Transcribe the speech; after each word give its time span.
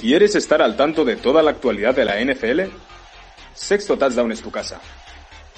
¿Quieres 0.00 0.34
estar 0.34 0.60
al 0.60 0.76
tanto 0.76 1.06
de 1.06 1.16
toda 1.16 1.42
la 1.42 1.52
actualidad 1.52 1.94
de 1.94 2.04
la 2.04 2.20
NFL? 2.22 2.70
Sexto 3.54 3.96
Touchdown 3.96 4.30
es 4.30 4.42
tu 4.42 4.50
casa. 4.50 4.78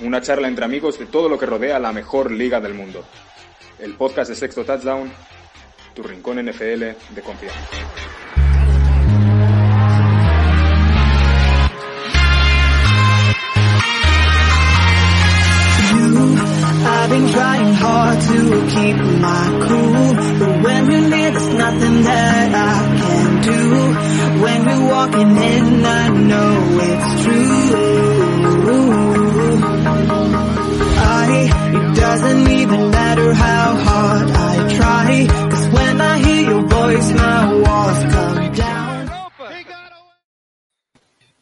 Una 0.00 0.20
charla 0.20 0.46
entre 0.46 0.64
amigos 0.64 0.96
de 0.96 1.06
todo 1.06 1.28
lo 1.28 1.36
que 1.36 1.46
rodea 1.46 1.80
la 1.80 1.92
mejor 1.92 2.30
liga 2.30 2.60
del 2.60 2.74
mundo. 2.74 3.04
El 3.80 3.94
podcast 3.94 4.30
de 4.30 4.36
Sexto 4.36 4.64
Touchdown, 4.64 5.10
tu 5.92 6.04
rincón 6.04 6.36
NFL 6.36 6.84
de 7.14 7.22
confianza. 7.24 7.58
When 24.42 24.64
walking 24.88 25.36
in, 25.36 25.84
I 25.84 26.08
know 26.08 26.80
it's 26.80 27.24
true. 27.24 27.98
It 31.70 31.94
doesn't 31.94 32.48
even 32.48 32.90
matter 32.90 33.34
how 33.34 33.76
hard 33.76 34.30
I 34.30 34.68
try, 34.76 35.26
when 35.72 36.00
I 36.00 36.18
hear 36.18 36.50
your 36.50 36.62
voice, 36.66 37.12
my 37.12 37.52
walls 37.62 37.98
come 38.12 38.52
down. 38.54 39.08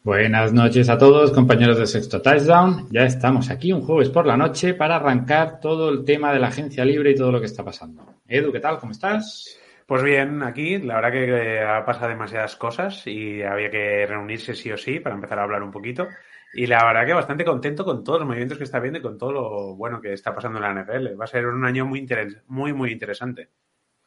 Buenas 0.03 0.53
noches 0.53 0.89
a 0.89 0.97
todos, 0.97 1.31
compañeros 1.31 1.77
de 1.77 1.87
Sexto 1.87 2.21
Touchdown. 2.21 2.87
Ya 2.91 3.05
estamos 3.05 3.49
aquí 3.49 3.71
un 3.71 3.81
jueves 3.81 4.09
por 4.09 4.25
la 4.25 4.37
noche 4.37 4.73
para 4.73 4.97
arrancar 4.97 5.59
todo 5.59 5.89
el 5.89 6.03
tema 6.03 6.31
de 6.33 6.39
la 6.39 6.47
agencia 6.47 6.85
libre 6.85 7.11
y 7.11 7.15
todo 7.15 7.31
lo 7.31 7.39
que 7.39 7.47
está 7.47 7.63
pasando. 7.63 8.03
Edu, 8.27 8.51
¿qué 8.51 8.59
tal? 8.59 8.79
¿Cómo 8.79 8.91
estás? 8.91 9.56
Pues 9.87 10.03
bien, 10.03 10.43
aquí 10.43 10.79
la 10.79 10.95
verdad 10.95 11.11
que 11.13 11.61
ha 11.61 11.85
pasado 11.85 12.09
demasiadas 12.09 12.57
cosas 12.57 13.07
y 13.07 13.41
había 13.41 13.71
que 13.71 14.05
reunirse 14.05 14.53
sí 14.53 14.69
o 14.69 14.75
sí 14.75 14.99
para 14.99 15.15
empezar 15.15 15.39
a 15.39 15.43
hablar 15.43 15.63
un 15.63 15.71
poquito. 15.71 16.09
Y 16.53 16.67
la 16.67 16.83
verdad 16.83 17.05
que 17.05 17.13
bastante 17.13 17.45
contento 17.45 17.85
con 17.85 18.03
todos 18.03 18.19
los 18.19 18.27
movimientos 18.27 18.57
que 18.57 18.65
está 18.65 18.81
viendo 18.81 18.99
y 18.99 19.01
con 19.01 19.17
todo 19.17 19.31
lo 19.31 19.75
bueno 19.77 20.01
que 20.01 20.11
está 20.11 20.35
pasando 20.35 20.59
en 20.59 20.63
la 20.63 20.83
NFL. 20.83 21.17
Va 21.17 21.23
a 21.23 21.27
ser 21.27 21.47
un 21.47 21.63
año 21.63 21.85
muy, 21.85 22.05
muy, 22.47 22.73
muy 22.73 22.91
interesante. 22.91 23.49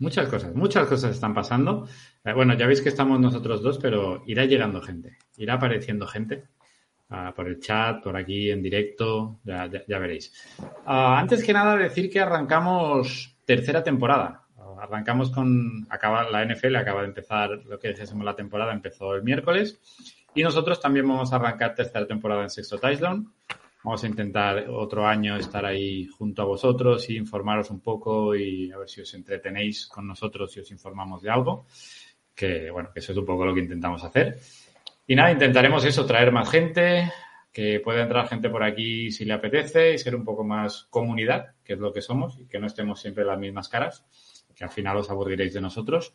Muchas 0.01 0.29
cosas, 0.29 0.55
muchas 0.55 0.87
cosas 0.87 1.13
están 1.13 1.33
pasando. 1.33 1.89
Eh, 2.25 2.35
bueno, 2.35 2.53
ya 2.55 2.67
veis 2.67 2.83
que 2.83 2.91
estamos 2.91 3.19
nosotros 3.19 3.63
dos, 3.63 3.79
pero 3.79 4.23
irá 4.27 4.45
llegando 4.45 4.83
gente, 4.83 5.17
irá 5.39 5.55
apareciendo 5.55 6.07
gente 6.07 6.45
uh, 7.09 7.35
por 7.35 7.49
el 7.49 7.59
chat, 7.59 8.03
por 8.03 8.19
aquí 8.19 8.51
en 8.51 8.63
directo, 8.63 9.41
ya, 9.45 9.67
ya, 9.67 9.99
veréis. 9.99 10.31
Uh, 10.61 11.17
antes 11.17 11.43
que 11.43 11.55
nada, 11.55 11.77
decir 11.77 12.11
que 12.11 12.21
arrancamos 12.21 13.39
tercera 13.47 13.83
temporada. 13.83 14.40
Arrancamos 14.81 15.31
con, 15.31 15.87
acaba 15.91 16.29
la 16.31 16.45
NFL, 16.45 16.77
acaba 16.77 17.03
de 17.03 17.09
empezar 17.09 17.51
lo 17.67 17.79
que 17.79 17.89
dijésemos 17.89 18.25
la 18.25 18.35
temporada, 18.35 18.73
empezó 18.73 19.15
el 19.15 19.23
miércoles. 19.23 19.79
Y 20.35 20.43
nosotros 20.43 20.81
también 20.81 21.07
vamos 21.07 21.33
a 21.33 21.37
arrancar 21.37 21.75
tercera 21.75 22.07
temporada 22.07 22.43
en 22.43 22.51
Sexto 22.51 22.79
Touchdown. 22.79 23.33
Vamos 23.83 24.05
a 24.05 24.07
intentar 24.07 24.69
otro 24.69 25.07
año 25.07 25.37
estar 25.37 25.65
ahí 25.65 26.07
junto 26.07 26.43
a 26.43 26.45
vosotros 26.45 27.09
y 27.09 27.17
informaros 27.17 27.71
un 27.71 27.81
poco 27.81 28.37
y 28.37 28.71
a 28.71 28.79
ver 28.79 28.89
si 28.89 29.01
os 29.01 29.15
entretenéis 29.15 29.87
con 29.87 30.07
nosotros 30.07 30.55
y 30.57 30.61
os 30.61 30.71
informamos 30.71 31.23
de 31.23 31.31
algo. 31.31 31.67
Que 32.35 32.71
bueno, 32.71 32.91
que 32.93 33.01
eso 33.01 33.13
es 33.13 33.19
un 33.19 33.25
poco 33.25 33.45
lo 33.45 33.55
que 33.55 33.61
intentamos 33.61 34.05
hacer. 34.05 34.39
Y 35.07 35.17
nada, 35.17 35.33
intentaremos 35.33 35.85
eso, 35.85 36.07
traer 36.07 36.31
más 36.31 36.49
gente, 36.51 37.11
que 37.53 37.81
pueda 37.81 38.03
entrar 38.03 38.29
gente 38.29 38.49
por 38.49 38.63
aquí 38.63 39.11
si 39.11 39.25
le 39.25 39.35
apetece 39.35 39.95
y 39.95 39.99
ser 39.99 40.15
un 40.15 40.25
poco 40.25 40.45
más 40.45 40.85
comunidad, 40.91 41.55
que 41.65 41.73
es 41.73 41.79
lo 41.79 41.93
que 41.93 42.01
somos, 42.01 42.39
y 42.39 42.47
que 42.47 42.59
no 42.59 42.67
estemos 42.67 43.01
siempre 43.01 43.25
las 43.25 43.39
mismas 43.39 43.69
caras, 43.69 44.05
que 44.61 44.65
al 44.65 44.71
final 44.71 44.99
os 44.99 45.09
aburriréis 45.09 45.55
de 45.55 45.61
nosotros. 45.63 46.13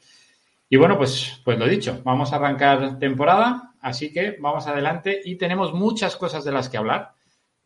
Y 0.70 0.78
bueno, 0.78 1.00
pues, 1.00 1.42
pues 1.44 1.58
lo 1.58 1.68
dicho, 1.68 2.00
vamos 2.04 2.32
a 2.32 2.36
arrancar 2.36 3.00
temporada, 3.00 3.74
así 3.82 4.14
que 4.14 4.38
vamos 4.40 4.68
adelante 4.68 5.20
y 5.26 5.36
tenemos 5.36 5.74
muchas 5.74 6.16
cosas 6.16 6.46
de 6.46 6.52
las 6.52 6.70
que 6.70 6.78
hablar. 6.78 7.14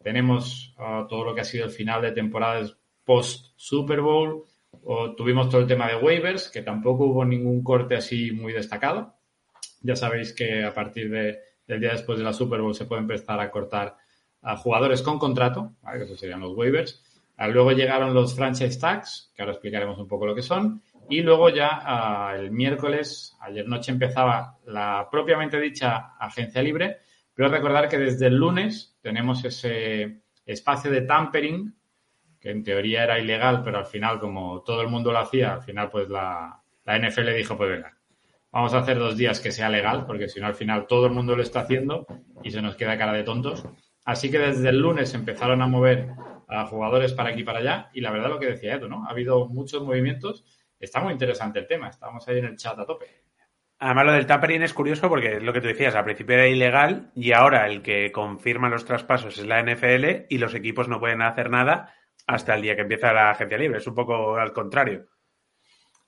Tenemos 0.02 0.74
uh, 0.78 1.06
todo 1.06 1.26
lo 1.26 1.36
que 1.36 1.42
ha 1.42 1.44
sido 1.44 1.66
el 1.66 1.72
final 1.72 2.02
de 2.02 2.14
temporadas 2.14 2.78
post 3.04 3.48
Super 3.58 4.00
Bowl. 4.00 4.46
O 4.86 5.16
tuvimos 5.16 5.50
todo 5.50 5.60
el 5.60 5.68
tema 5.68 5.90
de 5.90 5.98
waivers, 5.98 6.48
que 6.48 6.62
tampoco 6.62 7.06
hubo 7.08 7.26
ningún 7.26 7.62
corte 7.62 7.98
así 7.98 8.32
muy 8.32 8.54
destacado. 8.54 9.16
Ya 9.82 9.98
sabéis 9.98 10.32
que 10.32 10.64
a 10.64 10.74
partir 10.74 11.10
de, 11.10 11.40
del 11.68 11.82
día 11.82 11.92
después 11.92 12.20
de 12.20 12.24
la 12.24 12.32
Super 12.32 12.62
Bowl 12.62 12.74
se 12.74 12.86
puede 12.86 13.02
empezar 13.02 13.42
a 13.42 13.52
cortar 13.52 13.98
a 14.42 14.56
jugadores 14.56 15.02
con 15.02 15.20
contrato, 15.20 15.74
que 15.92 16.04
esos 16.04 16.18
serían 16.18 16.40
los 16.40 16.56
waivers. 16.56 17.04
Uh, 17.40 17.48
luego 17.52 17.72
llegaron 17.72 18.14
los 18.14 18.36
franchise 18.36 18.80
tags, 18.80 19.32
que 19.34 19.42
ahora 19.42 19.54
explicaremos 19.54 19.98
un 19.98 20.08
poco 20.08 20.26
lo 20.26 20.36
que 20.36 20.42
son. 20.42 20.82
Y 21.10 21.22
luego 21.22 21.50
ya 21.50 22.34
uh, 22.34 22.36
el 22.36 22.52
miércoles, 22.52 23.36
ayer 23.40 23.68
noche 23.68 23.92
empezaba 23.92 24.58
la 24.66 25.08
propiamente 25.10 25.60
dicha 25.60 26.16
agencia 26.20 26.62
libre, 26.62 26.98
pero 27.34 27.50
recordar 27.50 27.88
que 27.88 27.98
desde 27.98 28.28
el 28.28 28.36
lunes 28.36 28.98
tenemos 29.02 29.44
ese 29.46 30.22
espacio 30.46 30.92
de 30.92 31.02
tampering, 31.02 31.74
que 32.40 32.52
en 32.52 32.64
teoría 32.64 33.04
era 33.04 33.20
ilegal, 33.20 33.64
pero 33.64 33.80
al 33.80 33.86
final, 33.86 34.20
como 34.20 34.62
todo 34.62 34.82
el 34.82 34.90
mundo 34.90 35.12
lo 35.12 35.20
hacía, 35.20 35.54
al 35.54 35.62
final 35.62 35.90
pues 35.90 36.10
la, 36.10 36.62
la 36.86 37.00
NFL 37.00 37.34
dijo, 37.36 37.58
pues 37.58 37.70
venga, 37.70 37.98
vamos 38.52 38.74
a 38.74 38.80
hacer 38.80 38.98
dos 38.98 39.16
días 39.18 39.40
que 39.40 39.52
sea 39.52 39.70
legal, 39.70 40.06
porque 40.06 40.28
si 40.28 40.40
no 40.40 40.48
al 40.48 40.56
final 40.56 40.88
todo 40.88 41.06
el 41.06 41.14
mundo 41.14 41.36
lo 41.36 41.44
está 41.44 41.62
haciendo 41.62 42.06
y 42.44 42.52
se 42.52 42.62
nos 42.62 42.76
queda 42.76 42.98
cara 42.98 43.14
de 43.14 43.24
tontos. 43.24 43.66
Así 44.06 44.32
que 44.32 44.40
desde 44.40 44.70
el 44.70 44.80
lunes 44.80 45.14
empezaron 45.14 45.62
a 45.62 45.68
mover 45.68 46.10
a 46.50 46.66
jugadores 46.66 47.14
para 47.14 47.30
aquí 47.30 47.42
y 47.42 47.44
para 47.44 47.60
allá, 47.60 47.90
y 47.94 48.02
la 48.02 48.12
verdad 48.12 48.30
lo 48.30 48.40
que 48.40 48.48
decía 48.48 48.74
Edu, 48.74 48.90
¿no? 48.90 49.06
Ha 49.06 49.12
habido 49.12 49.48
muchos 49.48 49.84
movimientos, 49.84 50.44
está 50.80 51.00
muy 51.00 51.14
interesante 51.14 51.60
el 51.60 51.68
tema, 51.68 51.90
estamos 51.90 52.28
ahí 52.28 52.40
en 52.40 52.46
el 52.46 52.58
chat 52.58 52.78
a 52.78 52.86
tope. 52.86 53.06
Además, 53.82 54.06
lo 54.08 54.12
del 54.12 54.26
tampering 54.26 54.64
es 54.64 54.74
curioso 54.74 55.08
porque 55.08 55.38
es 55.38 55.44
lo 55.44 55.54
que 55.54 55.62
tú 55.62 55.68
decías, 55.68 55.96
al 55.96 56.04
principio 56.04 56.36
era 56.36 56.48
ilegal 56.48 57.12
y 57.16 57.32
ahora 57.32 57.68
el 57.68 57.82
que 57.82 58.12
confirma 58.12 58.68
los 58.68 58.84
traspasos 58.84 59.38
es 59.38 59.46
la 59.46 59.64
NFL 59.64 60.26
y 60.28 60.38
los 60.38 60.54
equipos 60.54 60.90
no 60.90 61.00
pueden 61.00 61.22
hacer 61.22 61.50
nada 61.50 61.94
hasta 62.28 62.56
el 62.56 62.62
día 62.62 62.76
que 62.76 62.82
empieza 62.82 63.14
la 63.14 63.30
agencia 63.30 63.58
libre. 63.58 63.78
Es 63.78 63.88
un 63.88 63.96
poco 63.96 64.36
al 64.36 64.52
contrario. 64.52 65.06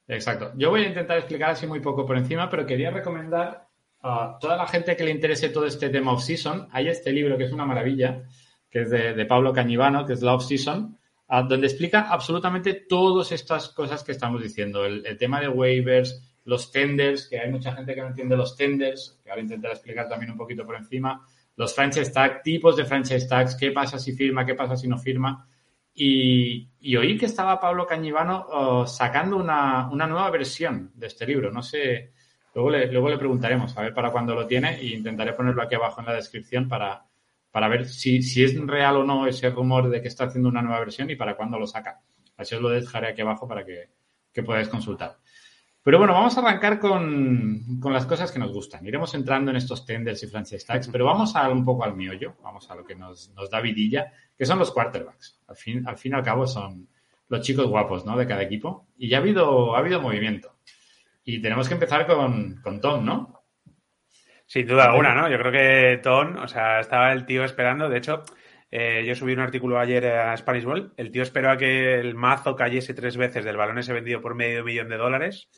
Exacto. 0.07 0.51
Yo 0.57 0.69
voy 0.69 0.83
a 0.83 0.89
intentar 0.89 1.17
explicar 1.17 1.51
así 1.51 1.65
muy 1.65 1.79
poco 1.79 2.05
por 2.05 2.17
encima, 2.17 2.49
pero 2.49 2.65
quería 2.65 2.91
recomendar 2.91 3.67
a 4.01 4.37
toda 4.39 4.57
la 4.57 4.67
gente 4.67 4.97
que 4.97 5.05
le 5.05 5.11
interese 5.11 5.49
todo 5.49 5.65
este 5.65 5.89
tema 5.89 6.11
off-season. 6.11 6.67
Hay 6.71 6.89
este 6.89 7.13
libro 7.13 7.37
que 7.37 7.45
es 7.45 7.53
una 7.53 7.65
maravilla, 7.65 8.23
que 8.71 8.81
es 8.81 8.89
de, 8.89 9.13
de 9.13 9.25
Pablo 9.25 9.53
Cañivano, 9.53 10.05
que 10.05 10.13
es 10.13 10.21
la 10.21 10.33
off-season, 10.33 10.97
donde 11.27 11.67
explica 11.67 12.09
absolutamente 12.09 12.73
todas 12.73 13.31
estas 13.31 13.69
cosas 13.69 14.03
que 14.03 14.11
estamos 14.11 14.41
diciendo. 14.41 14.85
El, 14.85 15.05
el 15.05 15.17
tema 15.17 15.39
de 15.39 15.47
waivers, 15.47 16.21
los 16.45 16.71
tenders, 16.71 17.27
que 17.27 17.39
hay 17.39 17.49
mucha 17.49 17.73
gente 17.73 17.93
que 17.93 18.01
no 18.01 18.07
entiende 18.07 18.35
los 18.35 18.55
tenders, 18.55 19.19
que 19.23 19.29
ahora 19.29 19.41
intentaré 19.41 19.73
explicar 19.73 20.09
también 20.09 20.31
un 20.31 20.37
poquito 20.37 20.65
por 20.65 20.75
encima, 20.75 21.25
los 21.55 21.73
franchise 21.73 22.11
tags, 22.11 22.41
tipos 22.43 22.75
de 22.75 22.85
franchise 22.85 23.27
tags, 23.27 23.55
qué 23.55 23.71
pasa 23.71 23.99
si 23.99 24.13
firma, 24.13 24.45
qué 24.45 24.55
pasa 24.55 24.75
si 24.75 24.87
no 24.87 24.97
firma. 24.97 25.47
Y, 25.93 26.69
y 26.79 26.95
oí 26.95 27.17
que 27.17 27.25
estaba 27.25 27.59
Pablo 27.59 27.85
Cañivano 27.85 28.47
uh, 28.47 28.87
sacando 28.87 29.37
una, 29.37 29.89
una, 29.89 30.07
nueva 30.07 30.29
versión 30.31 30.91
de 30.95 31.07
este 31.07 31.25
libro. 31.25 31.51
No 31.51 31.61
sé, 31.61 32.11
luego 32.55 32.69
le, 32.69 32.91
luego 32.91 33.09
le 33.09 33.17
preguntaremos 33.17 33.77
a 33.77 33.81
ver 33.81 33.93
para 33.93 34.09
cuándo 34.11 34.33
lo 34.33 34.47
tiene 34.47 34.77
e 34.79 34.87
intentaré 34.87 35.33
ponerlo 35.33 35.61
aquí 35.61 35.75
abajo 35.75 35.99
en 35.99 36.07
la 36.07 36.13
descripción 36.13 36.67
para, 36.67 37.05
para 37.51 37.67
ver 37.67 37.87
si, 37.87 38.21
si 38.21 38.43
es 38.43 38.57
real 38.59 38.97
o 38.97 39.03
no 39.03 39.27
ese 39.27 39.49
rumor 39.49 39.89
de 39.89 40.01
que 40.01 40.07
está 40.07 40.25
haciendo 40.25 40.49
una 40.49 40.61
nueva 40.61 40.79
versión 40.79 41.09
y 41.09 41.15
para 41.15 41.35
cuándo 41.35 41.59
lo 41.59 41.67
saca. 41.67 42.01
Así 42.37 42.55
os 42.55 42.61
lo 42.61 42.69
dejaré 42.69 43.09
aquí 43.09 43.21
abajo 43.21 43.47
para 43.47 43.65
que, 43.65 43.89
que 44.33 44.41
podáis 44.41 44.69
consultar. 44.69 45.17
Pero 45.83 45.97
bueno, 45.97 46.13
vamos 46.13 46.37
a 46.37 46.41
arrancar 46.41 46.79
con, 46.79 47.79
con, 47.79 47.91
las 47.91 48.05
cosas 48.05 48.31
que 48.31 48.37
nos 48.37 48.51
gustan. 48.51 48.85
Iremos 48.85 49.13
entrando 49.15 49.49
en 49.49 49.57
estos 49.57 49.83
tenders 49.83 50.21
y 50.21 50.27
franchise 50.27 50.65
tags, 50.65 50.87
pero 50.89 51.05
vamos 51.05 51.35
a 51.35 51.49
un 51.49 51.65
poco 51.65 51.83
al 51.83 51.95
miollo, 51.95 52.35
vamos 52.43 52.69
a 52.69 52.75
lo 52.75 52.85
que 52.85 52.95
nos, 52.95 53.31
nos 53.31 53.49
da 53.49 53.59
vidilla, 53.61 54.11
que 54.37 54.45
son 54.45 54.59
los 54.59 54.71
quarterbacks. 54.71 55.39
Al 55.47 55.55
fin, 55.55 55.87
al 55.87 55.97
fin 55.97 56.11
y 56.11 56.15
al 56.15 56.23
cabo 56.23 56.45
son 56.45 56.87
los 57.29 57.41
chicos 57.41 57.65
guapos 57.67 58.05
¿no? 58.05 58.15
de 58.15 58.27
cada 58.27 58.43
equipo. 58.43 58.87
Y 58.97 59.09
ya 59.09 59.17
ha 59.17 59.21
habido, 59.21 59.75
ha 59.75 59.79
habido 59.79 59.99
movimiento. 59.99 60.55
Y 61.23 61.41
tenemos 61.41 61.67
que 61.67 61.73
empezar 61.73 62.05
con, 62.05 62.61
con 62.61 62.79
Tom, 62.79 63.03
¿no? 63.03 63.30
Sin 64.51 64.67
duda 64.67 64.83
alguna, 64.83 65.15
¿no? 65.15 65.29
Yo 65.29 65.37
creo 65.37 65.51
que 65.53 66.01
Tom, 66.03 66.35
o 66.35 66.45
sea, 66.45 66.81
estaba 66.81 67.13
el 67.13 67.25
tío 67.25 67.45
esperando. 67.45 67.87
De 67.87 67.99
hecho, 67.99 68.23
eh, 68.69 69.01
yo 69.07 69.15
subí 69.15 69.31
un 69.31 69.39
artículo 69.39 69.79
ayer 69.79 70.05
a 70.07 70.35
Spanish 70.35 70.65
Ball. 70.65 70.91
El 70.97 71.09
tío 71.09 71.23
esperó 71.23 71.51
a 71.51 71.57
que 71.57 72.01
el 72.01 72.15
mazo 72.15 72.53
cayese 72.53 72.93
tres 72.93 73.15
veces 73.15 73.45
del 73.45 73.55
balón 73.55 73.77
ese 73.77 73.93
vendido 73.93 74.19
por 74.19 74.35
medio 74.35 74.65
millón 74.65 74.89
de 74.89 74.97
dólares 74.97 75.49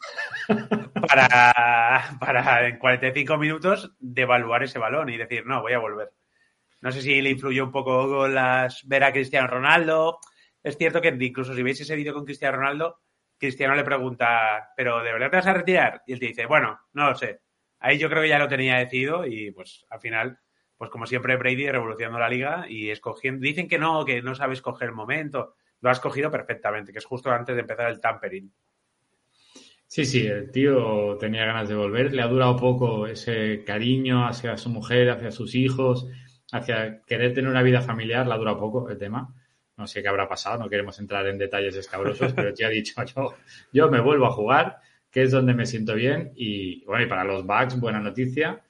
para, 1.09 2.17
para 2.19 2.67
en 2.67 2.77
45 2.77 3.35
minutos 3.39 3.95
devaluar 3.99 4.61
ese 4.61 4.77
balón 4.77 5.09
y 5.09 5.17
decir, 5.17 5.43
no, 5.47 5.63
voy 5.63 5.73
a 5.73 5.79
volver. 5.79 6.11
No 6.81 6.91
sé 6.91 7.01
si 7.01 7.19
le 7.19 7.31
influyó 7.31 7.63
un 7.63 7.71
poco 7.71 8.27
las, 8.27 8.87
ver 8.87 9.05
a 9.05 9.11
Cristiano 9.11 9.47
Ronaldo. 9.47 10.19
Es 10.61 10.77
cierto 10.77 11.01
que 11.01 11.17
incluso 11.19 11.55
si 11.55 11.63
veis 11.63 11.81
ese 11.81 11.95
vídeo 11.95 12.13
con 12.13 12.25
Cristiano 12.25 12.57
Ronaldo, 12.57 12.99
Cristiano 13.39 13.73
le 13.73 13.83
pregunta, 13.83 14.69
¿pero 14.77 15.01
de 15.01 15.13
verdad 15.13 15.31
te 15.31 15.37
vas 15.37 15.47
a 15.47 15.53
retirar? 15.53 16.03
Y 16.05 16.13
él 16.13 16.19
te 16.19 16.27
dice, 16.27 16.45
bueno, 16.45 16.79
no 16.93 17.09
lo 17.09 17.15
sé. 17.15 17.42
Ahí 17.83 17.99
yo 17.99 18.09
creo 18.09 18.23
que 18.23 18.29
ya 18.29 18.39
lo 18.39 18.47
tenía 18.47 18.77
decidido 18.77 19.27
y 19.27 19.51
pues 19.51 19.85
al 19.89 19.99
final 19.99 20.39
pues 20.77 20.89
como 20.89 21.05
siempre 21.05 21.37
Brady 21.37 21.69
revolucionando 21.69 22.19
la 22.19 22.29
liga 22.29 22.65
y 22.67 22.89
escogiendo, 22.89 23.41
dicen 23.41 23.67
que 23.67 23.77
no, 23.77 24.03
que 24.05 24.21
no 24.21 24.35
sabe 24.35 24.53
escoger 24.53 24.89
el 24.89 24.95
momento, 24.95 25.55
lo 25.81 25.89
ha 25.89 25.91
escogido 25.91 26.31
perfectamente, 26.31 26.91
que 26.91 26.99
es 26.99 27.05
justo 27.05 27.29
antes 27.29 27.55
de 27.55 27.61
empezar 27.61 27.89
el 27.89 27.99
tampering. 27.99 28.51
Sí, 29.85 30.05
sí, 30.05 30.25
el 30.25 30.49
tío 30.49 31.17
tenía 31.19 31.45
ganas 31.45 31.69
de 31.69 31.75
volver. 31.75 32.13
Le 32.13 32.21
ha 32.21 32.27
durado 32.27 32.55
poco 32.55 33.05
ese 33.05 33.63
cariño 33.63 34.25
hacia 34.25 34.57
su 34.57 34.69
mujer, 34.69 35.09
hacia 35.09 35.29
sus 35.29 35.53
hijos, 35.55 36.07
hacia 36.51 37.01
querer 37.03 37.33
tener 37.33 37.51
una 37.51 37.61
vida 37.61 37.81
familiar. 37.81 38.25
Le 38.25 38.33
ha 38.33 38.37
durado 38.37 38.59
poco 38.59 38.89
el 38.89 38.97
tema. 38.97 39.35
No 39.77 39.85
sé 39.85 40.01
qué 40.01 40.07
habrá 40.07 40.27
pasado, 40.27 40.57
no 40.57 40.69
queremos 40.69 40.99
entrar 40.99 41.27
en 41.27 41.37
detalles 41.37 41.75
escabrosos, 41.75 42.33
pero 42.35 42.53
ya 42.53 42.67
ha 42.67 42.71
dicho 42.71 43.03
yo, 43.03 43.35
yo 43.71 43.89
me 43.89 44.01
vuelvo 44.01 44.25
a 44.25 44.31
jugar, 44.31 44.79
que 45.13 45.21
es 45.21 45.31
donde 45.31 45.53
me 45.53 45.67
siento 45.67 45.93
bien. 45.93 46.33
Y 46.35 46.83
bueno, 46.85 47.05
y 47.05 47.07
para 47.07 47.23
los 47.23 47.45
Bucks, 47.45 47.79
buena 47.79 47.99
noticia. 47.99 48.63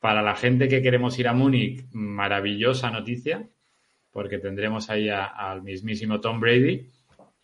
Para 0.00 0.22
la 0.22 0.34
gente 0.34 0.66
que 0.66 0.80
queremos 0.80 1.18
ir 1.18 1.28
a 1.28 1.34
Múnich, 1.34 1.84
maravillosa 1.92 2.90
noticia, 2.90 3.46
porque 4.10 4.38
tendremos 4.38 4.88
ahí 4.88 5.10
al 5.10 5.62
mismísimo 5.62 6.18
Tom 6.18 6.40
Brady. 6.40 6.88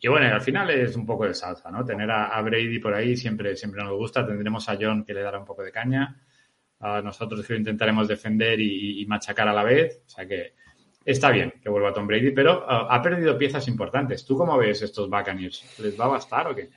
Y 0.01 0.09
bueno, 0.09 0.35
al 0.35 0.41
final 0.41 0.71
es 0.71 0.97
un 0.97 1.05
poco 1.05 1.27
de 1.27 1.35
salsa, 1.35 1.71
¿no? 1.71 1.85
Tener 1.85 2.11
a, 2.11 2.41
Brady 2.41 2.79
por 2.79 2.95
ahí 2.95 3.17
siempre, 3.19 3.55
siempre 3.55 3.85
nos 3.85 3.93
gusta. 3.93 4.27
Tendremos 4.27 4.67
a 4.71 4.79
John 4.81 5.05
que 5.05 5.13
le 5.13 5.21
dará 5.21 5.39
un 5.39 5.45
poco 5.45 5.63
de 5.63 5.71
caña. 5.71 6.17
A 6.81 7.03
nosotros 7.03 7.47
que 7.47 7.53
lo 7.53 7.59
intentaremos 7.59 8.09
defender 8.09 8.59
y, 8.61 9.05
machacar 9.07 9.47
a 9.47 9.53
la 9.53 9.63
vez. 9.63 10.05
O 10.07 10.09
sea 10.09 10.27
que 10.27 10.55
está 11.05 11.31
bien 11.31 11.53
que 11.63 11.69
vuelva 11.69 11.93
Tom 11.93 12.07
Brady, 12.07 12.31
pero 12.31 12.61
uh, 12.61 12.87
ha 12.89 13.03
perdido 13.03 13.37
piezas 13.37 13.69
importantes. 13.69 14.25
¿Tú 14.25 14.39
cómo 14.39 14.57
ves 14.57 14.81
estos 14.81 15.11
Buccaneers? 15.11 15.79
¿Les 15.81 16.01
va 16.01 16.07
a 16.07 16.09
bastar 16.09 16.47
o 16.47 16.55
qué? 16.55 16.71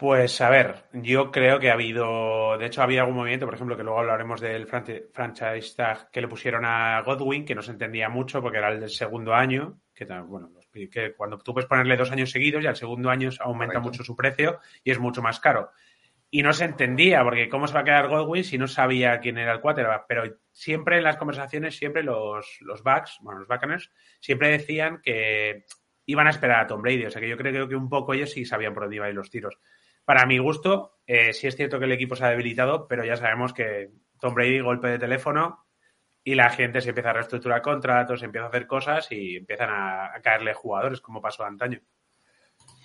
Pues 0.00 0.40
a 0.40 0.48
ver, 0.48 0.84
yo 0.94 1.30
creo 1.30 1.60
que 1.60 1.68
ha 1.68 1.74
habido, 1.74 2.56
de 2.56 2.64
hecho 2.64 2.82
había 2.82 3.02
algún 3.02 3.16
movimiento, 3.16 3.44
por 3.44 3.54
ejemplo, 3.54 3.76
que 3.76 3.82
luego 3.82 3.98
hablaremos 3.98 4.40
del 4.40 4.66
franchise 4.66 5.74
tag 5.76 6.10
que 6.10 6.22
le 6.22 6.26
pusieron 6.26 6.64
a 6.64 7.02
Godwin, 7.02 7.44
que 7.44 7.54
no 7.54 7.60
se 7.60 7.72
entendía 7.72 8.08
mucho 8.08 8.40
porque 8.40 8.56
era 8.56 8.72
el 8.72 8.80
del 8.80 8.88
segundo 8.88 9.34
año, 9.34 9.78
que 9.94 10.06
bueno, 10.06 10.52
que 10.90 11.12
cuando 11.14 11.36
tú 11.36 11.52
puedes 11.52 11.68
ponerle 11.68 11.98
dos 11.98 12.10
años 12.12 12.30
seguidos 12.30 12.64
y 12.64 12.66
al 12.66 12.76
segundo 12.76 13.10
año 13.10 13.28
aumenta 13.40 13.78
mucho 13.78 14.02
su 14.02 14.16
precio 14.16 14.60
y 14.82 14.90
es 14.90 14.98
mucho 14.98 15.20
más 15.20 15.38
caro. 15.38 15.70
Y 16.30 16.42
no 16.42 16.54
se 16.54 16.64
entendía, 16.64 17.22
porque 17.22 17.50
cómo 17.50 17.68
se 17.68 17.74
va 17.74 17.80
a 17.80 17.84
quedar 17.84 18.08
Godwin 18.08 18.42
si 18.42 18.56
no 18.56 18.68
sabía 18.68 19.20
quién 19.20 19.36
era 19.36 19.52
el 19.52 19.60
quarterback. 19.60 20.06
Pero 20.08 20.22
siempre 20.50 20.96
en 20.96 21.04
las 21.04 21.18
conversaciones, 21.18 21.76
siempre 21.76 22.02
los, 22.02 22.56
los 22.62 22.82
backs, 22.82 23.18
bueno, 23.20 23.40
los 23.40 23.48
backers, 23.48 23.92
siempre 24.18 24.48
decían 24.48 25.02
que 25.02 25.66
iban 26.06 26.26
a 26.26 26.30
esperar 26.30 26.60
a 26.60 26.66
Tom 26.66 26.80
Brady. 26.80 27.04
O 27.04 27.10
sea 27.10 27.20
que 27.20 27.28
yo 27.28 27.36
creo 27.36 27.68
que 27.68 27.76
un 27.76 27.90
poco 27.90 28.14
ellos 28.14 28.30
sí 28.30 28.46
sabían 28.46 28.72
por 28.72 28.84
dónde 28.84 28.96
iban 28.96 29.14
los 29.14 29.28
tiros. 29.28 29.58
Para 30.04 30.26
mi 30.26 30.38
gusto, 30.38 31.00
eh, 31.06 31.32
sí 31.32 31.46
es 31.46 31.56
cierto 31.56 31.78
que 31.78 31.84
el 31.84 31.92
equipo 31.92 32.16
se 32.16 32.24
ha 32.24 32.30
debilitado, 32.30 32.86
pero 32.88 33.04
ya 33.04 33.16
sabemos 33.16 33.52
que 33.52 33.90
Tom 34.20 34.34
Brady 34.34 34.60
golpe 34.60 34.88
de 34.88 34.98
teléfono 34.98 35.66
y 36.22 36.34
la 36.34 36.50
gente 36.50 36.80
se 36.80 36.90
empieza 36.90 37.10
a 37.10 37.14
reestructurar 37.14 37.62
contratos, 37.62 38.22
empieza 38.22 38.46
a 38.46 38.48
hacer 38.48 38.66
cosas 38.66 39.10
y 39.10 39.36
empiezan 39.36 39.70
a, 39.70 40.12
caerle 40.22 40.54
jugadores, 40.54 41.00
como 41.00 41.20
pasó 41.20 41.44
antaño. 41.44 41.80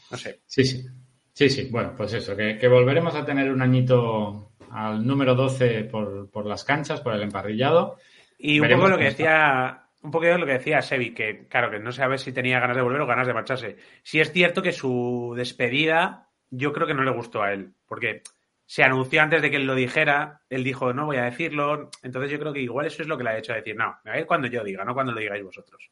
No 0.09 0.17
sé. 0.17 0.41
Sí, 0.45 0.63
sí. 0.63 0.85
Sí, 1.33 1.49
sí. 1.49 1.67
Bueno, 1.69 1.93
pues 1.97 2.13
eso, 2.13 2.35
que, 2.35 2.67
volveremos 2.67 3.13
a 3.13 3.25
tener 3.25 3.51
un 3.51 3.61
añito 3.61 4.53
al 4.71 5.05
número 5.05 5.35
12 5.35 5.83
por, 5.83 6.45
las 6.45 6.63
canchas, 6.63 7.01
por 7.01 7.13
el 7.13 7.23
emparrillado. 7.23 7.97
Y 8.37 8.59
un 8.59 8.69
poco 8.69 8.87
lo 8.87 8.97
que 8.97 9.05
decía 9.05 9.81
un 10.01 10.11
poco 10.11 10.25
lo 10.25 10.45
que 10.45 10.53
decía 10.53 10.83
Sebi, 10.83 11.13
que 11.13 11.47
claro, 11.47 11.71
que 11.71 11.79
no 11.79 11.91
sabe 11.91 12.19
si 12.19 12.31
tenía 12.31 12.59
ganas 12.59 12.77
de 12.77 12.83
volver 12.83 13.01
o 13.01 13.07
ganas 13.07 13.25
de 13.25 13.33
marcharse. 13.33 13.77
Sí 14.03 14.19
es 14.19 14.31
cierto 14.31 14.61
que 14.61 14.71
su 14.71 15.33
despedida 15.35 16.29
yo 16.49 16.73
creo 16.73 16.87
que 16.87 16.93
no 16.93 17.03
le 17.03 17.11
gustó 17.11 17.43
a 17.43 17.53
él, 17.53 17.73
porque 17.87 18.21
se 18.65 18.83
anunció 18.83 19.21
antes 19.21 19.41
de 19.41 19.51
que 19.51 19.57
él 19.57 19.65
lo 19.65 19.75
dijera, 19.75 20.41
él 20.49 20.63
dijo, 20.63 20.93
no 20.93 21.05
voy 21.05 21.17
a 21.17 21.25
decirlo, 21.25 21.89
entonces 22.01 22.31
yo 22.31 22.39
creo 22.39 22.53
que 22.53 22.61
igual 22.61 22.87
eso 22.87 23.03
es 23.03 23.07
lo 23.07 23.17
que 23.17 23.23
le 23.23 23.29
ha 23.29 23.37
hecho 23.37 23.53
a 23.53 23.57
decir, 23.57 23.75
no, 23.75 23.97
a 24.03 24.11
ver 24.11 24.25
cuando 24.25 24.47
yo 24.47 24.63
diga, 24.63 24.83
no 24.83 24.93
cuando 24.93 25.11
lo 25.11 25.19
digáis 25.19 25.43
vosotros. 25.43 25.91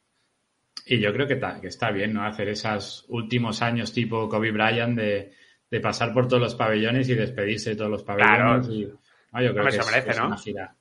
Y 0.85 0.99
yo 0.99 1.13
creo 1.13 1.27
que, 1.27 1.39
que 1.61 1.67
está 1.67 1.91
bien, 1.91 2.13
¿no? 2.13 2.25
Hacer 2.25 2.49
esos 2.49 3.05
últimos 3.09 3.61
años 3.61 3.93
tipo 3.93 4.27
Kobe 4.27 4.51
Bryant 4.51 4.97
de, 4.97 5.31
pasar 5.81 6.13
por 6.13 6.27
todos 6.27 6.41
los 6.41 6.55
pabellones 6.55 7.07
y 7.09 7.15
despedirse 7.15 7.71
de 7.71 7.75
todos 7.77 7.91
los 7.91 8.03
pabellones. 8.03 8.67
Y, 8.69 8.81
yo 8.83 9.53
creo 9.53 9.65
que 9.65 9.77
es, 9.77 9.91
merece, 9.91 10.19
¿no? 10.19 10.27
una 10.27 10.37
gira. 10.37 10.75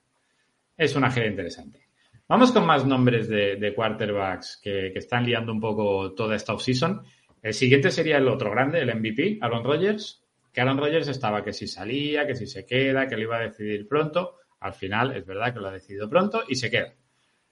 Es 0.76 0.96
una 0.96 1.10
gira 1.10 1.26
interesante. 1.26 1.86
Vamos 2.28 2.50
con 2.52 2.66
más 2.66 2.84
nombres 2.84 3.28
de, 3.28 3.72
quarterbacks 3.74 4.60
que, 4.62 4.90
que, 4.92 4.98
están 4.98 5.24
liando 5.24 5.52
un 5.52 5.60
poco 5.60 6.12
toda 6.14 6.34
esta 6.34 6.52
offseason. 6.52 7.02
El 7.42 7.54
siguiente 7.54 7.90
sería 7.90 8.18
el 8.18 8.28
otro 8.28 8.50
grande, 8.50 8.80
el 8.80 8.94
MVP, 8.94 9.38
Aaron 9.40 9.64
Rodgers, 9.64 10.24
que 10.52 10.60
Aaron 10.60 10.78
Rodgers 10.78 11.08
estaba 11.08 11.42
que 11.42 11.52
si 11.52 11.66
salía, 11.66 12.26
que 12.26 12.36
si 12.36 12.46
se 12.46 12.64
queda, 12.64 13.08
que 13.08 13.16
lo 13.16 13.22
iba 13.22 13.36
a 13.36 13.40
decidir 13.40 13.88
pronto. 13.88 14.36
Al 14.60 14.74
final 14.74 15.16
es 15.16 15.26
verdad 15.26 15.52
que 15.52 15.60
lo 15.60 15.68
ha 15.68 15.72
decidido 15.72 16.08
pronto 16.08 16.44
y 16.48 16.54
se 16.54 16.70
queda. 16.70 16.94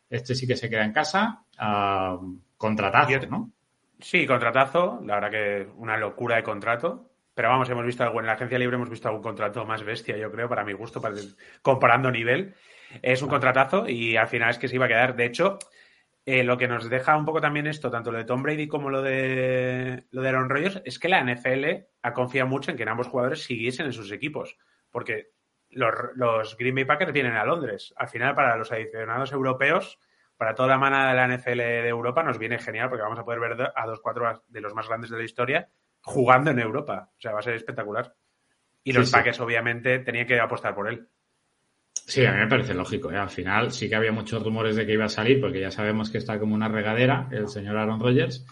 Este 0.08 0.34
sí 0.34 0.46
que 0.46 0.56
se 0.56 0.70
queda 0.70 0.84
en 0.84 0.92
casa, 0.92 1.44
contratazo, 2.56 3.26
¿no? 3.28 3.52
Sí, 3.98 4.26
contratazo, 4.26 5.00
la 5.04 5.16
verdad 5.16 5.30
que 5.30 5.68
una 5.76 5.96
locura 5.96 6.36
de 6.36 6.42
contrato. 6.42 7.10
Pero 7.34 7.48
vamos, 7.48 7.70
hemos 7.70 7.86
visto 7.86 8.02
algo 8.02 8.20
en 8.20 8.26
la 8.26 8.32
agencia 8.32 8.58
libre, 8.58 8.76
hemos 8.76 8.90
visto 8.90 9.08
algún 9.08 9.22
contrato 9.22 9.64
más 9.64 9.82
bestia, 9.82 10.16
yo 10.16 10.30
creo, 10.30 10.48
para 10.48 10.64
mi 10.64 10.72
gusto, 10.72 11.00
comparando 11.62 12.10
nivel. 12.10 12.54
Es 13.02 13.22
un 13.22 13.28
contratazo 13.28 13.88
y 13.88 14.16
al 14.16 14.26
final 14.26 14.50
es 14.50 14.58
que 14.58 14.68
se 14.68 14.74
iba 14.74 14.86
a 14.86 14.88
quedar. 14.88 15.16
De 15.16 15.26
hecho, 15.26 15.58
eh, 16.26 16.44
lo 16.44 16.58
que 16.58 16.68
nos 16.68 16.88
deja 16.90 17.16
un 17.16 17.24
poco 17.24 17.40
también 17.40 17.66
esto, 17.66 17.90
tanto 17.90 18.12
lo 18.12 18.18
de 18.18 18.24
Tom 18.24 18.42
Brady 18.42 18.68
como 18.68 18.90
lo 18.90 19.02
de, 19.02 20.06
lo 20.10 20.22
de 20.22 20.28
Aaron 20.28 20.50
Rodgers, 20.50 20.82
es 20.84 20.98
que 20.98 21.08
la 21.08 21.24
NFL 21.24 21.86
ha 22.02 22.12
confiado 22.12 22.48
mucho 22.48 22.70
en 22.70 22.76
que 22.76 22.88
ambos 22.88 23.08
jugadores 23.08 23.42
siguiesen 23.42 23.86
en 23.86 23.92
sus 23.92 24.12
equipos. 24.12 24.56
Porque 24.90 25.30
los, 25.70 26.56
Green 26.56 26.74
Bay 26.74 26.84
Packers 26.84 27.12
vienen 27.12 27.34
a 27.34 27.44
Londres. 27.44 27.94
Al 27.96 28.08
final, 28.08 28.34
para 28.34 28.56
los 28.56 28.70
adicionados 28.70 29.32
europeos, 29.32 29.98
para 30.36 30.54
toda 30.54 30.68
la 30.68 30.78
manada 30.78 31.10
de 31.10 31.16
la 31.16 31.36
NFL 31.36 31.58
de 31.58 31.88
Europa, 31.88 32.22
nos 32.22 32.38
viene 32.38 32.58
genial 32.58 32.88
porque 32.88 33.02
vamos 33.02 33.18
a 33.18 33.24
poder 33.24 33.40
ver 33.40 33.72
a 33.74 33.86
dos, 33.86 34.00
cuatro 34.00 34.42
de 34.46 34.60
los 34.60 34.74
más 34.74 34.88
grandes 34.88 35.10
de 35.10 35.18
la 35.18 35.24
historia 35.24 35.68
jugando 36.02 36.50
en 36.50 36.58
Europa. 36.58 37.10
O 37.16 37.20
sea, 37.20 37.32
va 37.32 37.40
a 37.40 37.42
ser 37.42 37.54
espectacular. 37.54 38.14
Y 38.82 38.92
los 38.92 39.10
Packers, 39.10 39.40
obviamente, 39.40 39.98
tenían 39.98 40.26
que 40.26 40.40
apostar 40.40 40.74
por 40.74 40.88
él. 40.88 41.08
Sí, 42.10 42.24
a 42.24 42.32
mí 42.32 42.38
me 42.38 42.48
parece 42.48 42.74
lógico. 42.74 43.12
¿eh? 43.12 43.16
Al 43.16 43.30
final 43.30 43.70
sí 43.70 43.88
que 43.88 43.94
había 43.94 44.10
muchos 44.10 44.42
rumores 44.42 44.74
de 44.74 44.84
que 44.84 44.94
iba 44.94 45.04
a 45.04 45.08
salir, 45.08 45.40
porque 45.40 45.60
ya 45.60 45.70
sabemos 45.70 46.10
que 46.10 46.18
está 46.18 46.40
como 46.40 46.56
una 46.56 46.66
regadera 46.66 47.28
el 47.30 47.46
señor 47.46 47.76
Aaron 47.76 48.00
Rodgers. 48.00 48.44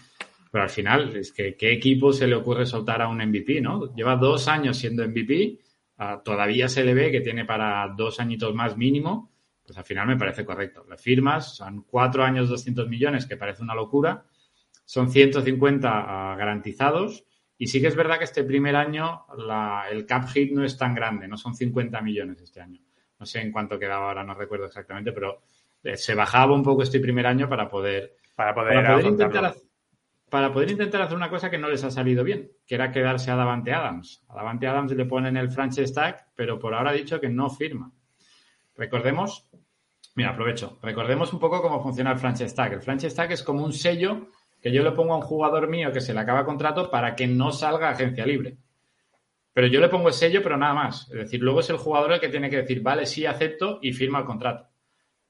Pero 0.52 0.62
al 0.62 0.70
final, 0.70 1.16
es 1.16 1.32
que 1.32 1.56
¿qué 1.56 1.72
equipo 1.72 2.12
se 2.12 2.28
le 2.28 2.36
ocurre 2.36 2.66
soltar 2.66 3.02
a 3.02 3.08
un 3.08 3.18
MVP, 3.18 3.60
no? 3.60 3.92
Lleva 3.96 4.14
dos 4.14 4.46
años 4.46 4.76
siendo 4.76 5.04
MVP, 5.04 5.58
ah, 5.96 6.22
todavía 6.24 6.68
se 6.68 6.84
le 6.84 6.94
ve 6.94 7.10
que 7.10 7.20
tiene 7.20 7.44
para 7.44 7.92
dos 7.96 8.20
añitos 8.20 8.54
más 8.54 8.76
mínimo, 8.76 9.32
pues 9.66 9.76
al 9.76 9.84
final 9.84 10.06
me 10.06 10.16
parece 10.16 10.44
correcto. 10.44 10.86
Le 10.88 10.96
firmas, 10.96 11.56
son 11.56 11.82
cuatro 11.82 12.22
años 12.22 12.48
200 12.48 12.88
millones, 12.88 13.26
que 13.26 13.36
parece 13.36 13.64
una 13.64 13.74
locura, 13.74 14.22
son 14.84 15.10
150 15.10 15.88
ah, 15.90 16.36
garantizados, 16.36 17.24
y 17.58 17.66
sí 17.66 17.80
que 17.80 17.88
es 17.88 17.96
verdad 17.96 18.18
que 18.18 18.24
este 18.24 18.44
primer 18.44 18.76
año 18.76 19.26
el 19.90 20.06
cap 20.06 20.28
hit 20.28 20.52
no 20.52 20.64
es 20.64 20.78
tan 20.78 20.94
grande, 20.94 21.26
no 21.26 21.36
son 21.36 21.56
50 21.56 22.00
millones 22.02 22.40
este 22.40 22.60
año 22.60 22.87
no 23.18 23.26
sé 23.26 23.40
en 23.40 23.52
cuánto 23.52 23.78
quedaba 23.78 24.08
ahora, 24.08 24.24
no 24.24 24.34
recuerdo 24.34 24.66
exactamente, 24.66 25.12
pero 25.12 25.40
eh, 25.82 25.96
se 25.96 26.14
bajaba 26.14 26.54
un 26.54 26.62
poco 26.62 26.82
este 26.82 27.00
primer 27.00 27.26
año 27.26 27.48
para 27.48 27.68
poder, 27.68 28.16
para 28.34 28.54
poder, 28.54 29.06
intentar, 29.06 29.54
para 30.28 30.52
poder 30.52 30.70
intentar 30.70 31.02
hacer 31.02 31.16
una 31.16 31.30
cosa 31.30 31.50
que 31.50 31.58
no 31.58 31.68
les 31.68 31.82
ha 31.84 31.90
salido 31.90 32.24
bien, 32.24 32.50
que 32.66 32.74
era 32.74 32.90
quedarse 32.90 33.30
a 33.30 33.36
Davante 33.36 33.72
Adams. 33.72 34.24
A 34.28 34.36
Davante 34.36 34.66
Adams 34.66 34.92
le 34.92 35.04
ponen 35.04 35.36
el 35.36 35.50
franchise 35.50 35.92
tag, 35.92 36.26
pero 36.34 36.58
por 36.58 36.74
ahora 36.74 36.90
ha 36.90 36.94
dicho 36.94 37.20
que 37.20 37.28
no 37.28 37.50
firma. 37.50 37.90
Recordemos, 38.76 39.48
mira, 40.14 40.30
aprovecho, 40.30 40.78
recordemos 40.82 41.32
un 41.32 41.40
poco 41.40 41.60
cómo 41.62 41.82
funciona 41.82 42.12
el 42.12 42.18
franchise 42.18 42.54
tag. 42.54 42.74
El 42.74 42.82
franchise 42.82 43.14
tag 43.14 43.32
es 43.32 43.42
como 43.42 43.64
un 43.64 43.72
sello 43.72 44.28
que 44.60 44.72
yo 44.72 44.82
le 44.82 44.92
pongo 44.92 45.14
a 45.14 45.16
un 45.16 45.22
jugador 45.22 45.68
mío 45.68 45.92
que 45.92 46.00
se 46.00 46.14
le 46.14 46.20
acaba 46.20 46.44
contrato 46.44 46.90
para 46.90 47.14
que 47.14 47.26
no 47.26 47.52
salga 47.52 47.88
a 47.88 47.92
agencia 47.92 48.26
libre. 48.26 48.56
Pero 49.58 49.66
yo 49.66 49.80
le 49.80 49.88
pongo 49.88 50.06
el 50.06 50.14
sello, 50.14 50.40
pero 50.40 50.56
nada 50.56 50.72
más. 50.72 51.10
Es 51.10 51.16
decir, 51.16 51.42
luego 51.42 51.58
es 51.58 51.68
el 51.68 51.78
jugador 51.78 52.12
el 52.12 52.20
que 52.20 52.28
tiene 52.28 52.48
que 52.48 52.58
decir, 52.58 52.80
vale, 52.80 53.06
sí, 53.06 53.26
acepto 53.26 53.80
y 53.82 53.92
firma 53.92 54.20
el 54.20 54.24
contrato. 54.24 54.68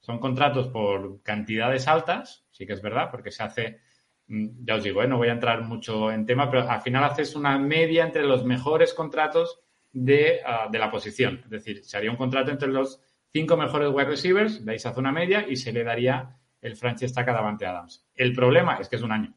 Son 0.01 0.19
contratos 0.19 0.69
por 0.69 1.23
cantidades 1.23 1.89
altas, 1.89 2.45
sí 2.51 2.67
que 2.67 2.75
es 2.75 2.83
verdad, 2.83 3.09
porque 3.11 3.31
se 3.31 3.43
hace, 3.43 3.81
mm, 4.27 4.67
ya 4.67 4.75
os 4.75 4.85
digo, 4.85 5.03
¿eh? 5.03 5.09
no 5.09 5.17
voy 5.17 5.29
a 5.29 5.33
entrar 5.33 5.63
mucho 5.63 6.13
en 6.13 6.27
tema, 6.27 6.51
pero 6.51 6.69
al 6.69 6.83
final 6.83 7.05
haces 7.05 7.37
una 7.37 7.59
media 7.59 8.05
entre 8.05 8.23
los 8.23 8.45
mejores 8.45 8.93
contratos 8.93 9.61
de, 9.93 10.41
ah, 10.45 10.69
de 10.71 10.79
la 10.79 10.91
posición. 10.91 11.41
Es 11.45 11.51
decir, 11.51 11.83
se 11.83 11.97
haría 11.97 12.11
un 12.11 12.19
contrato 12.19 12.51
entre 12.51 12.69
los 12.69 13.01
cinco 13.33 13.57
mejores 13.57 13.89
wide 13.91 14.09
receivers, 14.09 14.63
de 14.63 14.73
ahí 14.73 14.79
se 14.79 14.89
hace 14.89 15.01
una 15.01 15.11
media 15.11 15.47
y 15.49 15.57
se 15.57 15.73
le 15.73 15.85
daría 15.85 16.37
el 16.61 16.77
franchise 16.77 17.15
tag 17.15 17.31
a 17.31 17.33
Davante 17.33 17.65
Adams. 17.65 18.07
El 18.15 18.35
problema 18.35 18.77
es 18.79 18.91
que 18.91 18.97
es 18.97 19.03
un 19.03 19.13
año. 19.13 19.35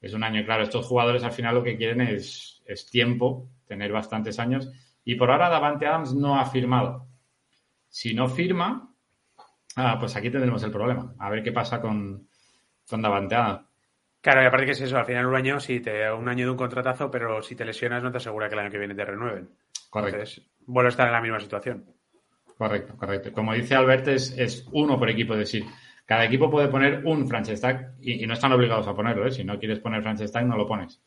Es 0.00 0.14
un 0.14 0.24
año, 0.24 0.42
claro, 0.46 0.62
estos 0.62 0.86
jugadores 0.86 1.22
al 1.22 1.32
final 1.32 1.54
lo 1.54 1.62
que 1.62 1.76
quieren 1.76 2.00
es, 2.00 2.62
es 2.64 2.86
tiempo 2.88 3.50
tener 3.70 3.92
bastantes 3.92 4.38
años. 4.38 4.68
Y 5.04 5.14
por 5.14 5.30
ahora 5.30 5.48
Davante 5.48 5.86
Adams 5.86 6.14
no 6.14 6.38
ha 6.38 6.44
firmado. 6.44 7.06
Si 7.88 8.12
no 8.12 8.28
firma, 8.28 8.92
ah, 9.76 9.96
pues 9.98 10.16
aquí 10.16 10.28
tendremos 10.28 10.62
el 10.64 10.72
problema. 10.72 11.14
A 11.18 11.30
ver 11.30 11.42
qué 11.42 11.52
pasa 11.52 11.80
con, 11.80 12.28
con 12.88 13.00
Davante 13.00 13.36
Adams. 13.36 13.70
Claro, 14.20 14.42
y 14.42 14.46
aparte 14.46 14.66
que 14.66 14.72
es 14.72 14.80
eso, 14.80 14.98
al 14.98 15.06
final 15.06 15.26
un 15.26 15.36
año, 15.36 15.60
si 15.60 15.80
te 15.80 16.12
un 16.12 16.28
año 16.28 16.44
de 16.44 16.50
un 16.50 16.56
contratazo, 16.56 17.10
pero 17.10 17.40
si 17.42 17.54
te 17.54 17.64
lesionas 17.64 18.02
no 18.02 18.10
te 18.10 18.18
asegura 18.18 18.48
que 18.48 18.54
el 18.54 18.60
año 18.60 18.70
que 18.70 18.78
viene 18.78 18.94
te 18.94 19.04
renueven. 19.04 19.48
Correcto. 19.88 20.16
Entonces, 20.18 20.46
vuelve 20.66 20.88
a 20.88 20.90
estar 20.90 21.06
en 21.06 21.12
la 21.12 21.22
misma 21.22 21.40
situación. 21.40 21.86
Correcto, 22.58 22.94
correcto. 22.98 23.32
Como 23.32 23.54
dice 23.54 23.74
Albert, 23.74 24.08
es, 24.08 24.68
uno 24.72 24.98
por 24.98 25.08
equipo, 25.08 25.32
es 25.32 25.38
decir, 25.38 25.64
cada 26.04 26.26
equipo 26.26 26.50
puede 26.50 26.68
poner 26.68 27.06
un 27.06 27.26
franchise 27.26 27.62
tag 27.62 27.94
y, 28.02 28.26
no 28.26 28.34
están 28.34 28.52
obligados 28.52 28.86
a 28.86 28.94
ponerlo, 28.94 29.26
¿eh? 29.26 29.30
Si 29.30 29.44
no 29.44 29.58
quieres 29.58 29.78
poner 29.78 30.02
franchise 30.02 30.30
tag, 30.30 30.44
no 30.44 30.58
lo 30.58 30.66
pones. 30.66 31.00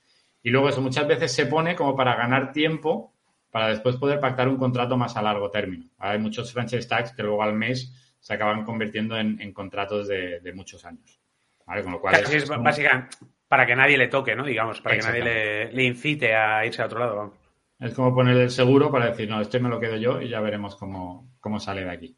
Y 0.44 0.50
luego 0.50 0.70
eso 0.70 0.82
muchas 0.82 1.08
veces 1.08 1.32
se 1.32 1.46
pone 1.46 1.76
como 1.76 1.96
para 1.96 2.16
ganar 2.16 2.52
tiempo 2.52 3.14
para 3.50 3.70
después 3.70 3.96
poder 3.98 4.20
pactar 4.20 4.48
un 4.48 4.58
contrato 4.58 4.98
más 4.98 5.16
a 5.16 5.22
largo 5.22 5.50
término. 5.50 5.86
Hay 6.00 6.20
muchos 6.20 6.52
franchise 6.52 6.88
tags 6.88 7.14
que 7.14 7.24
luego 7.24 7.42
al 7.42 7.54
mes 7.54 8.16
se 8.20 8.34
acaban 8.34 8.64
convirtiendo 8.66 9.18
en, 9.18 9.54
contratos 9.54 10.08
de, 10.08 10.52
muchos 10.54 10.86
años. 10.86 11.20
Con 11.66 11.92
lo 11.92 12.02
cual 12.02 12.16
es, 12.16 12.50
básicamente 12.50 13.18
para 13.54 13.68
que 13.68 13.76
nadie 13.76 14.00
le 14.00 14.08
toque, 14.08 14.36
¿no? 14.36 14.44
Digamos, 14.44 14.82
para 14.82 14.96
que 14.96 15.04
nadie 15.04 15.70
le, 15.72 15.84
incite 15.84 16.34
a 16.34 16.66
irse 16.66 16.82
a 16.82 16.88
otro 16.88 17.00
lado. 17.00 17.34
Es 17.80 17.94
como 17.94 18.12
poner 18.12 18.36
el 18.36 18.50
seguro 18.50 18.90
para 18.90 19.12
decir, 19.12 19.30
no, 19.30 19.40
esto 19.40 19.60
me 19.60 19.70
lo 19.70 19.80
quedo 19.80 19.96
yo 19.96 20.20
y 20.20 20.28
ya 20.28 20.40
veremos 20.40 20.76
cómo, 20.76 21.36
cómo 21.40 21.60
sale 21.60 21.84
de 21.84 21.92
aquí. 21.92 22.18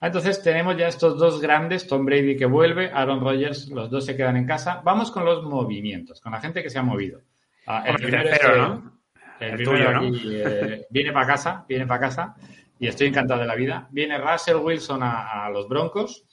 Entonces 0.00 0.40
tenemos 0.44 0.76
ya 0.76 0.86
estos 0.86 1.18
dos 1.18 1.40
grandes, 1.40 1.88
Tom 1.88 2.04
Brady 2.04 2.36
que 2.36 2.46
vuelve, 2.46 2.88
Aaron 2.94 3.20
Rodgers, 3.20 3.68
los 3.70 3.90
dos 3.90 4.06
se 4.06 4.16
quedan 4.16 4.36
en 4.36 4.46
casa. 4.46 4.80
Vamos 4.84 5.10
con 5.10 5.24
los 5.24 5.42
movimientos, 5.42 6.20
con 6.20 6.30
la 6.30 6.40
gente 6.40 6.62
que 6.62 6.70
se 6.70 6.78
ha 6.78 6.84
movido. 6.84 7.20
Ah, 7.66 7.84
el, 7.86 7.96
primero, 7.96 8.56
¿no? 8.56 9.00
El, 9.38 9.56
primero 9.56 10.02
eh, 10.02 10.86
viene 10.90 11.12
para 11.12 11.26
casa, 11.26 11.64
viene 11.68 11.86
para 11.86 12.00
casa 12.00 12.34
y 12.78 12.86
estoy 12.86 13.08
encantado 13.08 13.40
de 13.40 13.46
la 13.46 13.54
vida. 13.54 13.88
Viene 13.90 14.18
Russell 14.18 14.56
Wilson 14.56 15.00
a, 15.02 15.48
los 15.50 15.68
Broncos 15.68 16.24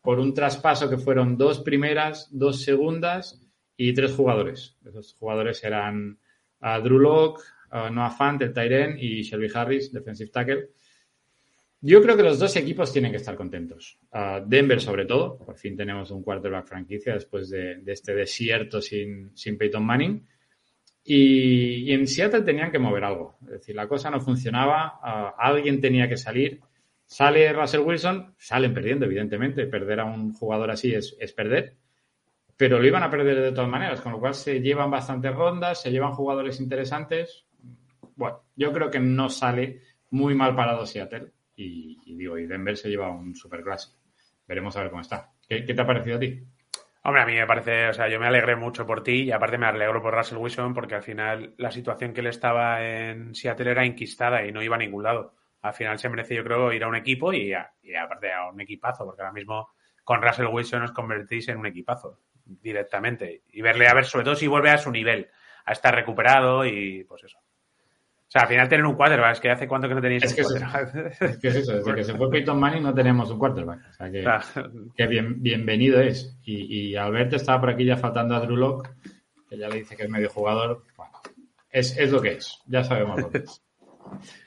por 0.00 0.18
un 0.18 0.34
traspaso 0.34 0.90
que 0.90 0.98
fueron 0.98 1.38
dos 1.38 1.60
primeras, 1.60 2.28
dos 2.30 2.62
segundas 2.62 3.40
y 3.76 3.92
tres 3.94 4.12
jugadores. 4.12 4.76
Esos 4.84 5.14
jugadores 5.14 5.62
eran 5.64 6.18
uh, 6.60 6.82
Drew 6.82 6.98
Locke, 6.98 7.42
Noah 7.90 8.10
Fant, 8.10 8.40
el 8.42 8.52
Tyren 8.52 8.96
y 8.98 9.22
Shelby 9.22 9.50
Harris, 9.52 9.92
defensive 9.92 10.30
tackle. 10.30 10.68
Yo 11.80 12.00
creo 12.02 12.16
que 12.16 12.22
los 12.22 12.38
dos 12.38 12.54
equipos 12.56 12.92
tienen 12.92 13.10
que 13.10 13.18
estar 13.18 13.36
contentos. 13.36 13.98
Denver, 14.46 14.80
sobre 14.80 15.04
todo, 15.04 15.36
por 15.36 15.58
fin 15.58 15.76
tenemos 15.76 16.10
un 16.12 16.22
quarterback 16.22 16.66
franquicia 16.66 17.12
después 17.12 17.50
de, 17.50 17.82
este 17.86 18.14
desierto 18.14 18.80
sin, 18.80 19.36
sin 19.36 19.58
Peyton 19.58 19.84
Manning. 19.84 20.26
Y, 21.04 21.92
en 21.92 22.06
Seattle 22.06 22.42
tenían 22.42 22.72
que 22.72 22.78
mover 22.78 23.04
algo. 23.04 23.36
Es 23.42 23.50
decir, 23.50 23.76
la 23.76 23.86
cosa 23.86 24.10
no 24.10 24.20
funcionaba, 24.20 25.34
alguien 25.38 25.80
tenía 25.80 26.08
que 26.08 26.16
salir. 26.16 26.60
Sale 27.04 27.52
Russell 27.52 27.80
Wilson, 27.80 28.34
salen 28.38 28.72
perdiendo, 28.72 29.04
evidentemente. 29.04 29.66
Perder 29.66 30.00
a 30.00 30.04
un 30.06 30.32
jugador 30.32 30.70
así 30.70 30.94
es, 30.94 31.16
es 31.20 31.32
perder. 31.32 31.76
Pero 32.56 32.78
lo 32.78 32.86
iban 32.86 33.02
a 33.02 33.10
perder 33.10 33.40
de 33.40 33.52
todas 33.52 33.68
maneras, 33.68 34.00
con 34.00 34.12
lo 34.12 34.20
cual 34.20 34.34
se 34.34 34.60
llevan 34.60 34.90
bastantes 34.90 35.34
rondas, 35.34 35.82
se 35.82 35.90
llevan 35.90 36.12
jugadores 36.12 36.60
interesantes. 36.60 37.44
Bueno, 38.16 38.42
yo 38.56 38.72
creo 38.72 38.90
que 38.90 39.00
no 39.00 39.28
sale 39.28 39.82
muy 40.10 40.34
mal 40.34 40.54
parado 40.54 40.86
Seattle 40.86 41.32
y, 41.56 42.14
digo, 42.14 42.38
y 42.38 42.46
Denver 42.46 42.76
se 42.76 42.88
lleva 42.88 43.10
un 43.10 43.34
superclásico. 43.34 43.96
Veremos 44.46 44.76
a 44.76 44.82
ver 44.82 44.90
cómo 44.90 45.02
está. 45.02 45.32
¿Qué, 45.48 45.62
te 45.62 45.80
ha 45.80 45.86
parecido 45.86 46.16
a 46.16 46.20
ti? 46.20 46.42
Hombre, 47.06 47.20
a 47.22 47.26
mí 47.26 47.34
me 47.34 47.46
parece, 47.46 47.88
o 47.88 47.92
sea, 47.92 48.08
yo 48.08 48.18
me 48.18 48.26
alegré 48.26 48.56
mucho 48.56 48.86
por 48.86 49.02
ti 49.02 49.24
y 49.24 49.30
aparte 49.30 49.58
me 49.58 49.66
alegro 49.66 50.00
por 50.00 50.14
Russell 50.14 50.38
Wilson 50.38 50.72
porque 50.72 50.94
al 50.94 51.02
final 51.02 51.54
la 51.58 51.70
situación 51.70 52.14
que 52.14 52.20
él 52.20 52.28
estaba 52.28 52.82
en 52.82 53.34
Seattle 53.34 53.70
era 53.70 53.84
inquistada 53.84 54.44
y 54.46 54.52
no 54.52 54.62
iba 54.62 54.76
a 54.76 54.78
ningún 54.78 55.02
lado. 55.02 55.34
Al 55.60 55.74
final 55.74 55.98
se 55.98 56.08
merece, 56.08 56.34
yo 56.34 56.42
creo, 56.44 56.72
ir 56.72 56.82
a 56.82 56.88
un 56.88 56.96
equipo 56.96 57.32
y, 57.34 57.52
y 57.82 57.94
aparte 57.94 58.32
a 58.32 58.48
un 58.48 58.58
equipazo, 58.60 59.04
porque 59.04 59.20
ahora 59.20 59.34
mismo 59.34 59.68
con 60.02 60.22
Russell 60.22 60.46
Wilson 60.46 60.82
os 60.82 60.92
convertís 60.92 61.48
en 61.48 61.58
un 61.58 61.66
equipazo 61.66 62.20
directamente 62.44 63.42
y 63.52 63.60
verle 63.60 63.86
a 63.86 63.94
ver, 63.94 64.06
sobre 64.06 64.24
todo 64.24 64.34
si 64.34 64.46
vuelve 64.46 64.70
a 64.70 64.78
su 64.78 64.90
nivel, 64.90 65.28
a 65.66 65.72
estar 65.72 65.94
recuperado 65.94 66.64
y 66.64 67.04
pues 67.04 67.24
eso. 67.24 67.38
O 68.34 68.36
sea, 68.36 68.42
al 68.42 68.48
final 68.48 68.68
tener 68.68 68.84
un 68.84 68.96
quarterback, 68.96 69.34
es 69.34 69.40
que 69.40 69.48
hace 69.48 69.68
cuánto 69.68 69.86
que 69.86 69.94
no 69.94 70.00
tenéis 70.00 70.24
es 70.24 70.34
que 70.34 70.42
un 70.42 70.48
quarterback. 70.48 71.22
Es, 71.22 71.38
que 71.38 71.48
es 71.48 71.54
eso, 71.54 71.74
desde 71.74 71.94
que 71.94 72.02
se 72.02 72.14
fue 72.14 72.28
Peyton 72.28 72.58
Manning 72.58 72.82
no 72.82 72.92
tenemos 72.92 73.30
un 73.30 73.38
quarterback. 73.38 73.78
O 73.90 73.92
sea, 73.92 74.42
que, 74.96 75.06
bien, 75.06 75.40
bienvenido 75.40 76.00
es. 76.00 76.36
Y, 76.42 76.90
y 76.90 76.96
Alberto 76.96 77.36
estaba 77.36 77.60
por 77.60 77.70
aquí 77.70 77.84
ya 77.84 77.96
faltando 77.96 78.34
a 78.34 78.40
Drew 78.40 78.56
Locke, 78.56 78.90
que 79.48 79.56
ya 79.56 79.68
le 79.68 79.76
dice 79.76 79.96
que 79.96 80.02
es 80.02 80.08
medio 80.08 80.28
jugador. 80.30 80.82
Bueno, 80.96 81.12
es, 81.70 81.96
es 81.96 82.10
lo 82.10 82.20
que 82.20 82.32
es, 82.32 82.60
ya 82.66 82.82
sabemos 82.82 83.20
lo 83.20 83.30
que 83.30 83.38
es. 83.38 83.62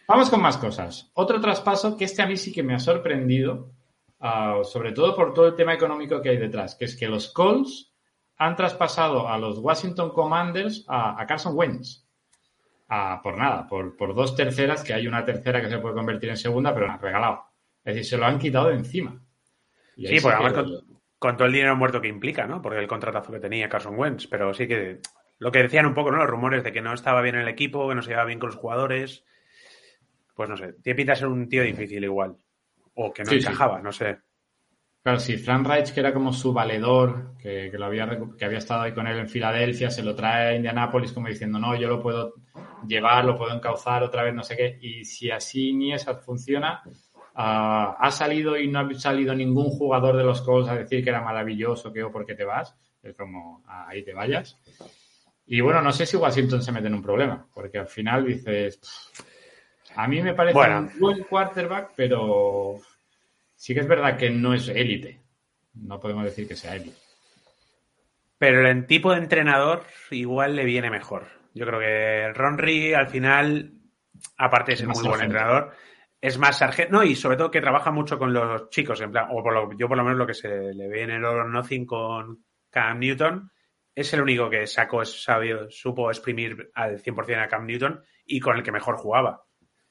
Vamos 0.06 0.30
con 0.30 0.42
más 0.42 0.58
cosas. 0.58 1.10
Otro 1.14 1.40
traspaso 1.40 1.96
que 1.96 2.04
este 2.04 2.22
a 2.22 2.28
mí 2.28 2.36
sí 2.36 2.52
que 2.52 2.64
me 2.64 2.74
ha 2.76 2.80
sorprendido, 2.80 3.72
uh, 4.20 4.66
sobre 4.66 4.92
todo 4.92 5.16
por 5.16 5.34
todo 5.34 5.48
el 5.48 5.56
tema 5.56 5.74
económico 5.74 6.22
que 6.22 6.32
hay 6.32 6.38
detrás, 6.38 6.76
que 6.76 6.84
es 6.84 6.98
que 6.98 7.08
los 7.08 7.32
Colts 7.32 7.94
han 8.36 8.58
traspasado 8.58 9.30
a 9.30 9.38
los 9.38 9.60
Washington 9.60 10.10
Commanders 10.10 10.84
a, 10.90 11.22
a 11.22 11.26
Carson 11.26 11.54
Wentz 11.56 12.07
por 12.88 13.38
nada, 13.38 13.68
por, 13.68 13.98
por, 13.98 14.16
dos 14.16 14.36
terceras, 14.36 14.84
que 14.84 14.94
hay 14.94 15.08
una 15.08 15.26
tercera 15.26 15.62
que 15.62 15.70
se 15.70 15.80
puede 15.80 15.96
convertir 15.96 16.30
en 16.30 16.38
segunda, 16.38 16.74
pero 16.74 16.88
lo 16.88 16.94
han 16.94 17.02
regalado. 17.02 17.46
Es 17.84 17.96
decir, 17.96 18.06
se 18.06 18.18
lo 18.18 18.26
han 18.26 18.40
quitado 18.40 18.70
de 18.70 18.76
encima. 18.76 19.22
sí, 19.98 20.20
porque 20.22 20.38
además 20.38 20.84
con, 21.20 21.36
todo 21.36 21.48
el 21.48 21.54
dinero 21.54 21.76
muerto 21.76 22.00
que 22.00 22.08
implica, 22.08 22.46
¿no? 22.46 22.62
Porque 22.62 22.80
el 22.80 22.88
contratazo 22.88 23.32
que 23.32 23.40
tenía 23.40 23.70
Carson 23.70 23.98
Wentz, 23.98 24.28
pero 24.28 24.54
sí 24.54 24.68
que 24.68 25.00
lo 25.40 25.52
que 25.52 25.64
decían 25.64 25.86
un 25.86 25.94
poco, 25.94 26.12
¿no? 26.12 26.18
Los 26.18 26.30
rumores 26.30 26.64
de 26.64 26.72
que 26.72 26.82
no 26.82 26.94
estaba 26.94 27.22
bien 27.22 27.36
en 27.36 27.42
el 27.42 27.48
equipo, 27.48 27.90
que 27.90 27.96
no 27.96 28.02
se 28.02 28.10
llevaba 28.10 28.28
bien 28.28 28.40
con 28.40 28.50
los 28.50 28.58
jugadores. 28.58 29.26
Pues 30.36 30.50
no 30.50 30.56
sé, 30.56 30.74
tiene 30.84 30.96
pinta 30.96 31.14
de 31.14 31.20
ser 31.20 31.28
un 31.28 31.50
tío 31.50 31.64
difícil 31.64 32.04
igual. 32.04 32.38
O 32.94 33.14
que 33.14 33.24
no 33.24 33.32
encajaba, 33.32 33.82
no 33.82 33.92
sé. 33.92 34.20
Claro, 35.04 35.20
si 35.20 35.38
Frank 35.38 35.66
Reich, 35.66 35.94
que 35.94 36.02
era 36.02 36.14
como 36.14 36.34
su 36.34 36.52
valedor, 36.52 37.38
que, 37.38 37.72
lo 37.74 37.86
había, 37.86 38.10
que 38.38 38.46
había 38.46 38.58
estado 38.58 38.82
ahí 38.82 38.94
con 38.94 39.08
él 39.08 39.18
en 39.20 39.30
Filadelfia, 39.30 39.90
se 39.90 40.04
lo 40.04 40.14
trae 40.14 40.50
a 40.50 40.56
Indianápolis 40.56 41.14
como 41.14 41.30
diciendo, 41.30 41.60
no, 41.60 41.76
yo 41.76 41.88
lo 41.88 42.02
puedo 42.02 42.34
llevar, 42.86 43.24
lo 43.24 43.38
puedo 43.38 43.56
encauzar 43.56 44.04
otra 44.04 44.24
vez, 44.24 44.34
no 44.34 44.44
sé 44.44 44.58
qué. 44.58 44.78
Y 44.82 45.06
si 45.06 45.32
así 45.32 45.72
ni 45.74 45.94
esa 45.94 46.16
funciona, 46.16 46.84
ah, 47.36 47.96
ha 48.00 48.12
salido 48.12 48.58
y 48.58 48.68
no 48.68 48.80
ha 48.80 48.94
salido 48.96 49.34
ningún 49.34 49.70
jugador 49.70 50.18
de 50.18 50.24
los 50.24 50.42
Colts 50.42 50.70
a 50.70 50.76
decir 50.76 51.04
que 51.04 51.10
era 51.10 51.22
maravilloso, 51.22 51.94
que 51.94 52.04
o 52.04 52.12
por 52.12 52.26
qué 52.26 52.36
te 52.36 52.44
vas. 52.44 52.76
Es 53.02 53.16
como, 53.16 53.64
ah, 53.68 53.88
ahí 53.88 54.04
te 54.04 54.14
vayas. 54.14 54.60
Y 55.46 55.62
bueno, 55.62 55.82
no 55.82 55.94
sé 55.94 56.06
si 56.06 56.18
Washington 56.18 56.62
se 56.62 56.74
mete 56.74 56.88
en 56.88 56.96
un 56.96 57.02
problema, 57.02 57.48
porque 57.54 57.78
al 57.78 57.88
final 57.88 58.26
dices, 58.26 58.82
a 59.96 60.06
mí 60.08 60.22
me 60.22 60.34
parece 60.34 60.60
un 60.60 60.92
buen 61.00 61.24
quarterback, 61.24 61.92
pero 61.96 62.76
Sí 63.58 63.74
que 63.74 63.82
es 63.82 63.88
verdad 63.88 64.18
que 64.18 64.30
no 64.30 64.54
es 64.54 64.70
élite. 64.70 65.20
No 65.74 66.00
podemos 66.00 66.24
decir 66.24 66.48
que 66.48 66.56
sea 66.56 66.76
élite. 66.76 66.98
Pero 68.38 68.68
el 68.68 68.86
tipo 68.86 69.12
de 69.12 69.18
entrenador 69.18 69.84
igual 70.12 70.56
le 70.56 70.64
viene 70.64 70.92
mejor. 70.92 71.28
Yo 71.56 71.66
creo 71.66 71.80
que 71.80 72.34
Ronry 72.34 72.94
al 72.94 73.08
final, 73.08 73.74
aparte 74.38 74.72
de 74.72 74.78
ser 74.78 74.88
muy 74.88 75.08
buen 75.08 75.22
entrenador, 75.22 75.74
es 76.22 76.38
más 76.38 76.60
sargento. 76.60 76.94
No, 76.94 77.04
y 77.04 77.16
sobre 77.16 77.36
todo 77.36 77.50
que 77.50 77.60
trabaja 77.62 77.90
mucho 77.90 78.20
con 78.20 78.32
los 78.32 78.70
chicos, 78.70 79.02
en 79.02 79.12
plan, 79.12 79.28
o 79.32 79.42
por 79.42 79.54
lo, 79.54 79.76
yo 79.76 79.88
por 79.88 79.98
lo 79.98 80.04
menos 80.04 80.20
lo 80.20 80.28
que 80.28 80.36
se 80.36 80.74
le 80.74 80.88
ve 80.88 81.02
en 81.02 81.12
el 81.12 81.26
Oro 81.26 81.50
Nothing 81.50 81.88
con 81.88 82.46
Cam 82.70 83.00
Newton, 83.00 83.52
es 83.96 84.14
el 84.14 84.22
único 84.22 84.52
que 84.52 84.68
sacó, 84.68 85.04
sabio, 85.04 85.72
supo 85.72 86.12
exprimir 86.12 86.70
al 86.76 87.02
100% 87.02 87.44
a 87.44 87.48
Cam 87.48 87.66
Newton 87.66 88.04
y 88.24 88.40
con 88.40 88.56
el 88.56 88.62
que 88.62 88.72
mejor 88.72 88.98
jugaba. 88.98 89.47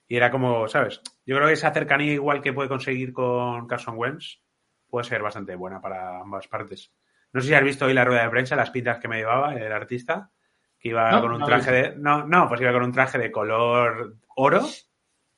Y 0.08 0.16
era 0.16 0.30
como, 0.30 0.68
¿sabes? 0.68 1.00
Yo 1.24 1.36
creo 1.36 1.48
que 1.48 1.54
esa 1.54 1.72
cercanía 1.72 2.12
igual 2.12 2.40
que 2.40 2.52
puede 2.52 2.68
conseguir 2.68 3.12
con 3.12 3.66
Carson 3.66 3.96
Wentz 3.96 4.40
puede 4.88 5.04
ser 5.04 5.22
bastante 5.22 5.56
buena 5.56 5.80
para 5.80 6.20
ambas 6.20 6.46
partes. 6.48 6.92
No 7.32 7.40
sé 7.40 7.48
si 7.48 7.54
has 7.54 7.64
visto 7.64 7.86
hoy 7.86 7.94
la 7.94 8.04
rueda 8.04 8.22
de 8.22 8.30
prensa, 8.30 8.56
las 8.56 8.70
pintas 8.70 8.98
que 8.98 9.08
me 9.08 9.18
llevaba 9.18 9.54
el 9.54 9.72
artista, 9.72 10.30
que 10.78 10.90
iba 10.90 11.20
con 11.20 11.32
un 11.32 11.44
traje 11.44 11.72
de... 11.72 11.96
No, 11.96 12.26
no, 12.26 12.48
pues 12.48 12.60
iba 12.60 12.72
con 12.72 12.84
un 12.84 12.92
traje 12.92 13.18
de 13.18 13.32
color 13.32 14.16
oro 14.36 14.64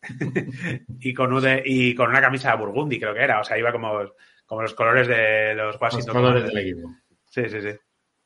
y, 1.00 1.14
con 1.14 1.32
y 1.64 1.94
con 1.94 2.10
una 2.10 2.20
camisa 2.20 2.50
de 2.50 2.58
burgundy, 2.58 3.00
creo 3.00 3.14
que 3.14 3.22
era. 3.22 3.40
O 3.40 3.44
sea, 3.44 3.58
iba 3.58 3.72
como, 3.72 4.00
como 4.46 4.62
los 4.62 4.74
colores 4.74 5.08
de 5.08 5.54
los 5.54 5.80
Washington. 5.80 6.14
Los 6.14 6.22
colores 6.22 6.44
del 6.44 6.58
equipo. 6.58 6.94
Sí, 7.26 7.48
sí, 7.48 7.60
sí. 7.60 7.78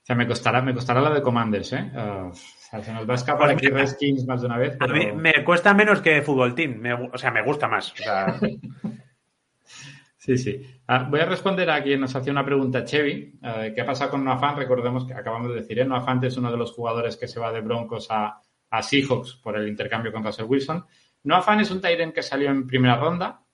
O 0.03 0.05
sea, 0.05 0.17
me 0.17 0.27
costará, 0.27 0.61
me 0.63 0.75
costará 0.75 1.01
la 1.01 1.11
de 1.11 1.23
Commanders, 1.23 1.75
¿eh? 1.75 1.93
Uh, 1.95 2.35
se 2.35 2.93
nos 2.93 3.09
va 3.09 3.13
a 3.13 3.17
escapar 3.17 3.51
aquí 3.51 3.69
Redskins 3.69 4.27
más 4.27 4.41
de 4.41 4.49
una 4.49 4.59
vez. 4.59 4.77
A 4.81 4.89
mí 4.89 5.13
me 5.13 5.45
cuesta 5.45 5.75
menos 5.75 6.01
que 6.01 6.23
Fútbol 6.23 6.57
Team. 6.57 6.83
o 7.13 7.19
sea, 7.19 7.31
me 7.31 7.45
gusta 7.45 7.69
más. 7.69 7.95
sí, 10.17 10.37
sí. 10.37 10.61
Ah, 10.89 11.07
voy 11.09 11.21
a 11.21 11.27
responder 11.27 11.71
a 11.71 11.85
quien 11.85 12.01
nos 12.01 12.17
hacía 12.17 12.33
una 12.33 12.45
pregunta, 12.45 12.85
Chevy. 12.85 13.39
Eh, 13.43 13.73
¿Qué 13.75 13.81
ha 13.81 13.87
pasado 13.87 14.11
con 14.11 14.25
Noah 14.25 14.57
Recordemos 14.57 15.07
que 15.07 15.15
acabamos 15.15 15.51
de 15.51 15.61
decir, 15.61 15.79
¿eh? 15.79 15.85
Noah 15.85 16.19
es 16.23 16.37
uno 16.37 16.51
de 16.51 16.57
los 16.57 16.73
jugadores 16.73 17.17
que 17.17 17.29
se 17.29 17.39
va 17.39 17.53
de 17.53 17.61
Broncos 17.61 18.09
a, 18.11 18.41
a 18.71 18.83
Seahawks 18.83 19.37
por 19.37 19.57
el 19.57 19.69
intercambio 19.69 20.11
con 20.11 20.25
Russell 20.25 20.47
Wilson. 20.47 20.85
Noah 21.25 21.61
es 21.61 21.71
un 21.71 21.81
Tyrant 21.81 22.13
que 22.13 22.23
salió 22.23 22.51
en 22.51 22.67
primera 22.67 22.97
ronda, 22.97 23.45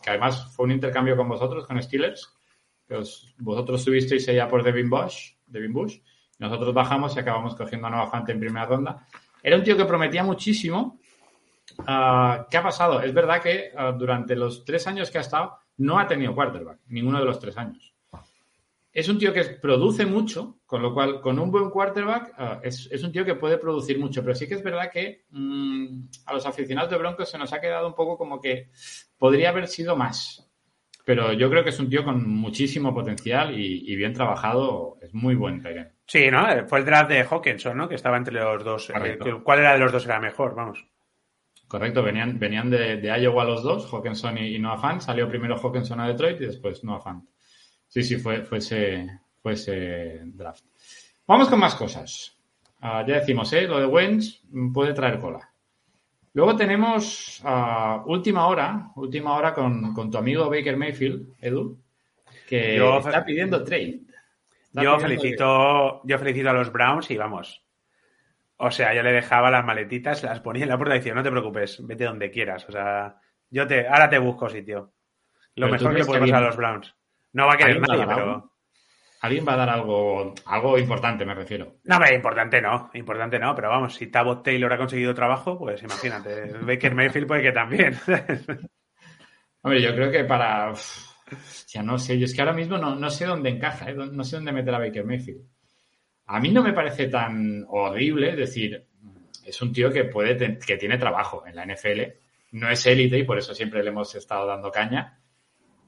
que 0.00 0.10
además 0.10 0.54
fue 0.54 0.66
un 0.66 0.72
intercambio 0.72 1.16
con 1.16 1.28
vosotros, 1.28 1.66
con 1.66 1.82
Steelers. 1.82 2.32
Que 2.86 3.02
vosotros 3.38 3.82
subisteis 3.82 4.28
ella 4.28 4.48
por 4.48 4.62
Devin 4.62 4.88
Bush. 4.88 5.32
Devin 5.46 5.72
Bush 5.72 5.98
nosotros 6.38 6.74
bajamos 6.74 7.16
y 7.16 7.18
acabamos 7.18 7.54
cogiendo 7.54 7.86
a 7.86 7.90
Nova 7.90 8.10
Fante 8.10 8.32
en 8.32 8.40
primera 8.40 8.66
ronda. 8.66 9.06
Era 9.42 9.56
un 9.56 9.64
tío 9.64 9.76
que 9.76 9.84
prometía 9.84 10.22
muchísimo. 10.22 10.98
Ah, 11.86 12.46
¿Qué 12.50 12.56
ha 12.56 12.62
pasado? 12.62 13.00
Es 13.00 13.12
verdad 13.12 13.40
que 13.42 13.70
ah, 13.76 13.92
durante 13.92 14.36
los 14.36 14.64
tres 14.64 14.86
años 14.86 15.10
que 15.10 15.18
ha 15.18 15.22
estado 15.22 15.58
no 15.78 15.98
ha 15.98 16.06
tenido 16.06 16.34
quarterback, 16.34 16.80
ninguno 16.88 17.18
de 17.18 17.24
los 17.24 17.38
tres 17.38 17.56
años. 17.56 17.94
Es 18.92 19.10
un 19.10 19.18
tío 19.18 19.32
que 19.32 19.44
produce 19.44 20.06
mucho, 20.06 20.60
con 20.64 20.80
lo 20.80 20.94
cual, 20.94 21.20
con 21.20 21.38
un 21.38 21.50
buen 21.50 21.68
quarterback, 21.68 22.32
ah, 22.38 22.60
es, 22.62 23.02
un 23.02 23.12
tío 23.12 23.24
que 23.24 23.34
puede 23.34 23.58
producir 23.58 23.98
mucho. 23.98 24.22
Pero 24.22 24.34
sí 24.34 24.46
que 24.46 24.54
es 24.54 24.62
verdad 24.62 24.90
que 24.90 25.24
mm, 25.30 26.08
a 26.26 26.34
los 26.34 26.46
aficionados 26.46 26.90
de 26.90 26.98
Broncos 26.98 27.30
se 27.30 27.38
nos 27.38 27.52
ha 27.52 27.60
quedado 27.60 27.86
un 27.86 27.94
poco 27.94 28.16
como 28.16 28.40
que 28.40 28.70
podría 29.18 29.50
haber 29.50 29.68
sido 29.68 29.96
más. 29.96 30.45
Pero 31.06 31.32
yo 31.32 31.48
creo 31.48 31.62
que 31.62 31.70
es 31.70 31.78
un 31.78 31.88
tío 31.88 32.02
con 32.02 32.28
muchísimo 32.28 32.92
potencial 32.92 33.56
y, 33.56 33.94
bien 33.94 34.12
trabajado. 34.12 34.98
Es 35.00 35.14
muy 35.14 35.36
buen 35.36 35.62
Tyrant. 35.62 35.92
Sí, 36.04 36.28
¿no? 36.32 36.44
Fue 36.66 36.80
el 36.80 36.84
draft 36.84 37.08
de 37.08 37.22
Hawkinson, 37.22 37.78
¿no? 37.78 37.88
Que 37.88 37.94
estaba 37.94 38.16
entre 38.16 38.34
los 38.34 38.64
dos. 38.64 38.90
Eh, 38.90 39.16
¿Cuál 39.44 39.60
era 39.60 39.74
de 39.74 39.78
los 39.78 39.92
dos 39.92 40.04
era 40.04 40.18
mejor? 40.18 40.56
Vamos. 40.56 40.84
Correcto, 41.68 42.02
venían, 42.02 42.40
venían 42.40 42.70
de, 42.70 42.96
de 42.96 43.20
Iowa 43.20 43.44
los 43.44 43.62
dos, 43.62 43.88
Hawkinson 43.88 44.38
y, 44.38 44.56
y 44.56 44.58
Noah 44.58 44.78
Fant. 44.78 45.00
Salió 45.00 45.28
primero 45.28 45.56
Hawkinson 45.56 46.00
a 46.00 46.08
Detroit 46.08 46.40
y 46.40 46.46
después 46.46 46.82
Noah 46.82 47.00
Fant. 47.00 47.24
Sí, 47.86 48.02
sí, 48.02 48.16
fue, 48.16 48.42
fue, 48.42 48.58
ese, 48.58 49.06
fue 49.40 49.52
ese 49.52 50.22
draft. 50.24 50.64
Vamos 51.24 51.48
con 51.48 51.60
más 51.60 51.76
cosas. 51.76 52.36
Ah, 52.80 53.04
ya 53.06 53.20
decimos, 53.20 53.52
¿eh? 53.52 53.62
lo 53.68 53.78
de 53.78 53.86
Wentz 53.86 54.42
puede 54.74 54.92
traer 54.92 55.20
cola. 55.20 55.52
Luego 56.36 56.54
tenemos 56.54 57.40
ah, 57.44 58.02
última 58.04 58.46
hora, 58.46 58.90
última 58.96 59.34
hora 59.38 59.54
con, 59.54 59.94
con 59.94 60.10
tu 60.10 60.18
amigo 60.18 60.50
Baker 60.50 60.76
Mayfield, 60.76 61.34
Edu, 61.40 61.78
que 62.46 62.76
Yo- 62.76 62.98
está 62.98 63.24
pidiendo 63.24 63.64
trade. 63.64 64.02
Está 64.64 64.82
Yo 64.82 64.98
pidiendo 64.98 64.98
felicito, 65.00 66.00
yo 66.04 66.18
felicito 66.18 66.50
a 66.50 66.52
los 66.52 66.70
Browns 66.70 67.10
y 67.10 67.16
vamos. 67.16 67.64
O 68.58 68.70
sea, 68.70 68.92
yo 68.92 69.02
le 69.02 69.12
dejaba 69.12 69.50
las 69.50 69.64
maletitas, 69.64 70.24
las 70.24 70.40
ponía 70.40 70.64
en 70.64 70.68
la 70.68 70.76
puerta 70.76 70.94
y 70.94 70.98
decía, 70.98 71.14
no 71.14 71.22
te 71.22 71.30
preocupes, 71.30 71.78
vete 71.86 72.04
donde 72.04 72.30
quieras. 72.30 72.68
O 72.68 72.72
sea, 72.72 73.16
yo 73.48 73.66
te, 73.66 73.88
ahora 73.88 74.10
te 74.10 74.18
busco 74.18 74.50
sitio. 74.50 74.92
Lo 75.54 75.68
mejor 75.68 75.94
que 75.96 76.04
pasar 76.04 76.34
a 76.34 76.40
los 76.42 76.56
Browns. 76.58 76.94
No 77.32 77.46
va 77.46 77.54
a 77.54 77.56
querer 77.56 77.78
¿Alguien 77.78 77.98
nadie, 77.98 78.14
pero. 78.14 78.52
Alguien 79.20 79.46
va 79.48 79.54
a 79.54 79.56
dar 79.56 79.70
algo, 79.70 80.34
algo 80.44 80.78
importante, 80.78 81.24
me 81.24 81.34
refiero. 81.34 81.76
No, 81.84 81.96
hombre, 81.96 82.14
importante 82.14 82.60
no, 82.60 82.90
importante 82.94 83.38
no, 83.38 83.54
pero 83.54 83.70
vamos, 83.70 83.94
si 83.94 84.08
Tabot 84.08 84.42
Taylor 84.42 84.72
ha 84.72 84.78
conseguido 84.78 85.14
trabajo, 85.14 85.58
pues 85.58 85.82
imagínate, 85.82 86.52
Baker 86.60 86.94
Mayfield 86.94 87.26
puede 87.26 87.42
que 87.42 87.52
también. 87.52 87.96
Hombre, 89.62 89.82
yo 89.82 89.94
creo 89.94 90.10
que 90.10 90.24
para. 90.24 90.72
Ya 91.68 91.82
no 91.82 91.98
sé, 91.98 92.18
yo 92.18 92.26
es 92.26 92.34
que 92.34 92.40
ahora 92.40 92.52
mismo 92.52 92.78
no, 92.78 92.94
no 92.94 93.10
sé 93.10 93.24
dónde 93.24 93.50
encaja, 93.50 93.90
¿eh? 93.90 93.94
no 93.94 94.22
sé 94.22 94.36
dónde 94.36 94.52
meter 94.52 94.72
a 94.74 94.78
Baker 94.78 95.04
Mayfield. 95.04 95.42
A 96.26 96.38
mí 96.38 96.52
no 96.52 96.62
me 96.62 96.72
parece 96.72 97.08
tan 97.08 97.64
horrible, 97.68 98.30
es 98.30 98.36
decir, 98.36 98.86
es 99.44 99.62
un 99.62 99.72
tío 99.72 99.90
que 99.90 100.04
puede 100.04 100.58
que 100.58 100.76
tiene 100.76 100.98
trabajo 100.98 101.44
en 101.46 101.56
la 101.56 101.64
NFL, 101.64 102.02
no 102.52 102.68
es 102.68 102.86
élite 102.86 103.18
y 103.18 103.24
por 103.24 103.38
eso 103.38 103.54
siempre 103.54 103.82
le 103.82 103.90
hemos 103.90 104.14
estado 104.14 104.46
dando 104.46 104.70
caña, 104.70 105.18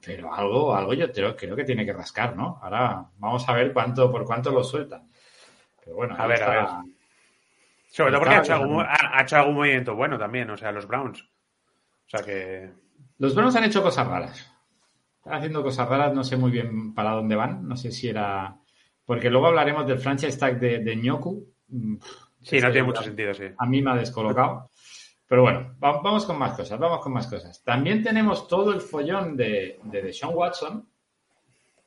pero 0.03 0.33
algo, 0.33 0.75
algo 0.75 0.93
yo 0.93 1.11
creo, 1.11 1.35
creo 1.35 1.55
que 1.55 1.63
tiene 1.63 1.85
que 1.85 1.93
rascar, 1.93 2.35
¿no? 2.35 2.59
Ahora 2.61 3.05
vamos 3.17 3.47
a 3.47 3.53
ver 3.53 3.73
cuánto, 3.73 4.09
por 4.11 4.25
cuánto 4.25 4.51
lo 4.51 4.63
sueltan. 4.63 5.09
Pero 5.83 5.95
bueno, 5.95 6.15
A 6.17 6.27
ver, 6.27 6.43
a 6.43 6.61
está. 6.61 6.83
Sobre 7.87 8.11
todo 8.11 8.19
porque 8.21 8.35
ha 8.35 8.39
hecho, 8.39 8.53
algún, 8.53 8.77
pensando. 8.77 9.05
ha, 9.07 9.17
ha 9.19 9.21
hecho 9.23 9.35
algún 9.37 9.55
movimiento 9.55 9.95
bueno 9.95 10.17
también, 10.17 10.49
o 10.49 10.57
sea, 10.57 10.71
los 10.71 10.87
Browns. 10.87 11.21
O 11.21 12.09
sea 12.09 12.23
que. 12.23 12.71
Los 13.17 13.35
Browns 13.35 13.55
han 13.55 13.63
hecho 13.65 13.81
cosas 13.83 14.07
raras. 14.07 14.51
Están 15.17 15.33
haciendo 15.33 15.63
cosas 15.63 15.89
raras, 15.89 16.13
no 16.13 16.23
sé 16.23 16.37
muy 16.37 16.51
bien 16.51 16.93
para 16.93 17.11
dónde 17.11 17.35
van. 17.35 17.67
No 17.67 17.75
sé 17.75 17.91
si 17.91 18.09
era. 18.09 18.55
Porque 19.05 19.29
luego 19.29 19.47
hablaremos 19.47 19.87
del 19.87 19.99
franchise 19.99 20.37
tag 20.37 20.59
de, 20.59 20.79
de 20.79 20.95
Nyoku. 20.95 21.45
Mm, 21.67 21.97
Sí, 22.41 22.59
no 22.61 22.71
tiene 22.71 22.87
mucho 22.87 23.03
sentido, 23.03 23.33
sí. 23.33 23.43
A 23.57 23.65
mí 23.65 23.81
me 23.81 23.91
ha 23.91 23.95
descolocado. 23.95 24.69
Pero 25.29 25.43
bueno, 25.43 25.75
va- 25.81 26.01
vamos 26.01 26.25
con 26.25 26.37
más 26.37 26.57
cosas, 26.57 26.77
vamos 26.77 26.99
con 27.01 27.13
más 27.13 27.27
cosas. 27.27 27.63
También 27.63 28.03
tenemos 28.03 28.47
todo 28.47 28.73
el 28.73 28.81
follón 28.81 29.37
de, 29.37 29.79
de 29.83 30.01
Deshaun 30.01 30.35
Watson, 30.35 30.89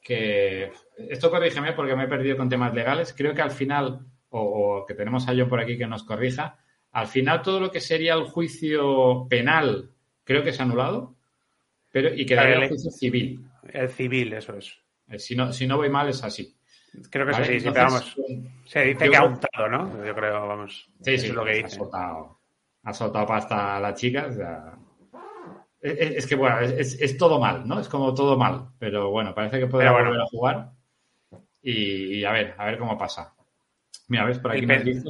que 0.01 0.73
esto 0.97 1.31
corrígeme 1.31 1.73
porque 1.73 1.95
me 1.97 2.05
he 2.05 2.09
perdido 2.09 2.37
con 2.37 2.49
temas 2.49 2.73
legales. 2.75 3.13
Creo 3.17 3.35
que 3.35 3.43
al 3.43 3.51
final, 3.51 4.07
o, 4.31 4.41
o 4.81 4.87
que 4.87 4.95
tenemos 4.95 5.29
a 5.29 5.35
John 5.37 5.49
por 5.49 5.61
aquí 5.61 5.77
que 5.77 5.87
nos 5.87 6.05
corrija, 6.05 6.59
al 6.93 7.07
final 7.07 7.43
todo 7.43 7.61
lo 7.61 7.71
que 7.71 7.81
sería 7.81 8.15
el 8.15 8.25
juicio 8.25 9.27
penal 9.29 9.91
creo 10.25 10.43
que 10.45 10.53
se 10.53 10.63
ha 10.63 10.65
anulado, 10.65 11.17
pero 11.91 12.15
y 12.15 12.25
quedaría 12.25 12.55
Vale. 12.55 12.65
el 12.67 12.71
juicio 12.71 12.91
civil. 12.91 13.45
El 13.73 13.89
civil, 13.89 14.33
eso 14.35 14.57
es. 14.57 14.79
Eh, 15.09 15.19
Si 15.19 15.35
no, 15.37 15.53
si 15.53 15.67
no 15.67 15.77
voy 15.79 15.89
mal 15.91 16.09
es 16.09 16.23
así. 16.23 16.57
Creo 17.11 17.25
que 17.27 17.33
es 17.33 17.39
así, 17.39 17.61
sí, 17.61 17.71
pero 17.73 17.87
vamos. 17.87 18.17
Se 18.67 18.85
dice 18.85 19.09
que 19.11 19.17
ha 19.17 19.25
untado, 19.25 19.69
¿no? 19.69 20.05
Yo 20.05 20.15
creo, 20.15 20.47
vamos. 20.47 20.89
Sí, 21.01 21.19
sí, 21.19 21.27
es 21.29 21.35
lo 21.35 21.45
que 21.45 21.65
ha 22.85 22.93
soltado 22.93 23.27
pasta 23.27 23.77
a 23.77 23.81
la 23.81 23.95
chica. 23.95 24.27
o 24.29 24.33
sea, 24.33 24.75
es, 25.81 26.27
que, 26.27 26.35
bueno, 26.37 26.61
es, 26.61 27.17
todo 27.17 27.39
mal, 27.41 27.67
¿no? 27.67 27.81
Es 27.81 27.89
como 27.89 28.15
todo 28.15 28.37
mal. 28.37 28.69
Pero 28.79 29.11
bueno, 29.11 29.35
parece 29.35 29.59
que 29.59 29.67
Pero 29.67 29.93
bueno. 29.93 30.09
volver 30.09 30.21
a 30.23 30.27
jugar. 30.27 30.71
Y, 31.63 32.19
y 32.19 32.25
a 32.25 32.33
ver, 32.33 32.55
a 32.59 32.67
ver 32.67 32.79
cómo 32.79 32.97
pasa. 32.99 33.35
Mira, 34.09 34.25
ves, 34.25 34.39
por 34.39 34.53
aquí 34.53 34.67
pen- 34.67 34.85
dice. 34.85 35.09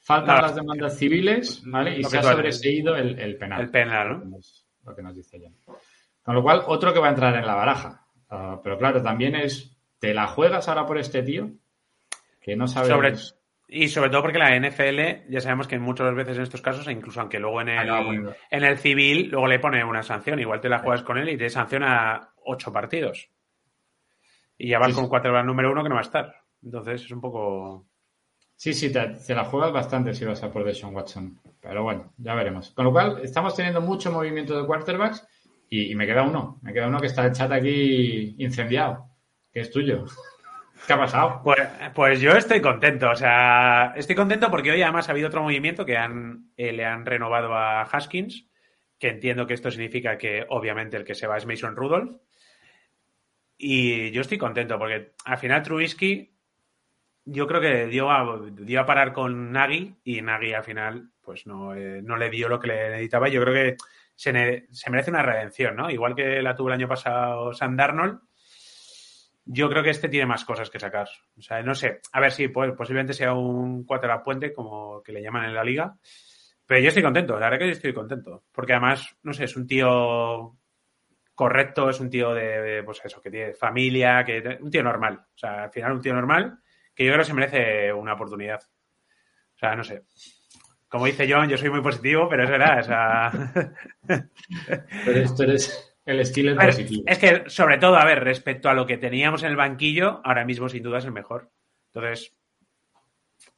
Faltan 0.00 0.36
No. 0.36 0.42
las 0.42 0.54
demandas 0.56 0.98
civiles, 0.98 1.62
¿vale? 1.64 1.98
Y 1.98 2.04
se 2.04 2.18
ha 2.18 2.22
sobreseído 2.22 2.96
el, 2.96 3.18
el 3.20 3.36
penal. 3.36 3.60
El 3.60 3.70
penal, 3.70 4.28
¿no? 4.28 4.38
Lo 4.84 4.96
que 4.96 5.02
nos 5.02 5.14
dice. 5.14 5.40
Con 6.24 6.34
lo 6.34 6.42
cual, 6.42 6.62
otro 6.66 6.92
que 6.92 6.98
va 6.98 7.06
a 7.06 7.10
entrar 7.10 7.36
en 7.36 7.46
la 7.46 7.54
baraja. 7.54 8.04
Ah, 8.28 8.60
pero 8.62 8.76
claro, 8.78 9.00
también 9.02 9.36
es, 9.36 9.76
¿te 10.00 10.12
la 10.12 10.26
juegas 10.26 10.68
ahora 10.68 10.86
por 10.86 10.98
este 10.98 11.22
tío? 11.22 11.50
Que 12.40 12.56
no 12.56 12.66
sabes... 12.66 12.88
Sobre, 12.88 13.14
y 13.72 13.88
sobre 13.88 14.10
todo 14.10 14.22
porque 14.22 14.38
la 14.38 14.54
NFL, 14.56 15.30
ya 15.30 15.40
sabemos 15.40 15.66
que 15.66 15.78
muchas 15.78 16.14
veces 16.14 16.36
en 16.36 16.42
estos 16.42 16.60
casos, 16.62 16.86
e 16.88 16.92
incluso 16.92 17.20
aunque 17.20 17.38
luego 17.38 17.60
en 17.60 17.70
el, 17.70 17.78
Acaba 17.78 18.04
poniendo- 18.04 18.34
en 18.50 18.64
el 18.64 18.78
civil, 18.78 19.28
luego 19.30 19.46
le 19.48 19.58
pone 19.58 19.82
una 19.84 20.02
sanción. 20.02 20.38
Igual 20.40 20.60
te 20.60 20.68
la 20.68 20.80
juegas 20.80 21.02
con 21.02 21.18
él 21.18 21.28
y 21.30 21.36
te 21.38 21.48
sanciona 21.50 22.30
ocho 22.44 22.72
partidos. 22.72 23.30
Y 24.58 24.68
ya 24.68 24.78
vas 24.78 24.88
Sí, 24.90 24.94
con 24.94 25.08
cuatro 25.08 25.42
número 25.42 25.72
uno 25.72 25.82
que 25.82 25.88
no 25.88 25.94
va 25.96 26.00
a 26.02 26.04
estar. 26.04 26.34
Entonces 26.62 27.02
es 27.04 27.10
un 27.10 27.20
poco. 27.20 27.86
Sí, 28.54 28.72
sí, 28.74 28.92
te, 28.92 29.00
te 29.26 29.34
la 29.34 29.44
juegas 29.44 29.72
bastante 29.72 30.14
si 30.14 30.24
vas 30.24 30.42
a 30.42 30.52
por 30.52 30.62
Deshaun 30.64 30.94
Watson. 30.94 31.40
Pero 31.60 31.82
bueno, 31.82 32.12
ya 32.18 32.34
veremos. 32.34 32.70
Con 32.70 32.84
lo 32.84 32.92
cual, 32.92 33.20
estamos 33.24 33.56
teniendo 33.56 33.80
mucho 33.80 34.12
movimiento 34.12 34.60
de 34.60 34.66
quarterbacks 34.66 35.26
y, 35.68 35.90
y 35.90 35.94
me 35.96 36.06
queda 36.06 36.22
uno. 36.22 36.60
Me 36.62 36.72
queda 36.72 36.86
uno 36.86 37.00
que 37.00 37.06
está 37.06 37.24
el 37.26 37.32
chat 37.32 37.50
aquí 37.50 38.36
incendiado, 38.38 39.06
que 39.52 39.60
es 39.60 39.70
tuyo. 39.70 40.04
¿Qué 40.86 40.92
ha 40.92 40.98
pasado? 40.98 41.40
Pues, 41.44 41.60
pues 41.94 42.20
yo 42.20 42.32
estoy 42.32 42.60
contento. 42.60 43.10
O 43.10 43.16
sea, 43.16 43.92
estoy 43.96 44.16
contento 44.16 44.50
porque 44.50 44.72
hoy 44.72 44.82
además 44.82 45.08
ha 45.08 45.12
habido 45.12 45.28
otro 45.28 45.42
movimiento 45.42 45.84
que 45.86 45.96
han, 45.96 46.50
eh, 46.56 46.72
le 46.72 46.84
han 46.84 47.06
renovado 47.06 47.54
a 47.54 47.82
Haskins, 47.82 48.48
que 48.98 49.08
entiendo 49.08 49.46
que 49.46 49.54
esto 49.54 49.70
significa 49.70 50.18
que 50.18 50.44
obviamente 50.48 50.96
el 50.96 51.04
que 51.04 51.14
se 51.14 51.26
va 51.26 51.36
es 51.36 51.46
Mason 51.46 51.76
Rudolph. 51.76 52.16
Y 53.56 54.10
yo 54.10 54.20
estoy 54.22 54.38
contento 54.38 54.78
porque 54.78 55.12
al 55.24 55.38
final 55.38 55.62
Trubisky 55.62 56.34
yo 57.24 57.46
creo 57.46 57.60
que 57.60 57.86
dio 57.86 58.10
a, 58.10 58.20
a 58.22 58.86
parar 58.86 59.12
con 59.12 59.52
Nagy 59.52 59.94
y 60.02 60.20
Nagy 60.22 60.52
al 60.54 60.64
final 60.64 61.10
pues 61.20 61.46
no, 61.46 61.72
eh, 61.74 62.00
no 62.02 62.16
le 62.16 62.28
dio 62.30 62.48
lo 62.48 62.58
que 62.58 62.66
le 62.68 62.90
necesitaba. 62.90 63.28
Yo 63.28 63.40
creo 63.42 63.54
que 63.54 63.76
se, 64.16 64.32
ne- 64.32 64.66
se 64.72 64.90
merece 64.90 65.10
una 65.10 65.22
redención, 65.22 65.76
¿no? 65.76 65.88
Igual 65.88 66.16
que 66.16 66.42
la 66.42 66.56
tuvo 66.56 66.68
el 66.68 66.74
año 66.74 66.88
pasado 66.88 67.52
Sam 67.52 67.76
Darnold, 67.76 68.18
yo 69.44 69.68
creo 69.68 69.82
que 69.82 69.90
este 69.90 70.08
tiene 70.08 70.26
más 70.26 70.44
cosas 70.44 70.70
que 70.70 70.78
sacar. 70.78 71.08
O 71.36 71.42
sea, 71.42 71.62
no 71.62 71.74
sé. 71.74 72.00
A 72.12 72.20
ver 72.20 72.32
si 72.32 72.48
pues, 72.48 72.72
posiblemente 72.76 73.12
sea 73.12 73.34
un 73.34 73.84
quarterback 73.84 74.24
puente, 74.24 74.52
como 74.52 75.02
que 75.02 75.12
le 75.12 75.22
llaman 75.22 75.46
en 75.46 75.54
la 75.54 75.64
liga. 75.64 75.96
Pero 76.66 76.80
yo 76.80 76.88
estoy 76.88 77.02
contento, 77.02 77.34
la 77.38 77.46
verdad 77.46 77.58
que 77.58 77.66
yo 77.66 77.72
estoy 77.72 77.92
contento. 77.92 78.44
Porque 78.52 78.72
además, 78.72 79.16
no 79.22 79.32
sé, 79.32 79.44
es 79.44 79.56
un 79.56 79.66
tío 79.66 80.56
correcto, 81.34 81.88
es 81.90 82.00
un 82.00 82.08
tío 82.08 82.32
de, 82.34 82.60
de, 82.60 82.82
pues 82.82 83.00
eso, 83.04 83.20
que 83.20 83.30
tiene 83.30 83.54
familia, 83.54 84.24
que 84.24 84.58
un 84.60 84.70
tío 84.70 84.82
normal. 84.82 85.18
O 85.34 85.38
sea, 85.38 85.64
al 85.64 85.70
final 85.70 85.92
un 85.92 86.00
tío 86.00 86.14
normal 86.14 86.58
que 86.94 87.04
yo 87.04 87.12
creo 87.12 87.22
que 87.22 87.28
se 87.28 87.34
merece 87.34 87.92
una 87.92 88.14
oportunidad. 88.14 88.60
O 89.54 89.58
sea, 89.58 89.74
no 89.74 89.84
sé. 89.84 90.04
Como 90.88 91.06
dice 91.06 91.26
John, 91.28 91.48
yo 91.48 91.56
soy 91.56 91.70
muy 91.70 91.80
positivo, 91.80 92.28
pero 92.28 92.44
es 92.44 92.50
verdad. 92.50 92.78
O 92.78 92.82
sea, 92.82 93.30
Pero 95.04 95.18
esto 95.18 95.42
eres 95.44 95.91
el 96.04 96.20
estilo 96.20 96.54
ver, 96.56 96.66
positivo. 96.66 97.02
es 97.06 97.18
que, 97.18 97.44
sobre 97.48 97.78
todo, 97.78 97.96
a 97.96 98.04
ver, 98.04 98.22
respecto 98.24 98.68
a 98.68 98.74
lo 98.74 98.86
que 98.86 98.98
teníamos 98.98 99.42
en 99.42 99.50
el 99.50 99.56
banquillo, 99.56 100.20
ahora 100.24 100.44
mismo 100.44 100.68
sin 100.68 100.82
duda 100.82 100.98
es 100.98 101.04
el 101.04 101.12
mejor. 101.12 101.50
Entonces, 101.94 102.32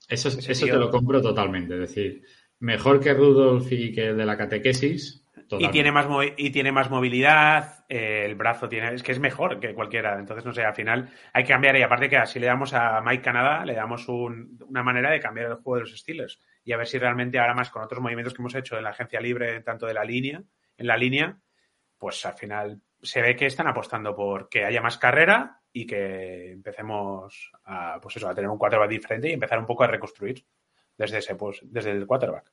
Eso, 0.08 0.28
eso 0.28 0.66
te 0.66 0.72
lo 0.76 0.90
compro 0.90 1.22
totalmente. 1.22 1.74
Es 1.74 1.80
decir, 1.80 2.22
mejor 2.60 3.00
que 3.00 3.14
Rudolf 3.14 3.70
y 3.72 3.92
que 3.92 4.08
el 4.08 4.16
de 4.16 4.26
la 4.26 4.36
catequesis. 4.36 5.22
y 5.58 5.68
tiene 5.70 5.92
más 5.92 6.06
y 6.36 6.50
tiene 6.50 6.72
más 6.72 6.90
movilidad, 6.90 7.84
eh, 7.88 8.24
el 8.26 8.34
brazo 8.34 8.68
tiene, 8.68 8.94
es 8.94 9.02
que 9.02 9.12
es 9.12 9.20
mejor 9.20 9.60
que 9.60 9.74
cualquiera. 9.74 10.18
Entonces, 10.18 10.44
no 10.44 10.52
sé, 10.52 10.64
al 10.64 10.74
final 10.74 11.10
hay 11.32 11.44
que 11.44 11.50
cambiar 11.52 11.76
y 11.76 11.82
aparte 11.82 12.08
que 12.08 12.16
así 12.16 12.38
le 12.40 12.46
damos 12.46 12.74
a 12.74 13.00
Mike 13.02 13.22
Canadá, 13.22 13.64
le 13.64 13.74
damos 13.74 14.08
un- 14.08 14.58
una 14.68 14.82
manera 14.82 15.10
de 15.10 15.20
cambiar 15.20 15.46
el 15.46 15.54
juego 15.56 15.76
de 15.76 15.80
los 15.82 15.96
Steelers 15.98 16.40
y 16.64 16.72
a 16.72 16.76
ver 16.76 16.86
si 16.86 16.98
realmente 16.98 17.38
ahora 17.38 17.54
más 17.54 17.70
con 17.70 17.82
otros 17.82 18.00
movimientos 18.00 18.34
que 18.34 18.42
hemos 18.42 18.54
hecho 18.54 18.76
en 18.76 18.84
la 18.84 18.90
agencia 18.90 19.20
libre, 19.20 19.60
tanto 19.60 19.86
de 19.86 19.94
la 19.94 20.04
línea, 20.04 20.42
en 20.76 20.86
la 20.86 20.96
línea, 20.96 21.38
pues 21.98 22.24
al 22.26 22.34
final 22.34 22.80
se 23.02 23.22
ve 23.22 23.36
que 23.36 23.46
están 23.46 23.66
apostando 23.66 24.14
por 24.14 24.48
que 24.48 24.64
haya 24.64 24.80
más 24.80 24.98
carrera 24.98 25.60
y 25.72 25.86
que 25.86 26.52
empecemos 26.52 27.52
a, 27.64 27.98
pues 28.00 28.16
eso, 28.16 28.28
a 28.28 28.34
tener 28.34 28.50
un 28.50 28.58
quarterback 28.58 28.90
diferente 28.90 29.28
y 29.28 29.32
empezar 29.32 29.58
un 29.58 29.66
poco 29.66 29.84
a 29.84 29.88
reconstruir 29.88 30.44
desde 30.96 31.18
ese, 31.18 31.34
pues, 31.34 31.60
desde 31.62 31.90
el 31.90 32.06
quarterback. 32.06 32.52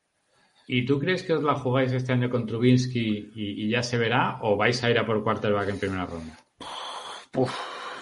¿Y 0.68 0.86
tú 0.86 1.00
crees 1.00 1.24
que 1.24 1.34
os 1.34 1.44
la 1.44 1.56
jugáis 1.56 1.92
este 1.92 2.14
año 2.14 2.30
con 2.30 2.46
Trubinsky 2.46 3.32
y, 3.36 3.66
y 3.66 3.70
ya 3.70 3.84
se 3.84 3.98
verá? 3.98 4.40
¿O 4.42 4.56
vais 4.56 4.84
a 4.84 4.90
ir 4.90 4.98
a 4.98 5.06
por 5.06 5.24
quarterback 5.24 5.70
en 5.70 5.80
primera 5.80 6.06
ronda? 6.06 6.38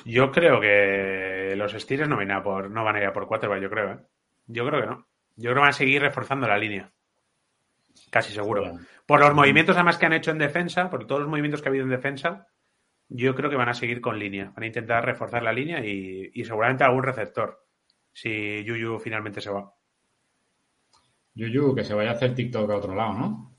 Yo 0.05 0.31
creo 0.31 0.59
que 0.59 1.53
los 1.55 1.73
Steelers 1.73 2.09
no 2.09 2.17
van 2.17 2.31
a, 2.31 2.33
ir 2.33 2.39
a 2.39 2.43
por, 2.43 2.71
no 2.71 2.83
van 2.83 2.95
a 2.95 2.99
ir 2.99 3.05
a 3.05 3.13
por 3.13 3.27
quarterback, 3.27 3.61
yo 3.61 3.69
creo, 3.69 3.91
¿eh? 3.91 3.99
Yo 4.47 4.65
creo 4.65 4.81
que 4.81 4.87
no. 4.87 5.07
Yo 5.35 5.51
creo 5.51 5.55
que 5.55 5.59
van 5.59 5.69
a 5.69 5.73
seguir 5.73 6.01
reforzando 6.01 6.47
la 6.47 6.57
línea. 6.57 6.91
Casi 8.09 8.33
seguro. 8.33 8.79
Por 9.05 9.19
los 9.19 9.33
movimientos 9.33 9.75
además 9.75 9.97
que 9.97 10.05
han 10.05 10.13
hecho 10.13 10.31
en 10.31 10.37
defensa, 10.37 10.89
por 10.89 11.05
todos 11.05 11.21
los 11.21 11.29
movimientos 11.29 11.61
que 11.61 11.69
ha 11.69 11.71
habido 11.71 11.85
en 11.85 11.91
defensa, 11.91 12.47
yo 13.07 13.35
creo 13.35 13.49
que 13.49 13.55
van 13.55 13.69
a 13.69 13.73
seguir 13.73 14.01
con 14.01 14.19
línea. 14.19 14.51
Van 14.55 14.63
a 14.63 14.67
intentar 14.67 15.05
reforzar 15.05 15.43
la 15.43 15.53
línea 15.53 15.83
y, 15.83 16.31
y 16.33 16.45
seguramente 16.45 16.83
algún 16.83 17.03
receptor. 17.03 17.65
Si 18.13 18.63
Yuyu 18.63 18.99
finalmente 18.99 19.41
se 19.41 19.49
va. 19.49 19.73
Yuyu, 21.33 21.73
que 21.73 21.83
se 21.83 21.93
vaya 21.93 22.11
a 22.11 22.13
hacer 22.13 22.35
TikTok 22.35 22.69
a 22.69 22.75
otro 22.75 22.95
lado, 22.95 23.13
¿no? 23.13 23.55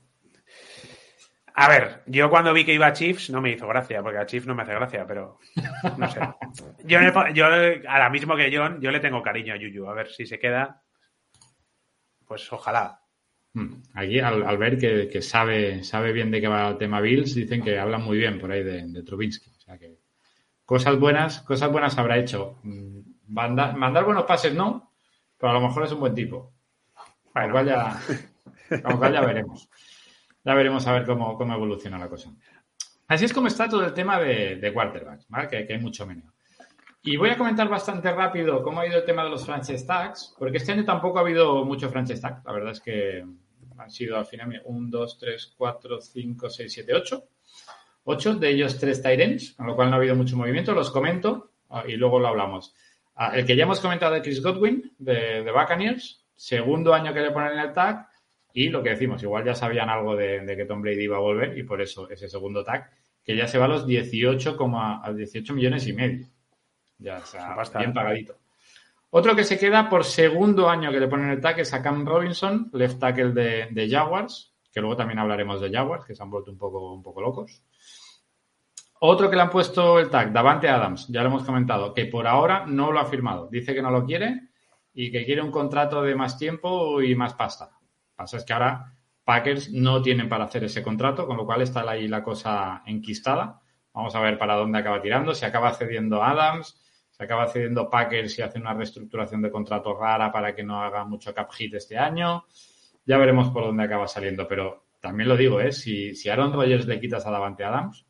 A 1.53 1.67
ver, 1.67 2.03
yo 2.05 2.29
cuando 2.29 2.53
vi 2.53 2.63
que 2.63 2.73
iba 2.73 2.87
a 2.87 2.93
Chiefs 2.93 3.29
no 3.29 3.41
me 3.41 3.51
hizo 3.51 3.67
gracia, 3.67 4.01
porque 4.01 4.19
a 4.19 4.25
Chiefs 4.25 4.47
no 4.47 4.55
me 4.55 4.63
hace 4.63 4.73
gracia, 4.73 5.05
pero 5.05 5.37
no 5.97 6.09
sé. 6.09 6.19
Yo, 6.85 6.99
yo 7.33 7.45
a 7.45 7.99
la 7.99 8.09
mismo 8.09 8.35
que 8.35 8.55
John, 8.55 8.81
yo 8.81 8.91
le 8.91 8.99
tengo 8.99 9.21
cariño 9.21 9.53
a 9.53 9.57
Yuyu. 9.57 9.87
A 9.87 9.93
ver 9.93 10.09
si 10.09 10.25
se 10.25 10.39
queda, 10.39 10.81
pues 12.25 12.51
ojalá. 12.51 13.00
Hmm. 13.53 13.81
Aquí, 13.93 14.19
al, 14.19 14.43
al 14.43 14.57
ver 14.57 14.77
que, 14.77 15.09
que 15.09 15.21
sabe, 15.21 15.83
sabe 15.83 16.13
bien 16.13 16.31
de 16.31 16.39
qué 16.39 16.47
va 16.47 16.69
el 16.69 16.77
tema 16.77 17.01
Bills, 17.01 17.35
dicen 17.35 17.61
que 17.61 17.77
hablan 17.77 18.03
muy 18.03 18.17
bien 18.17 18.39
por 18.39 18.51
ahí 18.51 18.63
de, 18.63 18.87
de 18.87 19.03
Trubinsky. 19.03 19.49
O 19.49 19.59
sea 19.59 19.77
que 19.77 19.97
cosas 20.65 20.97
buenas, 20.97 21.41
cosas 21.41 21.71
buenas 21.71 21.97
habrá 21.97 22.17
hecho. 22.17 22.59
Mm, 22.63 22.99
Mandar, 23.31 23.77
mandar 23.77 24.03
buenos 24.03 24.25
pases 24.25 24.53
no, 24.53 24.91
pero 25.37 25.51
a 25.51 25.53
lo 25.53 25.61
mejor 25.61 25.85
es 25.85 25.91
un 25.93 26.01
buen 26.01 26.13
tipo. 26.13 26.53
Bueno. 27.33 27.53
cual 27.53 27.65
ya, 27.65 27.97
cual 28.97 29.13
veremos. 29.25 29.69
Ya 30.43 30.53
veremos 30.53 30.85
a 30.85 30.91
ver 30.91 31.05
cómo, 31.05 31.37
cómo 31.37 31.53
evoluciona 31.53 31.97
la 31.97 32.09
cosa. 32.09 32.29
Así 33.07 33.23
es 33.23 33.31
como 33.31 33.47
está 33.47 33.69
todo 33.69 33.85
el 33.85 33.93
tema 33.93 34.19
de, 34.19 34.57
de 34.57 34.73
quarterbacks, 34.73 35.27
¿vale? 35.29 35.47
Que, 35.47 35.65
que 35.65 35.73
hay 35.73 35.79
mucho 35.79 36.05
meneo. 36.05 36.33
Y 37.03 37.17
voy 37.17 37.31
a 37.31 37.37
comentar 37.37 37.67
bastante 37.67 38.11
rápido 38.11 38.61
cómo 38.61 38.79
ha 38.79 38.87
ido 38.87 38.97
el 38.97 39.05
tema 39.05 39.23
de 39.23 39.31
los 39.31 39.43
franchise 39.43 39.87
tags, 39.87 40.35
porque 40.37 40.57
este 40.57 40.73
año 40.73 40.85
tampoco 40.85 41.17
ha 41.17 41.21
habido 41.21 41.65
mucho 41.65 41.89
franchise 41.89 42.21
tag. 42.21 42.43
La 42.45 42.53
verdad 42.53 42.73
es 42.73 42.79
que 42.79 43.25
han 43.75 43.89
sido 43.89 44.17
al 44.17 44.27
final 44.27 44.47
mira, 44.47 44.61
1, 44.65 44.87
2, 44.91 45.17
3, 45.17 45.53
4, 45.57 45.99
5, 45.99 46.49
6, 46.49 46.73
7, 46.73 46.93
8. 46.93 47.23
8 48.03 48.35
de 48.35 48.49
ellos 48.49 48.77
3 48.77 49.01
Tyrants, 49.01 49.53
con 49.53 49.65
lo 49.65 49.75
cual 49.75 49.89
no 49.89 49.95
ha 49.95 49.97
habido 49.97 50.15
mucho 50.15 50.37
movimiento. 50.37 50.75
Los 50.75 50.91
comento 50.91 51.53
ah, 51.69 51.83
y 51.87 51.93
luego 51.93 52.19
lo 52.19 52.27
hablamos. 52.27 52.75
Ah, 53.15 53.35
el 53.35 53.47
que 53.47 53.55
ya 53.55 53.63
hemos 53.63 53.79
comentado 53.79 54.13
de 54.13 54.21
Chris 54.21 54.41
Godwin, 54.41 54.93
de, 54.99 55.43
de 55.43 55.51
Buccaneers, 55.51 56.23
segundo 56.35 56.93
año 56.93 57.15
que 57.15 57.21
le 57.21 57.31
ponen 57.31 57.53
en 57.53 57.59
el 57.59 57.73
tag, 57.73 58.07
y 58.53 58.69
lo 58.69 58.83
que 58.83 58.91
decimos, 58.91 59.23
igual 59.23 59.43
ya 59.43 59.55
sabían 59.55 59.89
algo 59.89 60.15
de, 60.15 60.41
de 60.41 60.55
que 60.55 60.65
Tom 60.65 60.83
Brady 60.83 61.05
iba 61.05 61.17
a 61.17 61.21
volver, 61.21 61.57
y 61.57 61.63
por 61.63 61.81
eso 61.81 62.07
ese 62.11 62.29
segundo 62.29 62.63
tag, 62.63 62.91
que 63.23 63.35
ya 63.35 63.47
se 63.47 63.57
va 63.57 63.65
a 63.65 63.69
los 63.69 63.87
18, 63.87 64.55
como 64.55 64.79
a 64.79 65.11
18 65.11 65.53
millones 65.55 65.87
y 65.87 65.93
medio. 65.93 66.27
Ya, 67.01 67.21
pasta, 67.55 67.79
bien 67.79 67.93
pagadito. 67.93 68.37
Otro 69.09 69.35
que 69.35 69.43
se 69.43 69.59
queda 69.59 69.89
por 69.89 70.05
segundo 70.05 70.69
año 70.69 70.91
que 70.91 70.99
le 70.99 71.07
ponen 71.07 71.31
el 71.31 71.41
tag 71.41 71.59
es 71.59 71.73
a 71.73 71.81
Cam 71.81 72.05
Robinson, 72.05 72.69
left 72.73 72.99
tackle 72.99 73.31
de, 73.31 73.67
de 73.71 73.89
Jaguars, 73.89 74.53
que 74.71 74.79
luego 74.79 74.95
también 74.95 75.19
hablaremos 75.19 75.59
de 75.59 75.69
Jaguars, 75.69 76.05
que 76.05 76.15
se 76.15 76.23
han 76.23 76.29
vuelto 76.29 76.51
un 76.51 76.57
poco, 76.57 76.93
un 76.93 77.03
poco 77.03 77.21
locos. 77.21 77.61
Otro 78.99 79.29
que 79.29 79.35
le 79.35 79.41
han 79.41 79.49
puesto 79.49 79.99
el 79.99 80.09
tag, 80.09 80.31
Davante 80.31 80.69
Adams, 80.69 81.07
ya 81.07 81.21
lo 81.23 81.29
hemos 81.29 81.43
comentado, 81.43 81.93
que 81.93 82.05
por 82.05 82.27
ahora 82.27 82.65
no 82.67 82.91
lo 82.91 82.99
ha 82.99 83.05
firmado. 83.05 83.49
Dice 83.49 83.73
que 83.73 83.81
no 83.81 83.89
lo 83.89 84.05
quiere 84.05 84.49
y 84.93 85.11
que 85.11 85.25
quiere 85.25 85.41
un 85.41 85.51
contrato 85.51 86.03
de 86.03 86.15
más 86.15 86.37
tiempo 86.37 87.01
y 87.01 87.15
más 87.15 87.33
pasta. 87.33 87.71
Pasa 88.15 88.37
es 88.37 88.45
que 88.45 88.53
ahora 88.53 88.93
Packers 89.23 89.71
no 89.71 90.01
tienen 90.01 90.29
para 90.29 90.45
hacer 90.45 90.63
ese 90.63 90.83
contrato, 90.83 91.25
con 91.25 91.35
lo 91.35 91.45
cual 91.45 91.63
está 91.63 91.81
ahí 91.89 92.07
la 92.07 92.23
cosa 92.23 92.83
enquistada. 92.85 93.59
Vamos 93.93 94.15
a 94.15 94.21
ver 94.21 94.37
para 94.37 94.55
dónde 94.55 94.77
acaba 94.77 95.01
tirando, 95.01 95.33
si 95.33 95.45
acaba 95.45 95.73
cediendo 95.73 96.23
Adams, 96.23 96.79
acaba 97.23 97.47
cediendo 97.47 97.89
Packers 97.89 98.37
y 98.39 98.41
hace 98.41 98.59
una 98.59 98.73
reestructuración 98.73 99.41
de 99.41 99.51
contrato 99.51 99.97
rara 99.97 100.31
para 100.31 100.53
que 100.55 100.63
no 100.63 100.81
haga 100.81 101.03
mucho 101.05 101.33
cap 101.33 101.51
hit 101.51 101.73
este 101.75 101.97
año. 101.97 102.45
Ya 103.05 103.17
veremos 103.17 103.49
por 103.49 103.63
dónde 103.63 103.83
acaba 103.83 104.07
saliendo, 104.07 104.47
pero 104.47 104.85
también 104.99 105.29
lo 105.29 105.35
digo, 105.37 105.59
¿eh? 105.59 105.71
si, 105.71 106.13
si 106.15 106.29
Aaron 106.29 106.53
Rodgers 106.53 106.85
le 106.87 106.99
quitas 106.99 107.25
a 107.25 107.31
Davante 107.31 107.63
Adams, 107.63 108.05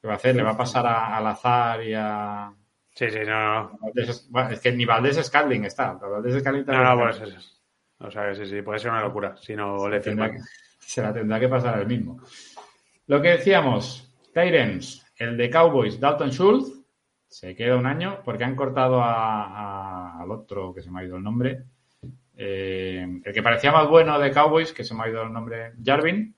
¿qué 0.00 0.06
va 0.06 0.14
a 0.14 0.16
hacer? 0.16 0.36
¿Le 0.36 0.42
va 0.42 0.50
a 0.52 0.56
pasar 0.56 0.86
a- 0.86 1.16
al 1.16 1.26
azar 1.26 1.82
y 1.82 1.94
a, 1.94 2.52
Sí, 2.96 3.10
sí, 3.10 3.18
no, 3.26 3.62
no. 3.64 3.78
Valdés- 3.80 4.28
bueno, 4.30 4.50
es 4.50 4.60
que 4.60 4.70
ni 4.70 4.84
Valdés 4.84 5.16
Scalding 5.16 5.64
está. 5.64 5.94
Valdés 5.94 6.38
Scalding 6.40 6.60
No, 6.64 6.66
también 6.72 6.96
no, 6.96 7.10
está. 7.10 7.24
pues 7.24 7.34
eso. 7.34 7.50
O 7.98 8.10
sea, 8.10 8.28
que 8.28 8.34
sí, 8.36 8.46
sí, 8.46 8.62
puede 8.62 8.78
ser 8.78 8.92
una 8.92 9.00
locura 9.02 9.36
si 9.36 9.56
no 9.56 9.88
le 9.88 9.98
Tendrá 9.98 10.30
que- 10.30 10.38
se 10.78 11.02
la 11.02 11.12
tendrá 11.12 11.40
que 11.40 11.48
pasar 11.48 11.80
el 11.80 11.88
mismo. 11.88 12.20
Lo 13.08 13.20
que 13.20 13.30
decíamos, 13.30 14.14
Tyrens, 14.32 15.04
el 15.16 15.36
de 15.36 15.50
Cowboys, 15.50 15.98
Dalton 15.98 16.30
Schultz, 16.30 16.83
se 17.34 17.56
queda 17.56 17.76
un 17.76 17.84
año 17.86 18.20
porque 18.24 18.44
han 18.44 18.54
cortado 18.54 19.02
a- 19.02 19.44
a- 19.46 20.22
al 20.22 20.30
otro 20.30 20.72
que 20.72 20.82
se 20.82 20.90
me 20.90 21.00
ha 21.00 21.04
ido 21.04 21.16
el 21.16 21.22
nombre. 21.24 21.64
Eh, 22.36 23.04
el 23.24 23.32
que 23.34 23.42
parecía 23.42 23.72
más 23.72 23.88
bueno 23.88 24.18
de 24.20 24.30
Cowboys, 24.30 24.72
que 24.72 24.84
se 24.84 24.94
me 24.94 25.02
ha 25.02 25.08
ido 25.08 25.22
el 25.24 25.32
nombre, 25.32 25.72
Jarvin. 25.84 26.32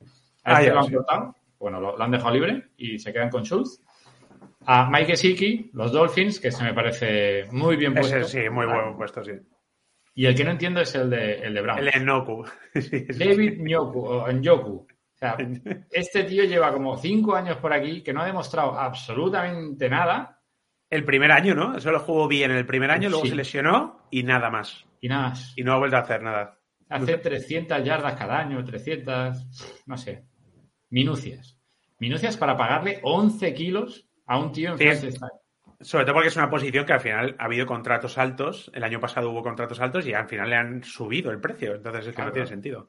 A 0.45 0.51
Ah, 0.51 0.53
este 0.55 0.67
ya, 0.69 0.73
lo 0.73 0.81
han 0.81 0.87
sí. 0.87 0.95
cortado. 0.95 1.37
Bueno, 1.59 1.81
lo, 1.81 1.99
lo 1.99 2.03
han 2.05 2.11
dejado 2.11 2.33
libre 2.33 2.69
y 2.79 2.99
se 2.99 3.13
quedan 3.13 3.29
con 3.29 3.45
Schultz. 3.45 3.83
A 4.65 4.89
Mike 4.91 5.07
Gesicki, 5.09 5.71
los 5.75 5.93
Dolphins, 5.93 6.41
que 6.41 6.51
se 6.51 6.65
me 6.65 6.73
parece 6.73 7.45
muy 7.53 7.77
bien 7.77 7.93
puesto. 7.93 8.17
Ese 8.17 8.43
sí, 8.45 8.49
muy 8.51 8.65
buen 8.65 8.97
puesto, 8.97 9.23
sí. 9.23 9.33
Y 10.15 10.25
el 10.25 10.35
que 10.35 10.45
no 10.45 10.51
entiendo 10.53 10.81
es 10.81 10.95
el 10.95 11.11
de, 11.11 11.41
el 11.41 11.53
de 11.53 11.61
Brown. 11.61 11.79
El 11.79 11.89
Enoku. 11.89 12.43
Sí, 12.75 12.81
sí. 12.81 13.07
David 13.19 13.59
Nyoku, 13.61 14.01
o 14.03 14.33
Njoku. 14.33 14.77
O 14.79 15.19
sea, 15.19 15.37
este 15.93 16.25
tío 16.25 16.45
lleva 16.45 16.73
como 16.73 16.97
cinco 16.97 17.35
años 17.37 17.59
por 17.59 17.75
aquí 17.75 18.03
que 18.03 18.15
no 18.15 18.23
ha 18.23 18.27
demostrado 18.27 18.79
absolutamente 18.79 19.91
nada 19.91 20.36
El 20.97 21.05
primer 21.05 21.31
año, 21.33 21.55
¿no? 21.55 21.79
Solo 21.81 22.01
jugó 22.01 22.27
bien 22.27 22.51
el 22.51 22.65
primer 22.67 22.91
año, 22.91 23.09
luego 23.09 23.25
Sí. 23.25 23.31
se 23.31 23.37
lesionó 23.37 24.07
y 24.11 24.23
nada 24.23 24.51
más. 24.51 24.85
y 25.01 25.09
nada 25.09 25.29
más. 25.29 25.53
Y 25.57 25.63
no 25.63 25.75
ha 25.75 25.79
vuelto 25.79 25.97
a 25.97 26.01
hacer 26.01 26.23
nada. 26.23 26.59
Hace 26.89 27.19
300 27.19 27.85
yardas 27.85 28.15
cada 28.15 28.39
año, 28.39 28.65
300, 28.65 29.83
no 29.87 29.97
sé, 29.99 30.25
minucias. 30.91 31.59
Minucias 32.01 32.37
para 32.37 32.57
pagarle 32.57 33.01
11 33.03 33.55
kilos 33.55 34.09
a 34.27 34.39
un 34.39 34.53
tío 34.53 34.75
en 34.79 34.97
Sí. 34.97 35.11
Sobre 35.81 36.05
todo 36.07 36.15
porque 36.15 36.29
es 36.29 36.37
una 36.37 36.49
posición 36.49 36.87
que 36.87 36.93
al 36.95 37.01
final 37.01 37.37
ha 37.39 37.45
habido 37.45 37.67
contratos 37.67 38.17
altos. 38.17 38.71
El 38.75 38.83
año 38.85 38.99
pasado 38.99 39.31
hubo 39.31 39.43
contratos 39.43 39.79
altos 39.81 40.07
y 40.07 40.15
al 40.15 40.27
final 40.27 40.49
le 40.49 40.57
han 40.57 40.83
subido 40.85 41.31
el 41.31 41.39
precio. 41.41 41.75
Entonces 41.75 42.01
es 42.01 42.07
que 42.09 42.15
Claro. 42.15 42.31
no 42.31 42.33
tiene 42.33 42.49
sentido. 42.49 42.89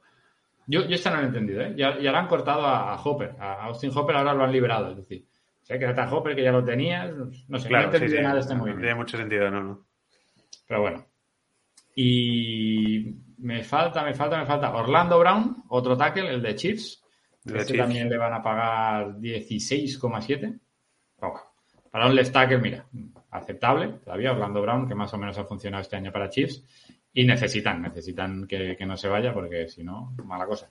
Yo, 0.67 0.85
yo 0.85 0.95
esta 0.95 1.09
no 1.11 1.17
lo 1.17 1.23
he 1.23 1.25
entendido, 1.27 1.61
¿eh? 1.61 1.73
Ya, 1.75 1.99
ya 1.99 2.11
lo 2.11 2.17
han 2.17 2.27
cortado 2.27 2.65
a, 2.65 2.93
a 2.93 3.01
Hopper. 3.01 3.35
A 3.39 3.65
Austin 3.65 3.91
Hopper 3.93 4.15
ahora 4.15 4.33
lo 4.33 4.43
han 4.45 4.51
liberado. 4.53 4.91
Es 4.91 4.97
decir, 4.97 5.25
se 5.67 5.77
queda 5.79 5.93
tan 5.93 6.11
Hopper 6.13 6.33
que 6.35 6.43
ya 6.43 6.51
lo 6.51 6.63
tenías. 6.63 7.11
No 7.13 7.59
sé, 7.59 7.65
no 7.65 7.67
Claro, 7.67 7.89
sí, 7.91 7.95
entendido 7.97 8.17
sí. 8.17 8.23
nada 8.23 8.35
de 8.35 8.39
este 8.41 8.53
No 8.53 8.59
movimiento. 8.59 8.81
tiene 8.85 8.95
mucho 8.95 9.17
sentido, 9.17 9.51
no, 9.51 9.63
no. 9.63 9.85
Pero 10.67 10.81
bueno. 10.81 11.05
Y 11.95 13.15
me 13.39 13.63
falta, 13.63 14.03
me 14.03 14.13
falta, 14.13 14.37
me 14.39 14.45
falta. 14.45 14.73
Orlando 14.75 15.19
Brown, 15.19 15.63
otro 15.69 15.97
tackle, 15.97 16.29
el 16.29 16.41
de 16.41 16.55
Chiefs. 16.55 17.03
De 17.43 17.59
Este 17.59 17.73
Chiefs. 17.73 17.79
también 17.85 18.09
le 18.09 18.17
van 18.17 18.33
a 18.33 18.41
pagar 18.41 19.15
16,7. 19.17 20.39
Pero 21.19 21.31
bueno, 21.31 21.41
para 21.91 22.07
un 22.07 22.15
left 22.15 22.31
tackle, 22.33 22.59
mira, 22.59 22.85
aceptable 23.31 23.87
todavía. 24.03 24.31
Orlando 24.31 24.61
Brown, 24.61 24.87
que 24.87 24.95
más 24.95 25.13
o 25.13 25.17
menos 25.17 25.37
ha 25.37 25.45
funcionado 25.45 25.81
este 25.81 25.95
año 25.95 26.11
para 26.11 26.29
Chiefs. 26.29 26.63
Y 27.13 27.25
necesitan, 27.25 27.81
necesitan 27.81 28.45
que, 28.47 28.75
que 28.77 28.85
no 28.85 28.95
se 28.95 29.07
vaya 29.07 29.33
porque 29.33 29.67
si 29.67 29.83
no, 29.83 30.13
mala 30.23 30.45
cosa. 30.45 30.69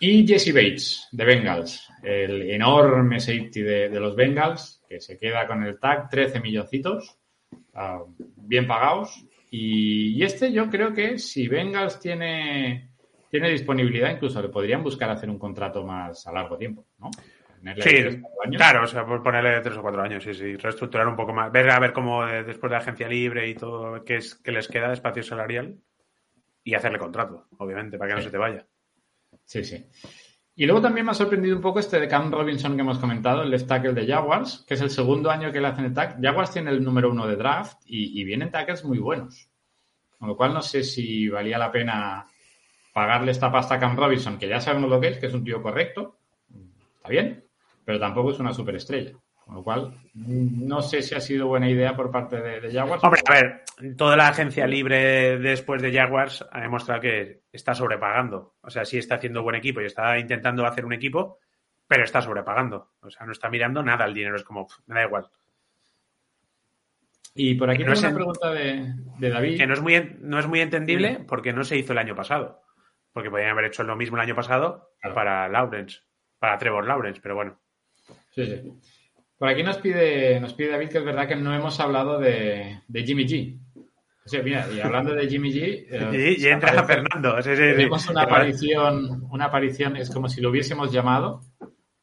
Y 0.00 0.26
Jesse 0.26 0.52
Bates, 0.52 1.08
de 1.12 1.24
Bengals, 1.24 1.88
el 2.02 2.50
enorme 2.50 3.20
safety 3.20 3.62
de, 3.62 3.88
de 3.88 4.00
los 4.00 4.16
Bengals, 4.16 4.82
que 4.88 5.00
se 5.00 5.18
queda 5.18 5.46
con 5.46 5.62
el 5.62 5.78
tag 5.78 6.08
13 6.08 6.40
milloncitos, 6.40 7.18
ah, 7.74 8.02
bien 8.36 8.66
pagados. 8.66 9.24
Y, 9.50 10.18
y 10.18 10.22
este 10.22 10.52
yo 10.52 10.68
creo 10.68 10.92
que 10.92 11.18
si 11.18 11.48
Bengals 11.48 11.98
tiene, 12.00 12.90
tiene 13.30 13.50
disponibilidad, 13.50 14.12
incluso 14.12 14.42
le 14.42 14.48
podrían 14.48 14.82
buscar 14.82 15.10
hacer 15.10 15.30
un 15.30 15.38
contrato 15.38 15.84
más 15.84 16.26
a 16.26 16.32
largo 16.32 16.56
tiempo, 16.56 16.86
¿no? 16.98 17.10
Sí, 17.80 18.22
claro, 18.56 18.84
o 18.84 18.86
sea, 18.86 19.04
por 19.04 19.22
ponerle 19.22 19.60
tres 19.60 19.76
o 19.76 19.82
cuatro 19.82 20.02
años, 20.02 20.22
sí, 20.22 20.32
sí. 20.32 20.56
Reestructurar 20.56 21.08
un 21.08 21.16
poco 21.16 21.32
más. 21.32 21.50
Ver 21.50 21.70
a 21.70 21.80
ver 21.80 21.92
cómo 21.92 22.26
eh, 22.26 22.44
después 22.44 22.70
de 22.70 22.76
agencia 22.76 23.08
libre 23.08 23.48
y 23.48 23.54
todo, 23.54 24.04
qué 24.04 24.16
es 24.16 24.36
que 24.36 24.52
les 24.52 24.68
queda 24.68 24.88
de 24.88 24.94
espacio 24.94 25.22
salarial 25.22 25.76
y 26.62 26.74
hacerle 26.74 26.98
contrato, 26.98 27.46
obviamente, 27.58 27.98
para 27.98 28.10
que 28.10 28.16
no 28.16 28.22
se 28.22 28.30
te 28.30 28.38
vaya. 28.38 28.66
Sí, 29.48 29.64
sí. 29.64 29.82
Y 30.56 30.66
luego 30.66 30.82
también 30.82 31.06
me 31.06 31.12
ha 31.12 31.14
sorprendido 31.14 31.56
un 31.56 31.62
poco 31.62 31.78
este 31.78 31.98
de 31.98 32.06
Cam 32.06 32.30
Robinson 32.30 32.74
que 32.74 32.82
hemos 32.82 32.98
comentado, 32.98 33.42
el 33.42 33.50
left 33.50 33.66
tackle 33.66 33.94
de 33.94 34.06
Jaguars, 34.06 34.62
que 34.68 34.74
es 34.74 34.80
el 34.82 34.90
segundo 34.90 35.30
año 35.30 35.50
que 35.50 35.60
le 35.60 35.68
hacen 35.68 35.86
el 35.86 35.94
tag. 35.94 36.18
Jaguars 36.20 36.50
tiene 36.50 36.70
el 36.70 36.84
número 36.84 37.10
uno 37.10 37.26
de 37.26 37.36
draft 37.36 37.80
y, 37.86 38.20
y 38.20 38.24
vienen 38.24 38.50
tackles 38.50 38.84
muy 38.84 38.98
buenos. 38.98 39.48
Con 40.18 40.28
lo 40.28 40.36
cual 40.36 40.52
no 40.52 40.60
sé 40.60 40.84
si 40.84 41.30
valía 41.30 41.56
la 41.56 41.72
pena 41.72 42.26
pagarle 42.92 43.30
esta 43.30 43.50
pasta 43.50 43.76
a 43.76 43.78
Cam 43.78 43.96
Robinson, 43.96 44.38
que 44.38 44.48
ya 44.48 44.60
sabemos 44.60 44.90
lo 44.90 45.00
que 45.00 45.08
es, 45.08 45.18
que 45.18 45.26
es 45.26 45.34
un 45.34 45.44
tío 45.44 45.62
correcto, 45.62 46.18
está 46.96 47.08
bien, 47.08 47.46
pero 47.86 47.98
tampoco 47.98 48.32
es 48.32 48.38
una 48.38 48.52
superestrella. 48.52 49.12
Con 49.48 49.54
lo 49.56 49.64
cual, 49.64 49.94
no 50.14 50.82
sé 50.82 51.00
si 51.00 51.14
ha 51.14 51.20
sido 51.20 51.46
buena 51.46 51.70
idea 51.70 51.96
por 51.96 52.10
parte 52.10 52.38
de, 52.38 52.60
de 52.60 52.70
Jaguars. 52.70 53.02
Hombre, 53.02 53.22
a 53.26 53.32
ver, 53.32 53.62
toda 53.96 54.14
la 54.14 54.28
agencia 54.28 54.66
libre 54.66 55.38
después 55.38 55.80
de 55.80 55.90
Jaguars 55.90 56.44
ha 56.52 56.60
demostrado 56.60 57.00
que 57.00 57.44
está 57.50 57.74
sobrepagando. 57.74 58.56
O 58.60 58.68
sea, 58.68 58.84
sí 58.84 58.98
está 58.98 59.14
haciendo 59.14 59.42
buen 59.42 59.56
equipo 59.56 59.80
y 59.80 59.86
está 59.86 60.18
intentando 60.18 60.66
hacer 60.66 60.84
un 60.84 60.92
equipo, 60.92 61.38
pero 61.86 62.04
está 62.04 62.20
sobrepagando. 62.20 62.90
O 63.00 63.08
sea, 63.08 63.24
no 63.24 63.32
está 63.32 63.48
mirando 63.48 63.82
nada 63.82 64.04
al 64.04 64.12
dinero, 64.12 64.36
es 64.36 64.44
como, 64.44 64.66
pff, 64.66 64.80
me 64.86 64.96
da 64.96 65.06
igual. 65.06 65.26
Y 67.34 67.54
por 67.54 67.70
aquí 67.70 67.84
no 67.84 67.94
es 67.94 68.00
una 68.00 68.08
en- 68.10 68.14
pregunta 68.16 68.50
de, 68.52 68.92
de 69.18 69.30
David. 69.30 69.56
Que 69.56 69.66
no 69.66 69.72
es 69.72 69.80
muy, 69.80 70.16
no 70.20 70.38
es 70.38 70.46
muy 70.46 70.60
entendible 70.60 71.24
porque 71.26 71.54
no 71.54 71.64
se 71.64 71.78
hizo 71.78 71.92
el 71.94 71.98
año 71.98 72.14
pasado. 72.14 72.60
Porque 73.14 73.30
podrían 73.30 73.52
haber 73.52 73.64
hecho 73.64 73.82
lo 73.82 73.96
mismo 73.96 74.18
el 74.18 74.24
año 74.24 74.34
pasado 74.34 74.90
Claro. 75.00 75.14
para 75.14 75.48
Lawrence, 75.48 76.00
para 76.38 76.58
Trevor 76.58 76.86
Lawrence, 76.86 77.20
pero 77.22 77.34
bueno. 77.34 77.58
Sí, 78.34 78.44
sí. 78.46 78.78
Por 79.38 79.48
aquí 79.48 79.62
nos 79.62 79.78
pide, 79.78 80.40
nos 80.40 80.52
pide 80.54 80.70
David 80.70 80.88
que 80.88 80.98
es 80.98 81.04
verdad 81.04 81.28
que 81.28 81.36
no 81.36 81.54
hemos 81.54 81.78
hablado 81.80 82.18
de, 82.18 82.80
de 82.88 83.02
Jimmy 83.04 83.24
G. 83.24 83.56
O 84.24 84.28
sea, 84.28 84.42
mira, 84.42 84.66
y 84.74 84.80
hablando 84.80 85.14
de 85.14 85.28
Jimmy 85.28 85.52
G. 85.52 85.86
eh, 85.88 86.34
Y, 86.38 86.44
y 86.44 86.48
entra 86.48 86.70
aparece- 86.72 86.86
Fernando. 86.86 87.36
sí, 87.42 87.50
sí, 87.50 87.56
sí. 87.56 87.62
Tenemos 87.62 88.08
una 88.08 88.22
aparición, 88.22 89.26
una 89.30 89.44
aparición, 89.46 89.96
es 89.96 90.10
como 90.10 90.28
si 90.28 90.40
lo 90.40 90.50
hubiésemos 90.50 90.92
llamado. 90.92 91.40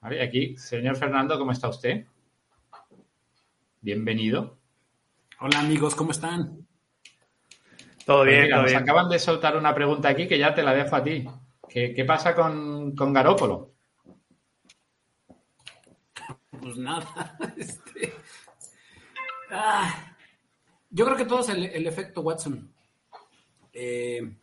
Vale, 0.01 0.23
aquí, 0.23 0.55
señor 0.57 0.95
Fernando, 0.95 1.37
¿cómo 1.37 1.51
está 1.51 1.67
usted? 1.67 2.05
Bienvenido. 3.81 4.57
Hola 5.41 5.59
amigos, 5.59 5.93
¿cómo 5.93 6.11
están? 6.11 6.65
Todo 8.05 8.19
Pues 8.19 8.29
bien, 8.29 8.41
mira, 8.43 8.55
todo 8.55 8.63
nos 8.63 8.71
bien. 8.71 8.83
acaban 8.83 9.09
de 9.09 9.19
soltar 9.19 9.57
una 9.57 9.75
pregunta 9.75 10.09
aquí 10.09 10.27
que 10.27 10.39
ya 10.39 10.53
te 10.55 10.63
la 10.63 10.73
dejo 10.73 10.95
a 10.95 11.03
ti. 11.03 11.27
¿Qué, 11.67 11.93
qué 11.93 12.05
pasa 12.05 12.33
con, 12.33 12.95
con 12.95 13.11
Garópolo? 13.13 13.71
Pues 16.65 16.77
nada. 16.77 17.37
este, 17.57 18.11
ah, 19.51 20.17
yo 20.89 21.05
creo 21.05 21.15
que 21.15 21.25
todo 21.25 21.41
es 21.41 21.49
el, 21.49 21.85
efecto 21.85 22.21
Watson. 22.21 22.73
Eh, 23.71 24.35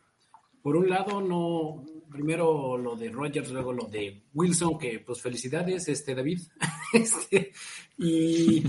por 0.62 0.76
un 0.76 0.88
lado, 0.88 1.20
no. 1.20 1.84
Primero 2.08 2.78
lo 2.78 2.94
de 2.94 3.10
Rogers, 3.10 3.50
luego 3.50 3.72
lo 3.72 3.86
de 3.86 4.22
Wilson, 4.34 4.78
que 4.78 5.00
pues 5.00 5.20
felicidades, 5.20 5.88
este 5.88 6.14
David. 6.14 6.42
Este, 6.92 7.52
y, 7.98 8.62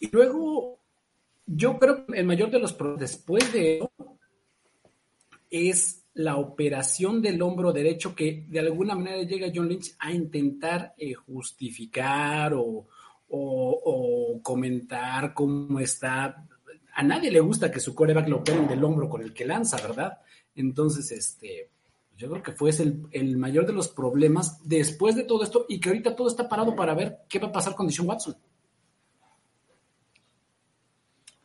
y 0.00 0.10
luego, 0.10 0.78
yo 1.44 1.78
creo 1.78 2.06
que 2.06 2.18
el 2.18 2.24
mayor 2.24 2.50
de 2.50 2.60
los 2.60 2.72
problemas 2.72 3.00
después 3.00 3.52
de 3.52 3.76
eso 3.76 4.18
es 5.50 5.97
la 6.18 6.36
operación 6.36 7.22
del 7.22 7.40
hombro 7.42 7.72
derecho 7.72 8.12
que 8.12 8.44
de 8.48 8.58
alguna 8.58 8.96
manera 8.96 9.22
llega 9.22 9.52
John 9.54 9.68
Lynch 9.68 9.94
a 10.00 10.12
intentar 10.12 10.92
eh, 10.98 11.14
justificar 11.14 12.54
o, 12.54 12.88
comentar 14.42 15.32
cómo 15.32 15.78
está. 15.78 16.44
A 16.94 17.02
nadie 17.04 17.30
le 17.30 17.38
gusta 17.38 17.70
que 17.70 17.78
su 17.78 17.94
coreback 17.94 18.28
lo 18.28 18.38
operen 18.38 18.66
del 18.66 18.82
hombro 18.82 19.08
con 19.08 19.22
el 19.22 19.32
que 19.32 19.46
lanza, 19.46 19.76
¿verdad? 19.76 20.18
Entonces, 20.56 21.12
este, 21.12 21.70
yo 22.16 22.28
creo 22.30 22.42
que 22.42 22.52
fue 22.52 22.70
ese 22.70 22.82
el, 22.82 23.06
el 23.12 23.36
mayor 23.36 23.64
de 23.64 23.74
los 23.74 23.88
problemas 23.88 24.66
después 24.66 25.14
de 25.14 25.22
todo 25.22 25.44
esto 25.44 25.66
y 25.68 25.78
que 25.78 25.90
ahorita 25.90 26.16
todo 26.16 26.26
está 26.26 26.48
parado 26.48 26.74
para 26.74 26.94
ver 26.94 27.18
qué 27.28 27.38
va 27.38 27.48
a 27.48 27.52
pasar 27.52 27.76
con 27.76 27.86
Deshaun 27.86 28.08
Watson. 28.08 28.34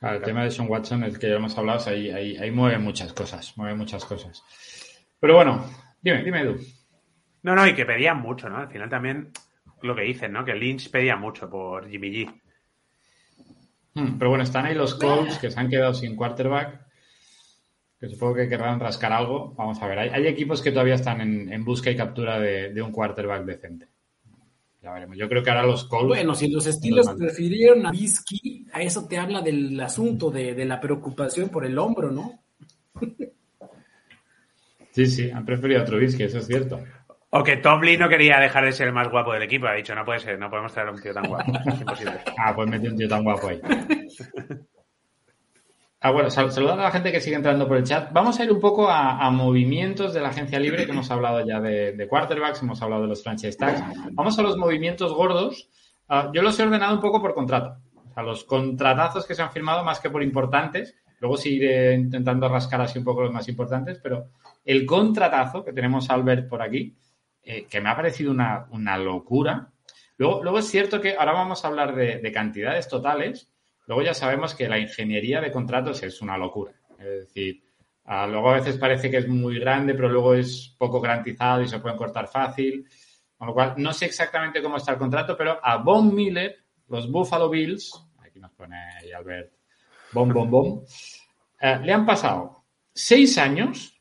Claro, 0.04 0.18
el 0.18 0.24
tema 0.24 0.44
de 0.44 0.52
Sean 0.52 0.70
Watson, 0.70 1.02
el 1.06 1.18
que 1.18 1.30
ya 1.30 1.36
hemos 1.36 1.58
hablado, 1.58 1.90
ahí, 1.90 2.10
ahí, 2.10 2.36
ahí 2.36 2.52
mueve 2.52 2.78
muchas 2.78 3.14
cosas, 3.14 3.54
mueve 3.56 3.74
muchas 3.74 4.04
cosas. 4.04 4.44
Pero 5.18 5.36
bueno, 5.36 5.66
dime, 6.02 6.22
dime 6.26 6.42
Edu. 6.42 6.58
No, 7.44 7.56
no, 7.56 7.66
y 7.66 7.74
que 7.74 7.86
pedían 7.86 8.20
mucho, 8.22 8.50
¿no? 8.50 8.58
Al 8.58 8.68
final 8.68 8.90
también 8.90 9.32
lo 9.82 9.96
que 9.96 10.02
dicen, 10.02 10.34
¿no? 10.34 10.44
Que 10.44 10.56
Lynch 10.56 10.92
pedía 10.92 11.16
mucho 11.16 11.50
por 11.50 11.90
Jimmy 11.90 12.12
G. 12.12 12.42
Hmm, 13.94 14.18
Pero 14.18 14.28
bueno, 14.28 14.44
están 14.44 14.66
ahí 14.66 14.76
los 14.76 14.96
Colts 14.96 15.38
que 15.38 15.50
se 15.50 15.58
han 15.58 15.70
quedado 15.70 15.94
sin 15.94 16.18
quarterback, 16.18 16.82
que 17.98 18.10
supongo 18.10 18.36
que 18.36 18.50
querrán 18.50 18.82
rascar 18.82 19.14
algo. 19.14 19.54
Vamos 19.56 19.82
a 19.82 19.88
ver, 19.88 20.00
hay, 20.00 20.10
hay 20.10 20.28
equipos 20.28 20.62
que 20.62 20.72
todavía 20.72 20.96
están 20.96 21.22
en, 21.22 21.54
en 21.54 21.64
busca 21.64 21.90
y 21.90 21.96
captura 21.96 22.42
de, 22.42 22.74
de 22.74 22.82
un 22.82 22.92
quarterback 22.92 23.46
decente. 23.46 23.88
Ya 24.82 24.92
veremos. 24.92 25.16
Yo 25.18 25.30
creo 25.30 25.42
que 25.42 25.50
ahora 25.50 25.64
los 25.66 25.86
Colts... 25.86 26.10
Bueno, 26.10 26.36
si 26.36 26.52
los 26.52 26.66
Steelers 26.66 27.08
prefirieron 27.18 27.86
a 27.86 27.92
Bisky, 27.92 28.53
a 28.74 28.82
eso 28.82 29.08
te 29.08 29.18
habla 29.18 29.42
del 29.42 29.80
asunto 29.80 30.30
de, 30.32 30.54
de 30.56 30.66
la 30.66 30.80
preocupación 30.82 31.50
por 31.50 31.66
el 31.66 31.78
hombro, 31.78 32.12
¿no? 32.12 32.40
Sí, 34.92 35.08
sí, 35.08 35.32
han 35.32 35.46
preferido 35.46 35.82
a 35.82 35.86
Trubisky, 35.86 36.24
eso 36.24 36.38
es 36.40 36.48
cierto. 36.48 36.80
O 37.32 37.44
que 37.44 37.58
Tomlin 37.58 38.00
no 38.00 38.08
quería 38.10 38.40
dejar 38.40 38.64
de 38.66 38.72
ser 38.72 38.88
el 38.88 38.94
más 38.94 39.10
guapo 39.10 39.34
del 39.34 39.42
equipo. 39.42 39.66
Ha 39.66 39.74
dicho, 39.74 39.96
no 39.96 40.06
puede 40.06 40.20
ser, 40.20 40.38
no 40.38 40.50
podemos 40.52 40.72
traer 40.72 40.90
a 40.90 40.92
un 40.92 41.02
tío 41.02 41.14
tan 41.14 41.24
guapo. 41.28 41.52
Es 41.68 41.80
imposible. 41.82 42.14
Ah, 42.38 42.54
pues 42.56 42.70
metió 42.70 42.92
un 42.92 42.98
tío 42.98 43.08
tan 43.10 43.24
guapo 43.24 43.48
ahí. 43.48 43.60
Ah, 46.00 46.12
bueno, 46.12 46.30
sal- 46.30 46.52
saludando 46.52 46.82
a 46.84 46.86
la 46.86 46.92
gente 46.92 47.12
que 47.12 47.22
sigue 47.22 47.38
entrando 47.38 47.68
por 47.68 47.78
el 47.78 47.86
chat. 47.86 48.12
Vamos 48.14 48.40
a 48.40 48.44
ir 48.44 48.52
un 48.52 48.60
poco 48.60 48.88
a, 48.90 49.26
a 49.26 49.32
movimientos 49.32 50.14
de 50.14 50.20
la 50.22 50.30
agencia 50.30 50.60
libre, 50.60 50.86
que 50.86 50.92
hemos 50.92 51.10
hablado 51.10 51.44
ya 51.48 51.60
de, 51.62 51.94
de 51.94 52.08
quarterbacks, 52.08 52.62
hemos 52.62 52.80
hablado 52.82 53.04
de 53.04 53.08
los 53.08 53.24
franchise 53.24 53.58
tags. 53.58 53.82
Vamos 54.12 54.38
a 54.38 54.42
los 54.44 54.58
movimientos 54.58 55.14
gordos. 55.14 55.70
Ah, 56.10 56.30
yo 56.36 56.42
los 56.44 56.60
he 56.60 56.64
ordenado 56.64 56.94
un 56.94 57.02
poco 57.02 57.20
por 57.22 57.34
contrato. 57.34 57.78
Sea, 58.14 58.24
los 58.24 58.44
contratazos 58.44 59.26
que 59.26 59.36
se 59.36 59.42
han 59.42 59.52
firmado 59.52 59.84
más 59.84 60.00
que 60.00 60.10
por 60.10 60.24
importantes. 60.24 60.96
Luego 61.20 61.38
sí 61.38 61.56
iré 61.56 61.94
intentando 61.96 62.50
rascar 62.50 62.82
así 62.82 63.00
un 63.00 63.06
poco 63.06 63.22
los 63.22 63.32
más 63.32 63.48
importantes, 63.48 64.00
pero 64.04 64.32
el 64.66 64.86
contratazo 64.86 65.64
que 65.64 65.72
tenemos 65.72 66.10
a 66.10 66.16
Albert 66.16 66.50
por 66.50 66.62
aquí, 66.62 66.96
eh, 67.44 67.66
que 67.70 67.80
me 67.80 67.90
ha 67.90 67.96
parecido 67.96 68.32
una, 68.32 68.68
una 68.72 68.98
locura. 68.98 69.70
Luego, 70.18 70.44
luego 70.44 70.60
es 70.60 70.68
cierto 70.68 71.00
que 71.00 71.16
ahora 71.18 71.32
vamos 71.32 71.64
a 71.64 71.70
hablar 71.70 71.96
de, 71.96 72.20
de 72.20 72.32
cantidades 72.32 72.88
totales. 72.88 73.50
Luego 73.88 74.02
ya 74.02 74.14
sabemos 74.14 74.54
que 74.54 74.68
la 74.68 74.80
ingeniería 74.80 75.42
de 75.42 75.52
contratos 75.52 76.04
es 76.04 76.22
una 76.22 76.38
locura. 76.38 76.74
Es 77.00 77.28
decir, 77.28 77.64
ah, 78.06 78.28
luego 78.28 78.52
a 78.52 78.56
veces 78.56 78.78
parece 78.78 79.10
que 79.10 79.18
es 79.18 79.28
muy 79.28 79.60
grande, 79.60 79.94
pero 79.94 80.10
luego 80.10 80.34
es 80.34 80.76
poco 80.78 81.02
garantizado 81.02 81.62
y 81.62 81.68
se 81.68 81.80
pueden 81.80 81.98
cortar 81.98 82.28
fácil. 82.28 82.88
Con 83.38 83.48
lo 83.48 83.54
cual, 83.54 83.74
no 83.78 83.92
sé 83.92 84.06
exactamente 84.06 84.62
cómo 84.62 84.78
está 84.78 84.94
el 84.94 84.98
contrato, 84.98 85.36
pero 85.36 85.60
a 85.62 85.78
Von 85.78 86.14
Miller, 86.14 86.63
los 86.94 87.12
Buffalo 87.12 87.50
Bills, 87.50 87.92
aquí 88.20 88.40
nos 88.40 88.52
pone 88.52 88.78
Albert, 89.16 89.52
bom, 90.12 90.30
bom, 90.32 90.50
bom, 90.50 90.84
eh, 91.60 91.80
le 91.84 91.92
han 91.92 92.06
pasado 92.06 92.64
seis 92.94 93.38
años, 93.38 94.00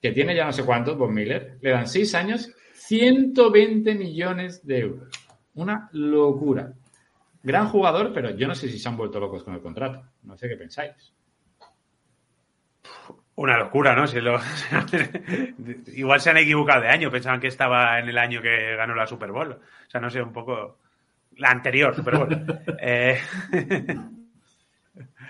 que 0.00 0.12
tiene 0.12 0.34
ya 0.34 0.46
no 0.46 0.52
sé 0.52 0.64
cuántos, 0.64 0.96
Von 0.96 1.12
Miller, 1.12 1.58
le 1.60 1.70
dan 1.70 1.86
seis 1.86 2.14
años, 2.14 2.50
120 2.74 3.94
millones 3.94 4.66
de 4.66 4.78
euros. 4.78 5.10
Una 5.54 5.88
locura. 5.92 6.72
Gran 7.42 7.68
jugador, 7.68 8.12
pero 8.14 8.30
yo 8.30 8.48
no 8.48 8.54
sé 8.54 8.68
si 8.68 8.78
se 8.78 8.88
han 8.88 8.96
vuelto 8.96 9.20
locos 9.20 9.44
con 9.44 9.54
el 9.54 9.60
contrato. 9.60 10.02
No 10.22 10.36
sé 10.36 10.48
qué 10.48 10.56
pensáis. 10.56 11.12
Una 13.36 13.58
locura, 13.58 13.94
¿no? 13.94 14.04
Lo- 14.20 14.40
Igual 15.94 16.20
se 16.20 16.30
han 16.30 16.36
equivocado 16.38 16.82
de 16.82 16.88
año. 16.88 17.10
Pensaban 17.10 17.40
que 17.40 17.46
estaba 17.48 17.98
en 17.98 18.08
el 18.08 18.18
año 18.18 18.42
que 18.42 18.76
ganó 18.76 18.94
la 18.94 19.06
Super 19.06 19.32
Bowl. 19.32 19.52
O 19.52 19.90
sea, 19.90 20.00
no 20.00 20.10
sé, 20.10 20.20
un 20.22 20.32
poco... 20.32 20.78
La 21.40 21.50
anterior 21.50 21.94
Super 21.94 22.16
Bowl. 22.16 22.60
Eh, 22.80 23.18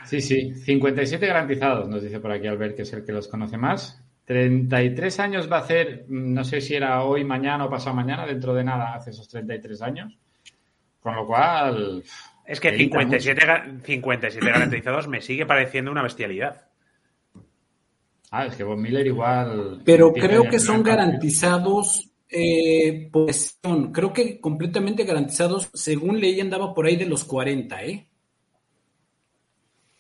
Sí, 0.04 0.20
sí, 0.20 0.54
57 0.54 1.24
garantizados, 1.26 1.88
nos 1.88 2.02
dice 2.02 2.18
por 2.20 2.32
aquí 2.32 2.46
Albert, 2.46 2.74
que 2.74 2.82
es 2.82 2.92
el 2.94 3.04
que 3.04 3.12
los 3.12 3.28
conoce 3.28 3.56
más. 3.56 4.02
33 4.24 5.20
años 5.20 5.50
va 5.50 5.58
a 5.58 5.60
hacer, 5.60 6.04
mm, 6.08 6.32
no 6.34 6.42
sé 6.42 6.60
si 6.60 6.74
era 6.74 7.02
hoy, 7.04 7.22
mañana 7.22 7.66
o 7.66 7.70
pasado 7.70 7.94
mañana, 7.94 8.26
dentro 8.26 8.54
de 8.54 8.64
nada 8.64 8.94
hace 8.94 9.10
esos 9.10 9.28
33 9.28 9.82
años. 9.82 10.18
Con 11.00 11.14
lo 11.14 11.26
cual, 11.26 12.02
Es 12.44 12.58
que 12.58 12.68
Evita 12.70 12.98
57, 12.98 13.46
ga- 13.46 13.80
57 13.82 14.46
garantizados 14.50 15.06
me 15.06 15.20
sigue 15.20 15.46
pareciendo 15.46 15.92
una 15.92 16.02
bestialidad. 16.02 16.66
ah, 18.32 18.46
es 18.46 18.56
que 18.56 18.64
Von 18.64 18.80
Miller 18.80 19.06
igual. 19.06 19.82
Pero 19.84 20.12
creo 20.12 20.44
que 20.44 20.58
son 20.58 20.82
garantizados, 20.82 22.09
eh, 22.32 23.08
pues 23.12 23.58
son, 23.62 23.92
creo 23.92 24.12
que 24.12 24.40
completamente 24.40 25.04
garantizados, 25.04 25.70
según 25.74 26.20
leí 26.20 26.40
andaba 26.40 26.74
por 26.74 26.86
ahí 26.86 26.96
de 26.96 27.06
los 27.06 27.24
40, 27.24 27.82
¿eh? 27.84 28.06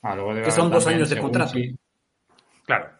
Ah, 0.02 0.14
luego 0.14 0.34
que 0.42 0.50
son 0.50 0.70
dos 0.70 0.86
años 0.86 1.10
de 1.10 1.18
contrato. 1.18 1.52
si- 1.52 1.76
Claro. 2.64 2.90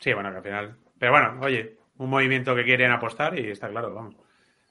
Sí, 0.00 0.12
bueno, 0.12 0.30
que 0.30 0.36
al 0.38 0.42
final... 0.42 0.76
Pero 0.98 1.12
bueno, 1.12 1.38
oye, 1.42 1.76
un 1.98 2.10
movimiento 2.10 2.54
que 2.54 2.64
quieren 2.64 2.90
apostar 2.90 3.38
y 3.38 3.50
está 3.50 3.68
claro, 3.68 3.94
vamos. 3.94 4.16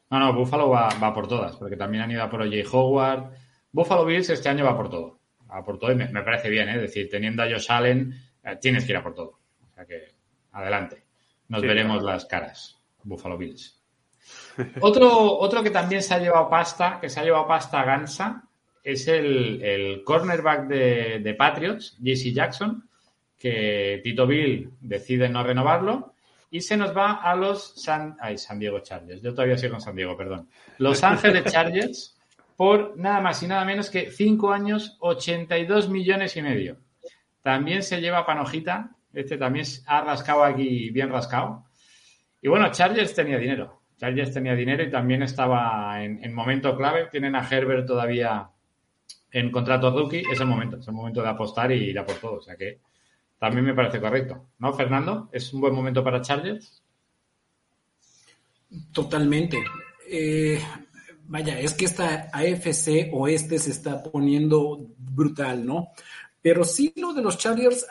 No, 0.10 0.20
no, 0.20 0.34
Buffalo 0.34 0.70
va, 0.70 0.90
va 1.02 1.14
por 1.14 1.28
todas, 1.28 1.56
porque 1.58 1.76
también 1.78 2.04
han 2.04 2.12
ido 2.12 2.24
a 2.24 2.30
por 2.30 2.42
O.J. 2.42 2.70
Howard. 2.72 3.32
Buffalo 3.72 4.06
Bills 4.06 4.30
este 4.30 4.50
año 4.50 4.66
va 4.66 4.76
por 4.76 4.90
todo. 4.90 5.20
Va 5.50 5.64
por 5.64 5.78
todo 5.80 5.92
y 5.92 5.96
me, 5.96 6.08
me 6.10 6.24
parece 6.24 6.50
bien, 6.50 6.68
¿eh? 6.70 6.76
Es 6.76 6.82
decir, 6.82 7.10
teniendo 7.10 7.44
a 7.44 7.46
Josh 7.50 7.68
Allen, 7.72 8.14
eh, 8.44 8.58
tienes 8.60 8.86
que 8.86 8.92
ir 8.94 8.98
a 8.98 9.04
por 9.04 9.14
todo. 9.14 9.40
O 9.70 9.74
sea 9.76 9.86
que, 9.86 10.08
adelante. 10.54 11.04
Nos 11.50 11.62
Sí, 11.62 11.68
veremos 11.68 12.00
claro. 12.00 12.14
las 12.14 12.26
caras. 12.26 12.82
Buffalo 13.04 13.38
Bills. 13.38 13.77
Otro, 14.82 15.38
otro 15.38 15.64
que 15.64 15.70
también 15.70 16.02
se 16.02 16.14
ha 16.14 16.20
llevado 16.20 16.50
pasta, 16.50 17.00
que 17.00 17.10
se 17.10 17.20
ha 17.20 17.24
llevado 17.24 17.48
pasta 17.48 17.82
a 17.82 17.86
Gansa, 17.86 18.44
es 18.84 19.08
el, 19.08 19.62
el 19.62 20.04
cornerback 20.04 20.68
de, 20.68 21.20
de 21.20 21.34
Patriots, 21.34 21.98
JC 22.00 22.34
Jackson, 22.34 22.88
que 23.38 24.02
Tito 24.04 24.26
Bill 24.26 24.72
decide 24.80 25.30
no 25.30 25.44
renovarlo 25.44 26.14
y 26.50 26.62
se 26.62 26.78
nos 26.78 26.96
va 26.96 27.14
a 27.14 27.36
los 27.36 27.74
San, 27.82 28.16
ay, 28.20 28.38
San 28.38 28.60
Diego 28.60 28.80
Chargers. 28.80 29.22
Yo 29.22 29.34
todavía 29.34 29.58
sigo 29.58 29.74
con 29.74 29.82
San 29.82 29.96
Diego, 29.96 30.16
perdón. 30.16 30.50
Los 30.78 31.04
Ángeles 31.04 31.44
Chargers 31.52 32.18
por 32.56 32.98
nada 32.98 33.22
más 33.22 33.44
y 33.44 33.48
nada 33.48 33.64
menos 33.66 33.90
que 33.90 34.10
5 34.10 34.52
años, 34.52 34.98
82 35.00 35.90
millones 35.90 36.36
y 36.38 36.42
medio. 36.42 36.78
También 37.42 37.84
se 37.84 38.02
lleva 38.02 38.26
Panojita, 38.26 38.92
este 39.14 39.38
también 39.38 39.66
ha 39.86 40.02
rascado 40.02 40.44
aquí 40.44 40.90
bien 40.90 41.10
rascado. 41.10 41.66
Y 42.42 42.48
bueno, 42.48 42.72
Chargers 42.72 43.14
tenía 43.14 43.38
dinero. 43.38 43.77
Chargers 43.98 44.34
tenía 44.34 44.56
dinero 44.56 44.84
y 44.84 44.92
también 44.92 45.24
estaba 45.24 46.04
en, 46.04 46.24
en 46.24 46.34
momento 46.34 46.76
clave. 46.78 47.08
Tienen 47.12 47.36
a 47.36 47.48
Herbert 47.48 47.88
todavía 47.88 48.50
en 49.32 49.52
contrato 49.52 49.92
rookie. 49.92 50.24
Es 50.32 50.40
el 50.40 50.48
momento, 50.48 50.78
es 50.78 50.88
el 50.88 50.94
momento 50.94 51.22
de 51.22 51.30
apostar 51.30 51.72
y 51.72 51.90
ir 51.90 52.00
a 52.00 52.06
por 52.06 52.16
todo. 52.16 52.36
O 52.36 52.42
sea 52.42 52.56
que 52.56 52.80
también 53.40 53.66
me 53.66 53.74
parece 53.74 54.00
correcto. 54.00 54.50
¿No, 54.60 54.74
Fernando? 54.74 55.30
¿Es 55.32 55.54
un 55.54 55.62
buen 55.62 55.74
momento 55.74 56.04
para 56.04 56.22
Chargers? 56.22 56.84
Totalmente. 58.92 59.64
Eh, 60.10 60.60
vaya, 61.26 61.60
es 61.60 61.74
que 61.74 61.86
esta 61.86 62.30
AFC 62.34 63.10
oeste 63.14 63.60
se 63.60 63.72
está 63.72 64.02
poniendo 64.04 64.88
brutal, 64.98 65.66
¿no? 65.66 65.90
Pero 66.42 66.64
sí 66.64 66.94
lo 66.96 67.14
de 67.14 67.22
los 67.22 67.38
Chargers, 67.38 67.88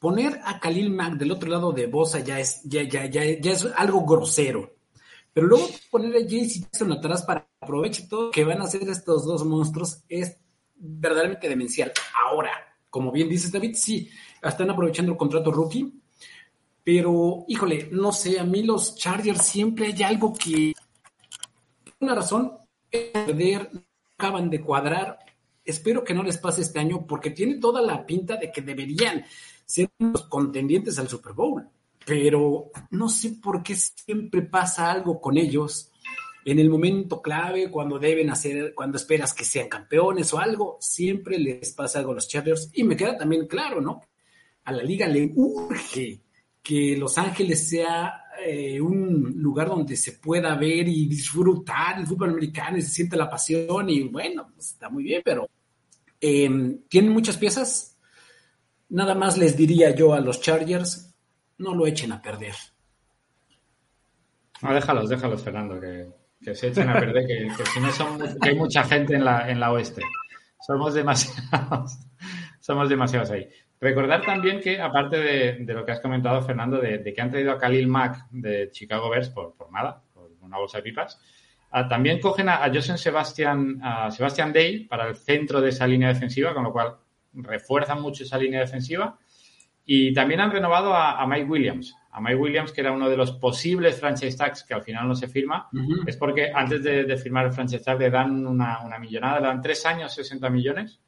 poner 0.00 0.40
a 0.44 0.58
Khalil 0.58 0.90
Mack 0.90 1.14
del 1.14 1.30
otro 1.30 1.48
lado 1.48 1.72
de 1.72 1.86
Bosa 1.86 2.20
ya 2.20 2.40
es, 2.40 2.62
ya, 2.64 2.82
ya, 2.82 3.04
ya, 3.06 3.22
ya 3.38 3.52
es 3.52 3.68
algo 3.76 4.04
grosero. 4.04 4.74
Pero 5.32 5.46
luego 5.46 5.68
poner 5.90 6.16
a 6.16 6.26
JC 6.26 6.62
Jackson 6.62 6.90
atrás 6.90 7.22
para 7.22 7.46
aprovechar 7.60 8.08
todo 8.08 8.30
que 8.32 8.42
van 8.42 8.60
a 8.60 8.64
hacer 8.64 8.88
estos 8.88 9.24
dos 9.24 9.44
monstruos 9.44 10.02
es 10.08 10.36
verdaderamente 10.74 11.48
demencial. 11.48 11.92
Ahora, 12.26 12.50
como 12.88 13.12
bien 13.12 13.28
dices 13.28 13.52
David, 13.52 13.76
sí, 13.76 14.10
están 14.42 14.70
aprovechando 14.70 15.12
el 15.12 15.18
contrato 15.18 15.52
rookie, 15.52 15.92
pero 16.82 17.44
híjole, 17.46 17.90
no 17.92 18.10
sé, 18.10 18.40
a 18.40 18.44
mí 18.44 18.62
los 18.62 18.96
Chargers 18.96 19.44
siempre 19.44 19.86
hay 19.86 20.02
algo 20.02 20.32
que, 20.32 20.72
por 21.84 21.94
una 22.00 22.14
razón, 22.14 22.54
perder, 22.90 23.70
acaban 24.16 24.48
de 24.48 24.62
cuadrar. 24.62 25.18
Espero 25.62 26.02
que 26.02 26.14
no 26.14 26.22
les 26.22 26.38
pase 26.38 26.62
este 26.62 26.80
año 26.80 27.06
porque 27.06 27.30
tiene 27.30 27.58
toda 27.58 27.82
la 27.82 28.04
pinta 28.06 28.36
de 28.36 28.50
que 28.50 28.62
deberían 28.62 29.24
ser 29.70 29.90
los 29.98 30.24
contendientes 30.24 30.98
al 30.98 31.08
Super 31.08 31.32
Bowl. 31.32 31.68
Pero 32.04 32.70
no 32.90 33.08
sé 33.08 33.32
por 33.42 33.62
qué 33.62 33.76
siempre 33.76 34.42
pasa 34.42 34.90
algo 34.90 35.20
con 35.20 35.36
ellos 35.36 35.90
en 36.44 36.58
el 36.58 36.70
momento 36.70 37.20
clave, 37.20 37.70
cuando 37.70 37.98
deben 37.98 38.30
hacer, 38.30 38.74
cuando 38.74 38.96
esperas 38.96 39.34
que 39.34 39.44
sean 39.44 39.68
campeones 39.68 40.32
o 40.32 40.38
algo, 40.38 40.78
siempre 40.80 41.38
les 41.38 41.72
pasa 41.72 41.98
algo 41.98 42.12
a 42.12 42.14
los 42.14 42.28
Chargers. 42.28 42.70
Y 42.72 42.84
me 42.84 42.96
queda 42.96 43.16
también 43.16 43.46
claro, 43.46 43.80
¿no? 43.80 44.00
A 44.64 44.72
la 44.72 44.82
liga 44.82 45.06
le 45.06 45.30
urge 45.34 46.20
que 46.62 46.96
Los 46.96 47.18
Ángeles 47.18 47.68
sea 47.68 48.24
eh, 48.44 48.80
un 48.80 49.34
lugar 49.36 49.68
donde 49.68 49.96
se 49.96 50.12
pueda 50.12 50.54
ver 50.56 50.88
y 50.88 51.06
disfrutar 51.06 51.98
el 51.98 52.06
fútbol 52.06 52.30
americano 52.30 52.78
y 52.78 52.82
se 52.82 52.90
siente 52.90 53.16
la 53.16 53.28
pasión 53.28 53.88
y 53.90 54.08
bueno, 54.08 54.50
pues, 54.54 54.70
está 54.70 54.88
muy 54.88 55.04
bien, 55.04 55.22
pero 55.24 55.48
eh, 56.20 56.78
tienen 56.88 57.12
muchas 57.12 57.36
piezas. 57.36 57.98
Nada 58.90 59.14
más 59.14 59.38
les 59.38 59.56
diría 59.56 59.94
yo 59.94 60.14
a 60.14 60.20
los 60.20 60.40
Chargers, 60.40 61.14
no 61.58 61.74
lo 61.74 61.86
echen 61.86 62.12
a 62.12 62.20
perder. 62.20 62.54
No, 64.62 64.74
déjalos, 64.74 65.08
déjalos, 65.08 65.42
Fernando, 65.42 65.80
que, 65.80 66.54
se 66.54 66.68
echen 66.68 66.88
a 66.88 66.98
perder, 66.98 67.26
que, 67.26 67.66
si 67.66 67.80
no 67.80 67.90
son, 67.92 68.18
que 68.18 68.48
hay 68.48 68.56
mucha 68.56 68.82
gente 68.82 69.14
en 69.14 69.24
la, 69.24 69.48
en 69.48 69.60
la 69.60 69.72
oeste. 69.72 70.02
Somos 70.60 70.94
demasiados, 70.94 71.98
somos 72.60 72.88
demasiados 72.88 73.30
ahí. 73.30 73.48
Recordar 73.80 74.22
también 74.22 74.60
que, 74.60 74.80
aparte 74.80 75.18
de, 75.18 75.52
de 75.60 75.72
lo 75.72 75.86
que 75.86 75.92
has 75.92 76.00
comentado, 76.00 76.42
Fernando, 76.42 76.78
de, 76.78 76.98
de, 76.98 77.14
que 77.14 77.20
han 77.20 77.30
traído 77.30 77.52
a 77.52 77.58
Khalil 77.58 77.86
Mack 77.86 78.28
de 78.30 78.70
Chicago 78.72 79.08
Bears 79.08 79.30
por, 79.30 79.54
por 79.54 79.72
nada, 79.72 80.02
por 80.12 80.30
una 80.40 80.58
bolsa 80.58 80.78
de 80.78 80.82
pipas, 80.82 81.18
uh, 81.72 81.88
también 81.88 82.20
cogen 82.20 82.48
a, 82.48 82.62
a 82.62 82.74
Joseph 82.74 82.98
Sebastian, 82.98 83.80
a 83.82 84.10
Sebastian 84.10 84.52
Day 84.52 84.84
para 84.84 85.08
el 85.08 85.16
centro 85.16 85.60
de 85.60 85.70
esa 85.70 85.86
línea 85.86 86.08
defensiva, 86.08 86.52
con 86.52 86.64
lo 86.64 86.72
cual 86.72 86.96
refuerzan 87.32 88.00
mucho 88.00 88.24
esa 88.24 88.38
línea 88.38 88.60
defensiva. 88.60 89.18
Y 89.84 90.12
también 90.12 90.40
han 90.40 90.52
renovado 90.52 90.94
a, 90.94 91.20
a 91.20 91.26
Mike 91.26 91.46
Williams, 91.46 91.96
a 92.12 92.20
Mike 92.20 92.36
Williams, 92.36 92.72
que 92.72 92.80
era 92.80 92.92
uno 92.92 93.08
de 93.08 93.16
los 93.16 93.32
posibles 93.32 93.98
franchise 93.98 94.36
tags 94.36 94.62
que 94.62 94.74
al 94.74 94.82
final 94.82 95.08
no 95.08 95.14
se 95.14 95.26
firma, 95.26 95.68
uh 95.72 95.76
-huh. 95.76 96.08
es 96.08 96.16
porque 96.16 96.52
antes 96.54 96.82
de, 96.82 97.04
de, 97.04 97.16
firmar 97.16 97.46
el 97.46 97.52
franchise 97.52 97.82
tag 97.82 97.98
le 97.98 98.10
dan 98.10 98.46
una, 98.46 98.80
una, 98.84 98.98
millonada, 98.98 99.40
le 99.40 99.46
dan 99.46 99.60
tres 99.60 99.84
años, 99.86 100.14
60 100.14 100.48
millones 100.50 101.00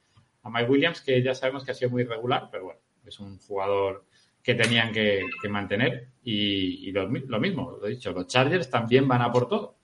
a 0.42 0.50
Mike 0.50 0.70
Williams, 0.70 1.00
que 1.00 1.22
ya 1.22 1.34
sabemos 1.34 1.64
que 1.64 1.70
ha 1.70 1.74
sido 1.74 1.90
muy 1.90 2.04
regular, 2.04 2.48
pero 2.50 2.64
bueno, 2.64 2.80
es 3.04 3.20
un 3.20 3.38
jugador 3.38 4.04
que 4.42 4.54
tenían 4.54 4.92
que, 4.92 5.22
que 5.40 5.48
mantener. 5.48 6.08
Y, 6.24 6.88
y 6.88 6.92
lo, 6.92 7.08
lo, 7.08 7.40
mismo, 7.40 7.78
lo 7.80 7.86
he 7.86 7.90
dicho, 7.90 8.12
los 8.12 8.26
Chargers 8.26 8.68
también 8.68 9.06
van 9.06 9.22
a 9.22 9.30
por 9.30 9.48
todo. 9.48 9.76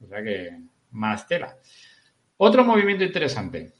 O 0.00 0.06
sea 0.06 0.22
que 0.22 0.60
más 0.92 1.26
tela. 1.26 1.56
Otro 2.36 2.64
movimiento 2.64 3.04
interesante. 3.04 3.72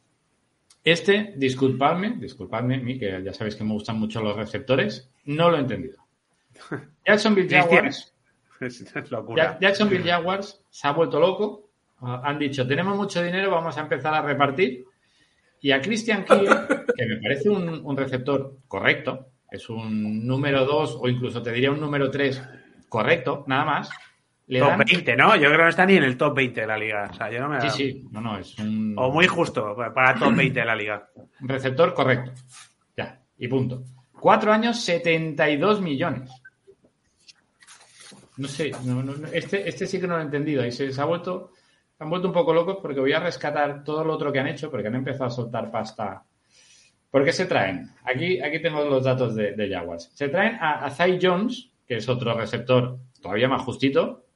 Este, 0.90 1.34
disculpadme, 1.36 2.16
disculpadme, 2.18 2.78
mí, 2.78 2.98
que 2.98 3.22
ya 3.22 3.34
sabéis 3.34 3.56
que 3.56 3.64
me 3.64 3.74
gustan 3.74 3.98
mucho 3.98 4.22
los 4.22 4.34
receptores, 4.34 5.10
no 5.26 5.50
lo 5.50 5.58
he 5.58 5.60
entendido. 5.60 5.98
Jacksonville 7.06 7.46
Jaguars. 7.46 8.14
Jacksonville 9.60 10.02
Jaguars 10.02 10.64
se 10.70 10.88
ha 10.88 10.92
vuelto 10.92 11.20
loco. 11.20 11.70
Uh, 12.00 12.20
han 12.24 12.38
dicho, 12.38 12.66
tenemos 12.66 12.96
mucho 12.96 13.22
dinero, 13.22 13.50
vamos 13.50 13.76
a 13.76 13.82
empezar 13.82 14.14
a 14.14 14.22
repartir. 14.22 14.86
Y 15.60 15.72
a 15.72 15.82
Christian 15.82 16.24
Kirk, 16.24 16.86
que 16.96 17.06
me 17.06 17.16
parece 17.20 17.50
un, 17.50 17.84
un 17.84 17.96
receptor 17.96 18.56
correcto, 18.66 19.26
es 19.50 19.68
un 19.68 20.26
número 20.26 20.64
2 20.64 21.00
o 21.02 21.08
incluso 21.08 21.42
te 21.42 21.52
diría 21.52 21.70
un 21.70 21.80
número 21.80 22.10
3 22.10 22.42
correcto, 22.88 23.44
nada 23.46 23.66
más. 23.66 23.90
Le 24.48 24.60
top 24.60 24.68
dan... 24.70 24.78
20, 24.78 25.16
¿no? 25.16 25.36
Yo 25.36 25.42
creo 25.42 25.58
que 25.58 25.62
no 25.62 25.68
está 25.68 25.86
ni 25.86 25.96
en 25.96 26.04
el 26.04 26.16
top 26.16 26.34
20 26.34 26.60
de 26.62 26.66
la 26.66 26.78
liga. 26.78 27.08
O 27.10 27.14
sea, 27.14 27.30
yo 27.30 27.40
no 27.40 27.48
me 27.48 27.60
Sí, 27.60 27.70
sí, 27.70 28.08
no, 28.10 28.20
no, 28.20 28.38
es 28.38 28.58
un... 28.58 28.94
O 28.98 29.10
muy 29.12 29.26
justo 29.26 29.76
para 29.94 30.14
top 30.14 30.34
20 30.34 30.60
de 30.60 30.66
la 30.66 30.74
liga. 30.74 31.08
Receptor 31.40 31.94
correcto. 31.94 32.32
Ya, 32.96 33.20
y 33.38 33.46
punto. 33.46 33.84
Cuatro 34.12 34.52
años, 34.52 34.80
72 34.80 35.80
millones. 35.80 36.30
No 38.38 38.48
sé, 38.48 38.70
no, 38.84 39.02
no, 39.02 39.14
este, 39.32 39.68
este 39.68 39.86
sí 39.86 40.00
que 40.00 40.06
no 40.06 40.14
lo 40.14 40.20
he 40.20 40.24
entendido. 40.24 40.64
Y 40.64 40.72
se, 40.72 40.92
se 40.92 41.00
ha 41.00 41.04
vuelto 41.04 41.52
se 41.98 42.04
han 42.04 42.10
vuelto 42.10 42.28
un 42.28 42.34
poco 42.34 42.54
locos 42.54 42.78
porque 42.80 43.00
voy 43.00 43.12
a 43.12 43.18
rescatar 43.18 43.82
todo 43.82 44.04
lo 44.04 44.14
otro 44.14 44.32
que 44.32 44.38
han 44.38 44.46
hecho, 44.46 44.70
porque 44.70 44.86
han 44.86 44.94
empezado 44.94 45.24
a 45.24 45.30
soltar 45.30 45.68
pasta. 45.68 46.22
¿Por 47.10 47.24
qué 47.24 47.32
se 47.32 47.46
traen? 47.46 47.90
Aquí, 48.04 48.40
aquí 48.40 48.62
tengo 48.62 48.84
los 48.84 49.02
datos 49.02 49.34
de, 49.34 49.52
de 49.56 49.68
Jaguars. 49.68 50.12
Se 50.14 50.28
traen 50.28 50.54
a, 50.60 50.84
a 50.84 50.90
Zay 50.90 51.18
Jones, 51.20 51.70
que 51.84 51.96
es 51.96 52.08
otro 52.08 52.34
receptor 52.34 52.98
todavía 53.20 53.48
más 53.48 53.62
justito, 53.62 54.27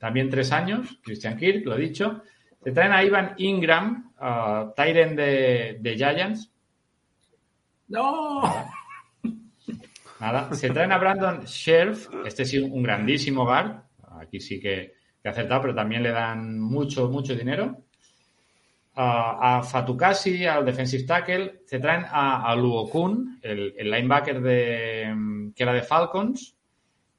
también 0.00 0.28
tres 0.28 0.50
años, 0.50 0.98
Christian 1.04 1.36
Kirk, 1.36 1.64
lo 1.64 1.76
he 1.76 1.80
dicho. 1.80 2.22
Se 2.64 2.72
traen 2.72 2.92
a 2.92 3.04
Ivan 3.04 3.34
Ingram, 3.38 4.12
uh, 4.20 4.72
Tyren 4.74 5.14
de, 5.14 5.78
de, 5.80 5.96
Giants. 5.96 6.50
¡No! 7.86 8.42
Nada. 10.20 10.52
Se 10.54 10.70
traen 10.70 10.90
a 10.90 10.98
Brandon 10.98 11.46
Scherf, 11.46 12.08
este 12.26 12.44
sí 12.44 12.58
un 12.58 12.82
grandísimo 12.82 13.44
guard. 13.44 13.76
Aquí 14.18 14.40
sí 14.40 14.60
que 14.60 14.94
que 15.22 15.28
ha 15.28 15.32
acertado, 15.32 15.62
pero 15.62 15.74
también 15.74 16.02
le 16.02 16.10
dan 16.10 16.58
mucho, 16.58 17.08
mucho 17.08 17.34
dinero. 17.34 17.84
Uh, 18.96 19.00
a 19.40 19.62
Fatukasi, 19.62 20.46
al 20.46 20.64
defensive 20.64 21.04
tackle, 21.04 21.62
se 21.64 21.78
traen 21.78 22.04
a, 22.10 22.50
a 22.50 22.56
Luo 22.56 22.88
Kun, 22.88 23.38
el, 23.42 23.74
el, 23.76 23.90
linebacker 23.90 24.40
de, 24.40 25.52
que 25.54 25.62
era 25.62 25.72
de 25.72 25.82
Falcons, 25.82 26.56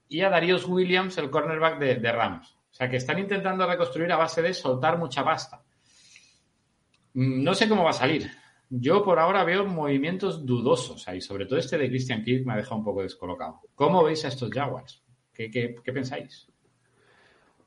y 0.10 0.22
a 0.22 0.30
Darius 0.30 0.68
Williams, 0.68 1.18
el 1.18 1.30
cornerback 1.30 1.80
de, 1.80 1.96
de, 1.96 2.12
Rams. 2.12 2.56
O 2.82 2.84
sea 2.84 2.90
que 2.90 2.98
están 2.98 3.20
intentando 3.20 3.68
reconstruir 3.68 4.12
a 4.12 4.18
base 4.18 4.42
de 4.42 4.56
soltar 4.56 4.98
mucha 4.98 5.24
pasta. 5.24 5.62
No 7.14 7.54
sé 7.54 7.70
cómo 7.70 7.84
va 7.84 7.92
a 7.92 7.94
salir. 7.94 8.32
Yo 8.72 9.04
por 9.04 9.20
ahora 9.20 9.44
veo 9.44 9.68
movimientos 9.68 10.44
dudosos 10.48 11.08
ahí, 11.08 11.22
sobre 11.22 11.46
todo 11.46 11.60
este 11.60 11.78
de 11.78 11.90
Christian 11.90 12.24
Kirk 12.24 12.44
me 12.44 12.54
ha 12.54 12.58
dejado 12.58 12.78
un 12.78 12.84
poco 12.84 13.04
descolocado. 13.04 13.62
¿Cómo 13.76 14.04
veis 14.04 14.26
a 14.26 14.30
estos 14.30 14.50
Jaguars? 14.50 15.04
¿Qué, 15.32 15.52
qué, 15.52 15.76
qué 15.84 15.94
pensáis? 15.94 16.48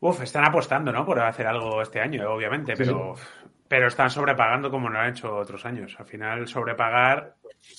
Uf, 0.00 0.20
están 0.20 0.46
apostando, 0.46 0.90
¿no? 0.90 1.06
Por 1.06 1.20
hacer 1.20 1.46
algo 1.46 1.80
este 1.80 2.00
año, 2.00 2.28
obviamente, 2.28 2.74
pero, 2.76 3.14
sí. 3.14 3.22
pero 3.68 3.86
están 3.86 4.10
sobrepagando 4.10 4.68
como 4.68 4.88
lo 4.88 4.98
han 4.98 5.10
hecho 5.10 5.32
otros 5.36 5.64
años. 5.64 5.94
Al 5.96 6.06
final, 6.06 6.48
sobrepagar, 6.48 7.36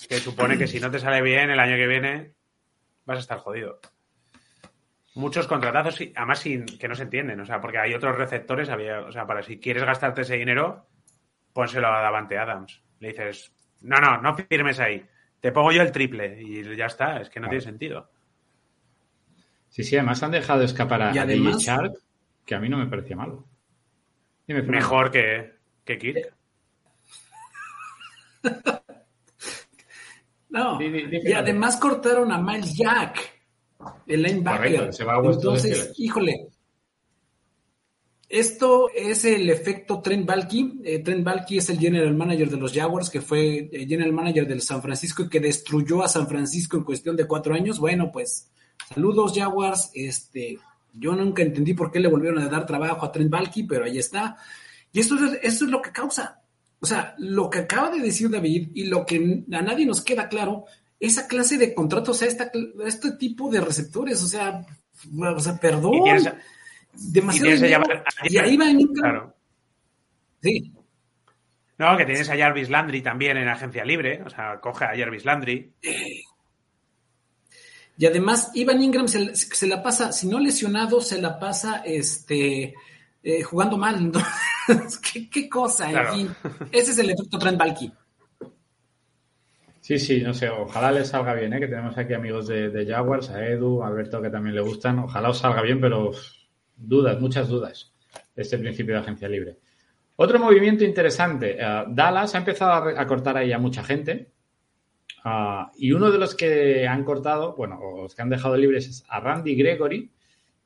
que 0.08 0.20
supone 0.20 0.58
que 0.58 0.68
si 0.68 0.80
no 0.80 0.90
te 0.90 1.00
sale 1.00 1.22
bien 1.22 1.50
el 1.50 1.60
año 1.60 1.76
que 1.76 1.88
viene, 1.88 2.32
vas 3.04 3.18
a 3.18 3.20
estar 3.20 3.40
jodido. 3.40 3.82
Muchos 5.16 5.48
contratazos, 5.48 6.00
además 6.16 6.40
sin, 6.40 6.66
que 6.66 6.88
no 6.88 6.96
se 6.96 7.04
entienden, 7.04 7.40
o 7.40 7.46
sea, 7.46 7.62
porque 7.62 7.80
hay 7.80 7.94
otros 7.94 8.18
receptores, 8.18 8.70
había, 8.70 9.00
o 9.02 9.12
sea, 9.12 9.26
para 9.26 9.42
si 9.42 9.60
quieres 9.60 9.84
gastarte 9.84 10.22
ese 10.22 10.36
dinero, 10.36 10.88
pónselo 11.54 11.88
a 11.88 12.02
Davante 12.02 12.38
Adams. 12.38 12.84
Le 13.00 13.10
dices, 13.10 13.54
no, 13.82 13.98
no, 14.00 14.22
no 14.22 14.36
firmes 14.36 14.80
ahí, 14.80 15.06
te 15.40 15.52
pongo 15.52 15.72
yo 15.72 15.82
el 15.82 15.92
triple 15.92 16.42
y 16.42 16.76
ya 16.76 16.88
está, 16.88 17.22
es 17.22 17.30
que 17.30 17.40
no 17.40 17.48
claro. 17.48 17.60
tiene 17.60 17.72
sentido. 17.72 18.12
Sí, 19.70 19.84
sí, 19.84 19.96
además 19.96 20.22
han 20.24 20.32
dejado 20.32 20.64
escapar 20.64 21.02
a, 21.02 21.10
además, 21.10 21.58
DJ 21.58 21.66
Shark 21.66 21.94
que 22.46 22.56
a 22.56 22.60
mí 22.60 22.70
no 22.70 22.78
me 22.78 22.88
parecía 22.88 23.16
malo. 23.16 23.46
Mejor 24.48 25.12
que, 25.12 25.56
que 25.84 25.98
Kirk. 25.98 26.34
no, 30.50 30.78
di, 30.78 30.90
di, 30.90 31.20
y 31.24 31.34
además 31.34 31.78
cortaron 31.78 32.32
a 32.32 32.38
Miles 32.38 32.78
Jack, 32.78 33.35
el 34.08 34.22
linebacker. 34.22 34.76
Correcto, 34.76 34.94
se 34.94 35.04
va 35.04 35.16
a 35.16 35.20
Entonces, 35.20 35.94
híjole, 35.98 36.50
esto 38.28 38.90
es 38.94 39.24
el 39.26 39.50
efecto 39.50 40.02
Trent 40.02 40.26
Balky. 40.26 40.82
Eh, 40.84 41.00
Trent 41.00 41.24
Balky 41.24 41.58
es 41.60 41.70
el 41.70 41.80
general 41.80 42.16
manager 42.16 42.50
de 42.50 42.58
los 42.58 42.74
Jaguars, 42.74 43.10
que 43.10 43.22
fue 43.22 43.70
el 43.72 43.88
general 43.88 44.14
manager 44.14 44.48
del 44.48 44.62
San 44.62 44.82
Francisco 44.82 45.24
y 45.24 45.30
que 45.30 45.40
destruyó 45.40 46.04
a 46.04 46.08
San 46.08 46.28
Francisco 46.28 46.76
en 46.78 46.84
cuestión 46.84 47.16
de 47.16 47.28
cuatro 47.28 47.54
años. 47.54 47.80
Bueno, 47.80 48.12
pues 48.12 48.52
saludos 48.94 49.34
Jaguars, 49.36 49.92
este, 49.94 50.58
yo 50.94 51.14
nunca 51.14 51.44
entendí 51.44 51.74
por 51.74 51.92
qué 51.92 52.00
le 52.00 52.08
volvieron 52.08 52.42
a 52.42 52.50
dar 52.50 52.66
trabajo 52.66 53.06
a 53.06 53.12
Trent 53.12 53.30
Balky, 53.30 53.64
pero 53.64 53.86
ahí 53.86 54.00
está. 54.00 54.38
Y 54.92 55.02
esto 55.02 55.16
es, 55.16 55.40
esto 55.44 55.66
es 55.66 55.72
lo 55.72 55.82
que 55.82 55.92
causa. 55.92 56.42
O 56.80 56.86
sea, 56.86 57.16
lo 57.18 57.50
que 57.50 57.60
acaba 57.60 57.92
de 57.92 58.02
decir 58.02 58.30
David 58.30 58.70
y 58.74 58.86
lo 58.86 59.06
que 59.06 59.44
a 59.52 59.62
nadie 59.62 59.86
nos 59.86 60.02
queda 60.02 60.28
claro, 60.28 60.66
esa 61.00 61.28
clase 61.28 61.58
de 61.58 61.74
contratos 61.74 62.22
a 62.22 62.26
esta, 62.26 62.52
este 62.86 63.12
tipo 63.14 63.50
de 63.50 63.62
receptores, 63.62 64.22
o 64.24 64.28
sea, 64.28 64.66
o 65.14 65.40
sea 65.40 65.58
perdón. 65.58 66.04
tienes, 66.04 66.30
demasiado. 66.94 67.66
Y, 67.66 67.70
llamar, 67.70 68.04
y 68.24 68.38
ahí 68.38 68.58
va 68.58 68.70
en 68.70 68.88
claro. 68.94 69.36
Sí. 70.42 70.72
No, 71.78 71.98
que 71.98 72.06
tienes 72.06 72.30
a 72.30 72.38
Jarvis 72.38 72.70
Landry 72.70 73.02
también 73.02 73.36
en 73.38 73.50
agencia 73.50 73.84
libre, 73.84 74.22
o 74.26 74.30
sea, 74.30 74.60
coge 74.62 74.86
a 74.86 74.98
Jarvis 74.98 75.26
Landry. 75.26 75.74
Y 77.98 78.06
además, 78.06 78.52
Ivan 78.54 78.82
Ingram 78.82 79.08
se, 79.08 79.36
se 79.36 79.68
la 79.68 79.82
pasa, 79.82 80.12
si 80.12 80.28
no 80.28 80.40
lesionado, 80.40 81.02
se 81.02 81.22
la 81.22 81.40
pasa 81.40 81.82
este, 81.86 82.74
eh, 83.24 83.44
jugando 83.44 83.78
mal. 83.78 84.12
¿qué, 85.14 85.30
qué 85.30 85.50
cosa, 85.50 85.90
Claro. 85.90 86.14
en 86.14 86.16
fin. 86.16 86.36
Ese 86.72 86.92
es 86.92 86.98
el 86.98 87.10
efecto 87.10 87.38
Trent 87.38 87.58
Balky. 87.58 87.92
Sí, 89.86 90.00
sí, 90.00 90.22
no 90.22 90.34
sé, 90.34 90.50
ojalá 90.50 90.92
les 90.92 91.10
salga 91.10 91.36
bien, 91.36 91.54
¿eh? 91.54 91.60
que 91.60 91.68
tenemos 91.68 91.96
aquí 91.96 92.16
amigos 92.16 92.48
de, 92.48 92.88
Jaguars, 92.90 93.30
a 93.30 93.46
Edu, 93.48 93.84
a 93.84 93.88
Alberto 93.88 94.20
que 94.20 94.32
también 94.32 94.56
le 94.56 94.62
gustan, 94.62 94.98
ojalá 94.98 95.30
os 95.30 95.38
salga 95.38 95.62
bien, 95.62 95.80
pero 95.80 96.10
dudas, 96.76 97.22
muchas 97.22 97.48
dudas 97.50 97.94
este 98.36 98.58
principio 98.58 98.96
de 98.96 99.02
agencia 99.02 99.30
libre. 99.30 99.60
Otro 100.16 100.40
movimiento 100.40 100.84
interesante, 100.84 101.58
eh, 101.60 101.84
Dallas 101.90 102.34
ha 102.34 102.40
empezado 102.40 102.72
a, 102.72 103.00
a 103.00 103.06
cortar 103.06 103.38
ahí 103.38 103.52
a 103.52 103.60
mucha 103.60 103.84
gente 103.84 104.32
ah, 105.24 105.72
y 105.78 105.92
uno 105.92 106.10
de 106.10 106.18
los 106.18 106.34
que 106.34 106.88
han 106.88 107.04
cortado, 107.04 107.56
bueno, 107.56 107.80
los 108.02 108.16
que 108.16 108.24
han 108.24 108.30
dejado 108.32 108.58
libres 108.58 108.88
es 108.88 109.06
a 109.08 109.20
Randy 109.20 109.54
Gregory, 109.54 110.12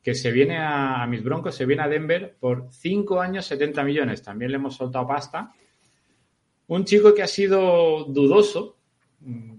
que 0.01 0.15
se 0.15 0.31
viene 0.31 0.59
a, 0.59 1.03
a 1.03 1.07
mis 1.07 1.21
Broncos, 1.21 1.55
se 1.55 1.65
viene 1.65 1.83
a 1.83 1.89
Denver 1.89 2.37
por 2.39 2.69
5 2.71 3.19
años 3.19 3.45
70 3.47 3.83
millones, 3.83 4.23
también 4.23 4.51
le 4.51 4.55
hemos 4.55 4.77
soltado 4.77 5.05
pasta. 5.05 5.51
Un 6.67 6.85
chico 6.85 7.13
que 7.13 7.23
ha 7.23 7.27
sido 7.27 8.05
dudoso, 8.05 8.78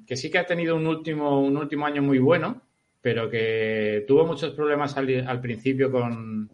que 0.07 0.17
sí 0.17 0.31
que 0.31 0.39
ha 0.39 0.47
tenido 0.47 0.77
un 0.77 0.87
último, 0.87 1.41
un 1.41 1.57
último 1.57 1.87
año 1.87 2.03
muy 2.03 2.19
bueno, 2.19 2.63
pero 3.01 3.31
que 3.31 4.05
tuvo 4.07 4.27
muchos 4.27 4.53
problemas 4.53 4.97
al, 4.97 5.27
al 5.27 5.41
principio 5.41 5.91
con, 5.91 6.51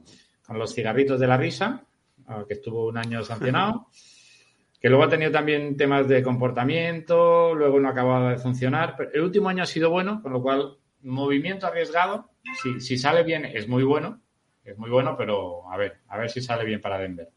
con 0.47 0.59
los 0.59 0.75
cigarritos 0.75 1.19
de 1.19 1.27
la 1.27 1.37
risa, 1.37 1.85
ah, 2.27 2.45
que 2.47 2.55
estuvo 2.55 2.87
un 2.87 2.99
año 2.99 3.23
sancionado, 3.23 3.89
que 4.81 4.89
luego 4.89 5.05
ha 5.05 5.09
tenido 5.09 5.31
también 5.31 5.77
temas 5.77 6.07
de 6.09 6.23
comportamiento, 6.23 7.55
luego 7.55 7.81
no 7.81 7.89
ha 7.89 7.93
acabado 7.93 8.29
de 8.29 8.39
funcionar. 8.39 8.95
Pero 8.97 9.11
el 9.13 9.23
último 9.23 9.49
año 9.49 9.63
ha 9.63 9.67
sido 9.67 9.91
bueno, 9.91 10.23
con 10.23 10.33
lo 10.33 10.43
cual, 10.43 10.77
movimiento 11.03 11.67
arriesgado, 11.67 12.31
si, 12.63 12.81
si 12.81 12.99
sale 12.99 13.23
bien, 13.23 13.45
es 13.45 13.69
muy 13.69 13.83
bueno, 13.83 14.21
es 14.65 14.77
muy 14.77 14.91
bueno, 14.91 15.17
pero 15.17 15.71
a 15.71 15.77
ver, 15.77 15.99
a 16.09 16.19
ver 16.19 16.31
si 16.31 16.41
sale 16.41 16.65
bien 16.65 16.81
para 16.81 16.99
Denver. 16.99 17.29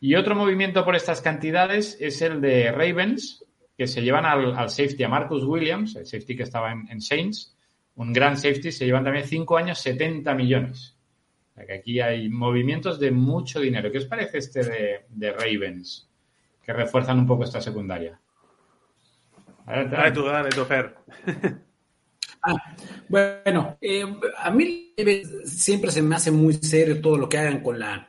Y 0.00 0.14
otro 0.14 0.34
movimiento 0.34 0.84
por 0.84 0.96
estas 0.96 1.20
cantidades 1.20 1.96
es 2.00 2.22
el 2.22 2.40
de 2.40 2.72
Ravens, 2.72 3.44
que 3.80 3.86
se 3.86 4.02
llevan 4.02 4.26
al, 4.26 4.54
al 4.58 4.68
safety 4.68 5.04
a 5.04 5.08
Marcus 5.08 5.42
Williams, 5.42 5.96
el 5.96 6.04
safety 6.04 6.36
que 6.36 6.42
estaba 6.42 6.70
en, 6.70 6.86
en 6.90 7.00
Saints, 7.00 7.56
un 7.94 8.12
gran 8.12 8.36
safety, 8.36 8.70
se 8.70 8.84
llevan 8.84 9.04
también 9.04 9.26
5 9.26 9.56
años 9.56 9.78
70 9.78 10.34
millones. 10.34 10.98
O 11.50 11.54
sea 11.54 11.64
que 11.64 11.72
aquí 11.72 11.98
hay 11.98 12.28
movimientos 12.28 13.00
de 13.00 13.10
mucho 13.10 13.58
dinero. 13.58 13.90
¿Qué 13.90 13.96
os 13.96 14.04
parece 14.04 14.36
este 14.36 14.64
de, 14.64 15.06
de 15.08 15.32
Ravens? 15.32 16.06
Que 16.62 16.74
refuerzan 16.74 17.20
un 17.20 17.26
poco 17.26 17.44
esta 17.44 17.62
secundaria. 17.62 18.20
Adelante, 19.64 19.96
Dale 19.96 20.12
tú, 20.12 20.24
dale 20.26 20.50
tú, 20.50 20.64
Fer. 20.66 20.94
Ah, 22.42 22.54
bueno, 23.06 23.76
eh, 23.82 24.02
a 24.38 24.50
mí 24.50 24.94
siempre 25.44 25.90
se 25.90 26.00
me 26.00 26.16
hace 26.16 26.30
muy 26.30 26.54
serio 26.54 26.98
todo 26.98 27.18
lo 27.18 27.28
que 27.28 27.36
hagan 27.36 27.62
con 27.62 27.78
la, 27.78 28.08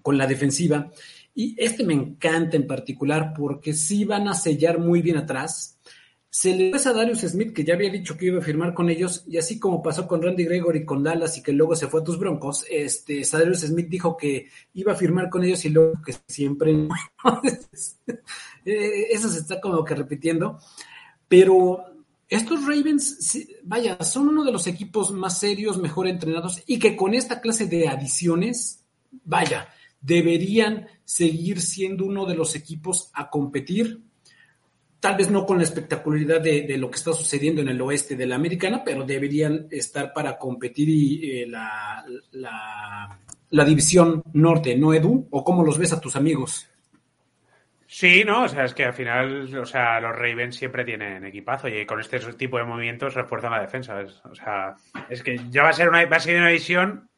con 0.00 0.16
la 0.16 0.26
defensiva. 0.26 0.90
Y 1.38 1.54
este 1.56 1.84
me 1.84 1.94
encanta 1.94 2.56
en 2.56 2.66
particular 2.66 3.32
porque 3.32 3.72
sí 3.72 4.04
van 4.04 4.26
a 4.26 4.34
sellar 4.34 4.80
muy 4.80 5.02
bien 5.02 5.18
atrás. 5.18 5.78
Se 6.28 6.52
le 6.52 6.72
pasa 6.72 6.90
a 6.90 6.94
Darius 6.94 7.20
Smith, 7.20 7.54
que 7.54 7.62
ya 7.62 7.74
había 7.74 7.92
dicho 7.92 8.16
que 8.16 8.26
iba 8.26 8.40
a 8.40 8.42
firmar 8.42 8.74
con 8.74 8.90
ellos, 8.90 9.22
y 9.28 9.38
así 9.38 9.56
como 9.60 9.80
pasó 9.80 10.08
con 10.08 10.20
Randy 10.20 10.46
Gregory 10.46 10.84
con 10.84 11.04
Dallas 11.04 11.38
y 11.38 11.42
que 11.44 11.52
luego 11.52 11.76
se 11.76 11.86
fue 11.86 12.00
a 12.00 12.02
tus 12.02 12.18
broncos, 12.18 12.64
este, 12.68 13.22
Darius 13.22 13.60
Smith 13.60 13.86
dijo 13.88 14.16
que 14.16 14.48
iba 14.74 14.94
a 14.94 14.96
firmar 14.96 15.30
con 15.30 15.44
ellos 15.44 15.64
y 15.64 15.68
luego 15.68 16.02
que 16.04 16.16
siempre. 16.26 16.74
Eh, 18.64 19.06
Eso 19.12 19.28
se 19.28 19.38
está 19.38 19.60
como 19.60 19.84
que 19.84 19.94
repitiendo. 19.94 20.58
Pero 21.28 21.84
estos 22.28 22.66
Ravens, 22.66 23.38
vaya, 23.62 23.96
son 24.02 24.28
uno 24.28 24.44
de 24.44 24.50
los 24.50 24.66
equipos 24.66 25.12
más 25.12 25.38
serios, 25.38 25.78
mejor 25.78 26.08
entrenados 26.08 26.64
y 26.66 26.80
que 26.80 26.96
con 26.96 27.14
esta 27.14 27.40
clase 27.40 27.66
de 27.66 27.86
adiciones, 27.86 28.84
vaya, 29.24 29.68
deberían 30.00 30.86
seguir 31.04 31.60
siendo 31.60 32.04
uno 32.04 32.26
de 32.26 32.34
los 32.34 32.54
equipos 32.54 33.10
a 33.14 33.28
competir. 33.30 34.00
Tal 35.00 35.16
vez 35.16 35.30
no 35.30 35.46
con 35.46 35.58
la 35.58 35.64
espectacularidad 35.64 36.40
de, 36.40 36.76
lo 36.76 36.90
que 36.90 36.96
está 36.96 37.12
sucediendo 37.12 37.62
en 37.62 37.68
el 37.68 37.80
oeste 37.80 38.16
de 38.16 38.26
la 38.26 38.34
americana, 38.34 38.82
pero 38.84 39.04
deberían 39.04 39.68
estar 39.70 40.12
para 40.12 40.36
competir 40.36 40.88
y 40.88 41.42
eh, 41.42 41.46
la, 41.46 42.04
la, 42.32 43.64
división 43.64 44.24
norte, 44.32 44.76
¿no, 44.76 44.92
Edu? 44.92 45.28
¿O 45.30 45.44
cómo 45.44 45.64
los 45.64 45.78
ves 45.78 45.92
a 45.92 46.00
tus 46.00 46.16
amigos? 46.16 46.68
Sí, 47.86 48.22
no, 48.24 48.42
o 48.42 48.48
sea, 48.48 48.64
es 48.64 48.74
que 48.74 48.84
al 48.84 48.92
final, 48.92 49.56
o 49.56 49.64
sea, 49.64 50.00
los 50.00 50.14
Ravens 50.14 50.56
siempre 50.56 50.84
tienen 50.84 51.24
equipazo 51.24 51.68
y 51.68 51.86
con 51.86 52.00
este 52.00 52.18
tipo 52.34 52.58
de 52.58 52.64
movimientos 52.64 53.14
refuerzan 53.14 53.52
la 53.52 53.62
defensa. 53.62 54.04
o 54.24 54.34
sea, 54.34 54.74
es 55.08 55.22
que 55.22 55.40
ya 55.48 55.62
va 55.62 55.70
a 55.70 55.72
ser 55.72 55.88
una, 55.88 56.04
va 56.04 56.16
a 56.16 56.20
ser 56.20 56.36
una 56.36 56.48
división 56.48 57.08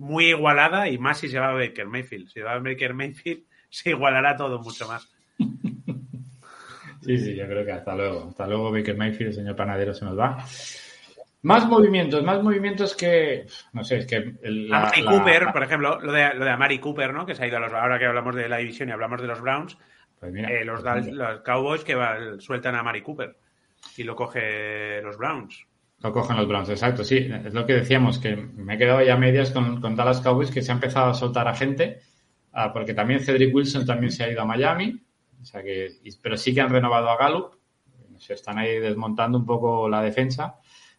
muy 0.00 0.26
igualada 0.30 0.88
y 0.88 0.96
más 0.98 1.18
si 1.18 1.28
se 1.28 1.38
va 1.38 1.50
a 1.50 1.54
Baker 1.54 1.86
Mayfield. 1.86 2.28
Si 2.28 2.40
va 2.40 2.52
a 2.54 2.58
Baker 2.58 2.94
Mayfield, 2.94 3.44
se 3.70 3.90
igualará 3.90 4.36
todo 4.36 4.58
mucho 4.60 4.88
más. 4.88 5.08
Sí, 7.02 7.16
sí, 7.18 7.34
yo 7.34 7.46
creo 7.46 7.64
que 7.64 7.72
hasta 7.72 7.94
luego. 7.94 8.28
Hasta 8.28 8.46
luego, 8.46 8.70
Baker 8.72 8.96
Mayfield, 8.96 9.28
el 9.28 9.34
señor 9.34 9.56
panadero 9.56 9.94
se 9.94 10.04
nos 10.04 10.18
va. 10.18 10.44
Más 11.42 11.66
movimientos, 11.66 12.22
más 12.22 12.42
movimientos 12.42 12.94
que. 12.94 13.46
No 13.72 13.82
sé, 13.84 13.98
es 13.98 14.06
que. 14.06 14.34
el- 14.42 14.68
la- 14.68 14.82
Amari 14.82 15.02
la- 15.02 15.10
Cooper, 15.10 15.42
la- 15.44 15.52
por 15.52 15.62
ejemplo, 15.62 16.00
lo 16.00 16.12
de, 16.12 16.34
lo 16.34 16.44
de 16.44 16.50
Amari 16.50 16.78
Cooper, 16.78 17.14
¿no? 17.14 17.24
Que 17.24 17.34
se 17.34 17.42
ha 17.44 17.46
ido 17.46 17.56
a 17.56 17.60
los. 17.60 17.72
Ahora 17.72 17.98
que 17.98 18.04
hablamos 18.04 18.34
de 18.34 18.48
la 18.48 18.58
división 18.58 18.90
y 18.90 18.92
hablamos 18.92 19.22
de 19.22 19.28
los 19.28 19.40
Browns, 19.40 19.78
Pues 20.18 20.32
mira, 20.32 20.50
eh, 20.50 20.64
los, 20.66 20.84
ejemplo, 20.84 21.14
los 21.28 21.40
Cowboys 21.40 21.82
que 21.84 21.94
va- 21.94 22.18
sueltan 22.38 22.74
a 22.74 22.80
Amari 22.80 23.00
Cooper 23.00 23.34
y 23.96 24.02
lo 24.02 24.14
coge 24.14 25.00
los 25.02 25.16
Browns. 25.16 25.64
Lo 26.02 26.12
cogen 26.12 26.36
los 26.36 26.48
Browns, 26.48 26.68
exacto, 26.70 27.04
sí. 27.04 27.18
Es 27.18 27.52
lo 27.52 27.66
que 27.66 27.74
decíamos, 27.74 28.18
que 28.18 28.34
me 28.36 28.74
he 28.74 28.78
quedado 28.78 29.02
ya 29.02 29.14
a 29.14 29.18
medias 29.18 29.50
con, 29.50 29.80
con 29.80 29.96
Dallas 29.96 30.20
Cowboys, 30.20 30.50
que 30.50 30.62
se 30.62 30.72
ha 30.72 30.74
empezado 30.74 31.10
a 31.10 31.14
soltar 31.14 31.46
a 31.46 31.54
gente, 31.54 32.00
ah, 32.52 32.72
porque 32.72 32.94
también 32.94 33.20
Cedric 33.20 33.54
Wilson 33.54 33.84
también 33.84 34.10
se 34.10 34.24
ha 34.24 34.30
ido 34.30 34.40
a 34.40 34.46
Miami, 34.46 34.98
o 35.40 35.44
sea 35.44 35.62
que, 35.62 35.90
pero 36.22 36.36
sí 36.38 36.54
que 36.54 36.60
han 36.62 36.70
renovado 36.70 37.10
a 37.10 37.16
Gallup, 37.18 37.52
se 38.18 38.34
están 38.34 38.58
ahí 38.58 38.78
desmontando 38.78 39.38
un 39.38 39.46
poco 39.46 39.88
la 39.88 40.02
defensa. 40.02 40.56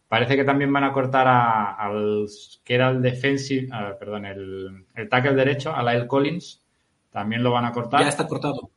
Parece 0.08 0.36
que 0.36 0.44
también 0.44 0.72
van 0.72 0.84
a 0.84 0.92
cortar 0.92 1.26
a- 1.26 1.72
al 1.74 2.26
que 2.64 2.74
era 2.74 2.90
el 2.90 3.00
defensive, 3.02 3.68
ah, 3.72 3.94
perdón, 3.98 4.26
el, 4.26 4.86
el 4.94 5.08
tackle 5.08 5.34
derecho, 5.34 5.74
a 5.74 5.82
Lyle 5.82 6.06
Collins, 6.06 6.64
también 7.10 7.42
lo 7.42 7.50
van 7.52 7.64
a 7.64 7.72
cortar. 7.72 8.02
Ya 8.02 8.08
está 8.08 8.26
cortado. 8.28 8.70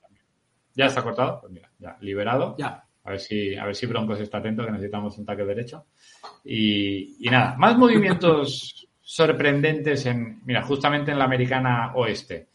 Ya 0.73 0.85
está 0.87 1.03
cortado, 1.03 1.39
pues 1.41 1.53
mira, 1.53 1.69
ya 1.79 1.97
liberado. 2.01 2.55
Ya. 2.57 2.84
A 3.05 3.11
ver 3.11 3.19
si, 3.19 3.55
a 3.55 3.65
ver 3.65 3.75
si 3.75 3.85
Broncos 3.85 4.19
está 4.19 4.39
atento, 4.39 4.65
que 4.65 4.71
necesitamos 4.71 5.17
un 5.17 5.25
tackle 5.25 5.45
derecho. 5.45 5.85
Y, 6.43 7.25
y 7.25 7.29
nada, 7.29 7.55
más 7.57 7.77
movimientos 7.77 8.87
sorprendentes 9.01 10.05
en, 10.07 10.41
mira, 10.45 10.63
justamente 10.63 11.11
en 11.11 11.19
la 11.19 11.25
americana 11.25 11.93
oeste. 11.95 12.49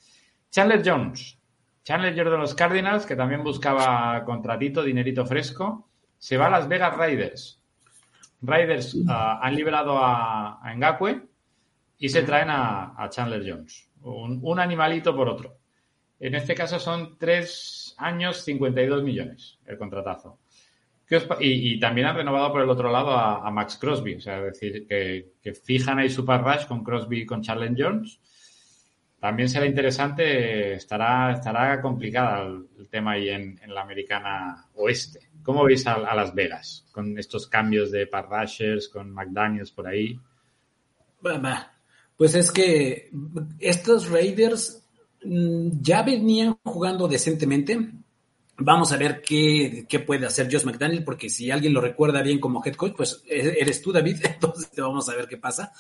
Chandler 0.51 0.83
Jones. 0.85 1.39
Chandler 1.85 2.15
Jones 2.17 2.33
de 2.33 2.39
los 2.39 2.55
Cardinals, 2.55 3.07
que 3.07 3.17
también 3.17 3.45
buscaba 3.45 4.25
contratito, 4.25 4.83
dinerito 4.83 5.25
fresco, 5.25 5.89
se 6.19 6.37
va 6.37 6.47
a 6.47 6.51
Las 6.51 6.69
Vegas 6.69 6.97
Raiders. 6.97 7.63
Raiders 8.43 8.97
ah, 9.09 9.39
han 9.43 9.55
liberado 9.55 9.99
a, 9.99 10.61
a 10.61 10.75
Ngakwe 10.75 11.23
y 11.99 12.09
se 12.09 12.23
traen 12.23 12.51
a, 12.51 12.95
a 13.01 13.09
Chandler 13.09 13.43
Jones. 13.47 13.89
Un, 14.03 14.41
un 14.43 14.59
animalito 14.59 15.15
por 15.15 15.29
otro. 15.29 15.59
En 16.19 16.35
este 16.35 16.55
caso 16.55 16.79
son 16.79 17.17
tres 17.19 17.80
años, 18.01 18.45
52 18.45 19.03
millones 19.03 19.59
el 19.67 19.79
contratazo. 19.79 20.39
¿Qué 21.11 21.17
os 21.17 21.25
pa- 21.25 21.39
y, 21.41 21.79
también 21.81 22.07
han 22.07 22.15
renovado 22.15 22.53
por 22.53 22.63
el 22.63 22.71
otro 22.71 22.89
lado 22.89 23.11
a, 23.11 23.51
Max 23.51 23.77
Crosby. 23.81 24.15
O 24.15 24.21
sea, 24.21 24.39
es 24.47 24.61
decir, 24.61 24.87
que, 24.87 25.55
fijan 25.55 25.99
ahí 25.99 26.09
Super 26.09 26.41
Rush 26.41 26.67
con 26.67 26.85
Crosby 26.85 27.23
y 27.23 27.27
con 27.27 27.43
Charles 27.43 27.73
Jones. 27.77 28.21
También 29.19 29.49
será 29.49 29.67
interesante, 29.67 30.75
estará, 30.75 31.33
estará 31.33 31.81
complicada 31.83 32.47
el, 32.47 32.89
tema 32.89 33.13
ahí 33.13 33.29
en, 33.29 33.59
la 33.67 33.83
americana 33.83 34.69
oeste. 34.75 35.31
¿Cómo 35.43 35.65
veis 35.65 35.85
a, 35.89 36.15
Las 36.15 36.33
Vegas 36.33 36.87
con 36.93 37.19
estos 37.19 37.49
cambios 37.49 37.91
de 37.91 38.07
pass 38.07 38.27
rushers, 38.29 38.89
con 38.89 39.11
McDaniels 39.11 39.73
por 39.73 39.89
ahí? 39.89 40.17
Pues 42.17 42.37
es 42.37 42.53
que 42.53 43.11
estos 43.59 44.11
Raiders 44.11 44.80
ya 45.23 46.03
venían 46.03 46.59
jugando 46.64 47.09
decentemente. 47.09 47.91
Vamos 48.62 48.93
a 48.93 48.97
ver 48.99 49.23
qué, 49.23 49.87
qué 49.89 50.01
puede 50.01 50.27
hacer 50.27 50.49
Josh 50.53 50.64
McDaniel, 50.64 51.03
porque 51.05 51.31
si 51.31 51.51
alguien 51.51 51.73
lo 51.73 51.81
recuerda 51.81 52.21
bien 52.23 52.39
como 52.39 52.62
head 52.64 52.75
coach, 52.75 52.93
pues 52.97 53.23
e- 53.27 53.57
eres 53.59 53.81
tú, 53.81 53.91
David. 53.93 54.18
Entonces 54.25 54.71
vamos 54.77 55.09
a 55.09 55.14
ver 55.16 55.27
qué 55.29 55.39
pasa. 55.39 55.73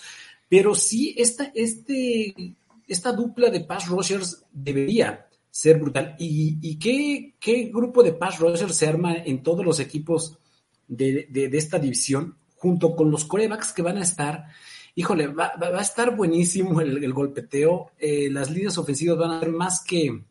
Pero 0.48 0.74
sí, 0.74 1.14
esta, 1.18 1.52
este, 1.54 2.54
esta 2.88 3.12
dupla 3.12 3.50
de 3.50 3.60
pass 3.60 3.86
rushers 3.88 4.44
debería 4.52 5.26
ser 5.50 5.78
brutal. 5.78 6.16
¿Y, 6.18 6.58
y 6.62 6.78
qué, 6.78 7.34
qué 7.38 7.64
grupo 7.72 8.02
de 8.02 8.12
pass 8.14 8.38
rushers 8.38 8.74
se 8.76 8.86
arma 8.86 9.14
en 9.14 9.42
todos 9.42 9.64
los 9.64 9.78
equipos 9.80 10.38
de, 10.88 11.26
de- 11.30 11.48
de 11.48 11.58
esta 11.58 11.78
división, 11.78 12.36
junto 12.56 12.96
con 12.96 13.10
los 13.10 13.24
corebacks 13.26 13.72
que 13.72 13.82
van 13.82 13.98
a 13.98 14.02
estar? 14.02 14.46
Híjole, 14.94 15.28
va, 15.28 15.52
va- 15.60 15.70
va 15.70 15.78
a 15.78 15.82
estar 15.82 16.14
buenísimo 16.16 16.80
el, 16.80 17.12
golpeteo. 17.12 17.92
Eh, 17.98 18.28
las 18.30 18.50
líneas 18.50 18.76
ofensivas 18.78 19.18
van 19.18 19.30
a 19.32 19.40
ser 19.40 19.50
más 19.50 19.84
que 19.84 20.24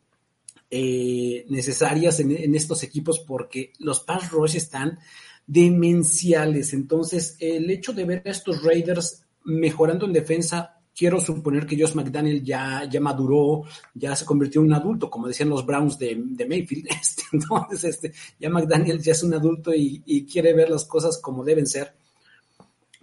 eh, 0.71 1.45
necesarias 1.49 2.19
en, 2.19 2.55
estos 2.55 2.83
equipos 2.83 3.19
porque 3.19 3.73
los 3.79 4.01
pass 4.01 4.31
rush 4.31 4.55
están 4.55 4.99
demenciales. 5.47 6.73
Entonces, 6.73 7.37
el 7.39 7.69
hecho 7.71 7.93
de 7.93 8.05
ver 8.05 8.21
a 8.25 8.31
estos 8.31 8.63
Raiders 8.63 9.23
mejorando 9.45 10.05
en 10.05 10.13
defensa 10.13 10.79
quiero 10.99 11.21
suponer 11.21 11.65
que 11.65 11.79
Josh 11.79 11.95
McDaniel 11.95 12.43
ya, 12.43 12.83
ya 12.91 12.99
maduró, 12.99 13.63
ya 13.93 14.13
se 14.17 14.25
convirtió 14.25 14.59
en 14.59 14.67
un 14.67 14.73
adulto, 14.73 15.09
como 15.09 15.29
decían 15.29 15.47
los 15.47 15.65
Browns 15.65 15.97
de, 15.97 16.21
de 16.21 16.45
Mayfield. 16.45 16.87
Este, 17.01 17.23
entonces, 17.31 17.83
este, 17.85 18.11
ya 18.37 18.49
McDaniel 18.49 19.01
ya 19.01 19.13
es 19.13 19.23
un 19.23 19.33
adulto 19.33 19.73
y, 19.73 20.27
quiere 20.29 20.53
ver 20.53 20.69
las 20.69 20.83
cosas 20.83 21.17
como 21.19 21.45
deben 21.45 21.65
ser. 21.65 21.95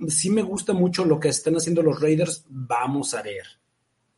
Sí 0.08 0.30
me 0.30 0.42
gusta 0.42 0.72
mucho 0.72 1.04
lo 1.04 1.18
que 1.18 1.28
están 1.28 1.54
haciendo 1.54 1.82
los 1.82 2.00
Raiders. 2.00 2.44
Vamos 2.48 3.14
a 3.14 3.22
ver 3.22 3.44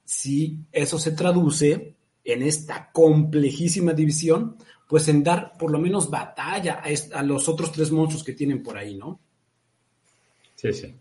si 0.05 0.59
eso 0.73 0.99
se 0.99 1.13
traduce 1.13 1.95
en 2.25 2.43
esta 2.43 2.91
complejísima 2.93 3.93
división, 3.93 4.57
pues 4.89 5.09
en 5.09 5.23
dar 5.23 5.53
por 5.59 5.71
lo 5.71 5.79
menos 5.79 6.11
batalla 6.11 6.83
a, 7.13 7.23
los 7.23 7.49
otros 7.49 7.73
tres 7.73 7.93
monstruos 7.93 8.25
que 8.25 8.33
tienen 8.33 8.63
por 8.63 8.77
ahí, 8.77 8.97
¿no? 8.97 9.21
Sí, 10.55 10.73
sí. 10.73 10.95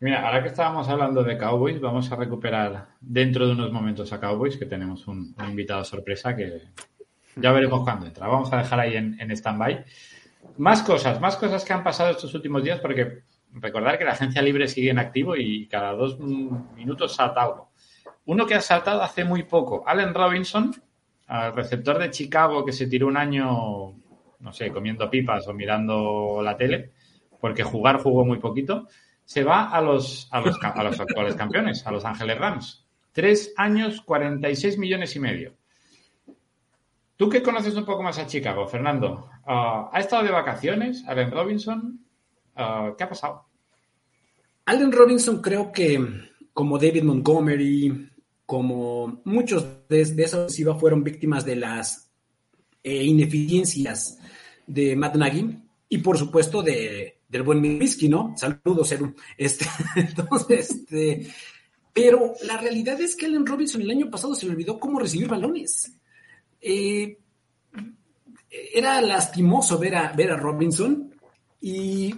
Mira, 0.00 0.26
ahora 0.26 0.42
que 0.42 0.48
estábamos 0.48 0.88
hablando 0.88 1.22
de 1.24 1.38
Cowboys, 1.38 1.80
vamos 1.80 2.10
a 2.12 2.16
recuperar 2.16 2.88
dentro 3.00 3.46
de 3.46 3.52
unos 3.52 3.72
momentos 3.72 4.12
a 4.12 4.20
Cowboys, 4.20 4.56
que 4.56 4.66
tenemos 4.66 5.06
un, 5.06 5.34
un 5.38 5.48
invitado 5.48 5.84
sorpresa 5.84 6.36
que 6.36 6.62
ya 7.36 7.52
veremos 7.52 7.82
cuándo 7.82 8.06
entra. 8.06 8.26
Vamos 8.26 8.52
a 8.52 8.58
dejar 8.58 8.80
ahí 8.80 8.96
en, 8.96 9.18
en 9.20 9.30
stand-by. 9.30 9.84
Más 10.58 10.82
cosas, 10.82 11.20
más 11.20 11.36
cosas 11.36 11.64
que 11.64 11.72
han 11.72 11.82
pasado 11.82 12.10
estos 12.10 12.34
últimos 12.34 12.62
días, 12.62 12.80
porque 12.80 13.22
recordar 13.54 13.98
que 13.98 14.04
la 14.04 14.12
agencia 14.12 14.42
libre 14.42 14.68
sigue 14.68 14.90
en 14.90 14.98
activo 14.98 15.36
y 15.36 15.66
cada 15.68 15.92
dos 15.92 16.18
minutos 16.18 17.14
salta 17.14 17.42
algo. 17.42 17.70
Uno 18.26 18.46
que 18.46 18.54
ha 18.54 18.60
saltado 18.60 19.02
hace 19.02 19.24
muy 19.24 19.42
poco, 19.44 19.82
Allen 19.86 20.14
Robinson, 20.14 20.74
receptor 21.54 21.98
de 21.98 22.10
Chicago 22.10 22.64
que 22.64 22.72
se 22.72 22.86
tiró 22.86 23.06
un 23.06 23.16
año, 23.16 23.94
no 24.38 24.52
sé, 24.52 24.70
comiendo 24.70 25.10
pipas 25.10 25.46
o 25.48 25.54
mirando 25.54 26.40
la 26.42 26.56
tele, 26.56 26.92
porque 27.40 27.62
jugar 27.62 28.00
jugó 28.00 28.24
muy 28.24 28.38
poquito 28.38 28.86
se 29.24 29.42
va 29.42 29.70
a 29.70 29.80
los, 29.80 30.28
a 30.30 30.40
los, 30.40 30.58
actuales 30.62 31.34
campeones, 31.36 31.86
a 31.86 31.90
Los 31.90 32.04
Ángeles 32.04 32.38
Rams. 32.38 32.86
Tres 33.12 33.54
años, 33.56 34.02
46 34.02 34.78
millones 34.78 35.16
y 35.16 35.20
medio. 35.20 35.54
Tú 37.16 37.28
que 37.28 37.42
conoces 37.42 37.74
un 37.76 37.84
poco 37.84 38.02
más 38.02 38.18
a 38.18 38.26
Chicago, 38.26 38.66
Fernando, 38.66 39.30
uh, 39.46 39.88
¿ha 39.92 40.00
estado 40.00 40.24
de 40.24 40.32
vacaciones 40.32 41.04
Allen 41.06 41.30
Robinson? 41.30 42.03
Uh, 42.56 42.96
¿Qué 42.96 43.04
ha 43.04 43.08
pasado? 43.08 43.46
Allen 44.66 44.92
Robinson 44.92 45.42
creo 45.42 45.72
que 45.72 46.00
como 46.52 46.78
David 46.78 47.02
Montgomery, 47.02 48.10
como 48.46 49.20
muchos 49.24 49.88
de, 49.88 50.04
de 50.04 50.22
esa 50.22 50.38
ofensiva 50.38 50.78
fueron 50.78 51.02
víctimas 51.02 51.44
de 51.44 51.56
las 51.56 52.10
eh, 52.82 53.02
ineficiencias 53.02 54.18
de 54.66 54.94
Matt 54.96 55.16
Nagy 55.16 55.58
y 55.88 55.98
por 55.98 56.16
supuesto 56.16 56.62
de, 56.62 57.20
del 57.28 57.42
buen 57.42 57.62
whisky, 57.80 58.08
¿no? 58.08 58.34
Saludos, 58.36 58.92
Eru. 58.92 59.14
Este, 59.36 59.66
entonces, 59.96 60.70
este, 60.70 61.26
pero 61.92 62.34
la 62.46 62.56
realidad 62.56 63.00
es 63.00 63.16
que 63.16 63.26
Allen 63.26 63.46
Robinson 63.46 63.82
el 63.82 63.90
año 63.90 64.10
pasado 64.10 64.34
se 64.34 64.46
le 64.46 64.52
olvidó 64.52 64.78
cómo 64.78 64.98
recibir 64.98 65.28
balones. 65.28 65.92
Eh, 66.60 67.18
era 68.72 69.00
lastimoso 69.00 69.78
ver 69.78 69.96
a, 69.96 70.12
ver 70.12 70.30
a 70.30 70.36
Robinson 70.36 71.12
y 71.60 72.14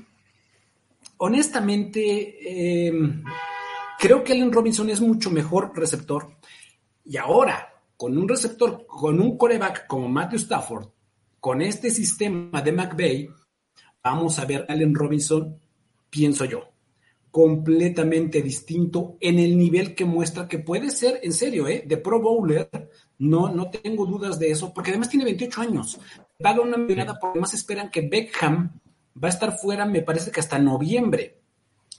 honestamente 1.19 2.89
eh, 2.89 2.93
creo 3.99 4.23
que 4.23 4.33
Allen 4.33 4.53
Robinson 4.53 4.91
es 4.91 5.01
mucho 5.01 5.31
mejor 5.31 5.73
receptor 5.75 6.37
y 7.05 7.17
ahora 7.17 7.73
con 7.97 8.17
un 8.19 8.29
receptor, 8.29 8.87
con 8.87 9.21
un 9.21 9.39
coreback 9.39 9.87
como 9.87 10.09
Matthew 10.09 10.39
Stafford, 10.39 10.89
con 11.41 11.63
este 11.63 11.91
sistema 11.91 12.61
de 12.61 12.73
McVeigh, 12.73 13.31
vamos 14.03 14.39
a 14.39 14.45
ver 14.45 14.67
Allen 14.69 14.95
Robinson, 14.95 15.59
pienso 16.11 16.45
yo, 16.45 16.73
completamente 17.31 18.43
distinto 18.43 19.17
en 19.21 19.39
el 19.39 19.57
nivel 19.57 19.95
que 19.95 20.05
muestra 20.05 20.49
que 20.49 20.59
puede 20.59 20.91
ser, 20.91 21.21
en 21.23 21.33
serio, 21.33 21.69
¿eh? 21.69 21.85
de 21.87 21.97
Pro 21.97 22.21
Bowler. 22.21 22.69
No, 23.19 23.51
no 23.51 23.71
tengo 23.71 24.07
dudas 24.07 24.39
de 24.39 24.51
eso, 24.51 24.73
porque 24.73 24.91
además 24.91 25.09
tiene 25.09 25.25
28 25.25 25.61
años. 25.61 25.99
Paga 26.39 26.61
una 26.61 26.77
millonada 26.77 27.19
porque 27.19 27.39
además 27.39 27.55
esperan 27.55 27.91
que 27.91 28.03
Beckham 28.03 28.81
va 29.23 29.29
a 29.29 29.33
estar 29.33 29.57
fuera, 29.57 29.87
me 29.87 30.03
parece 30.03 30.31
que 30.31 30.41
hasta 30.41 30.59
noviembre. 30.59 31.41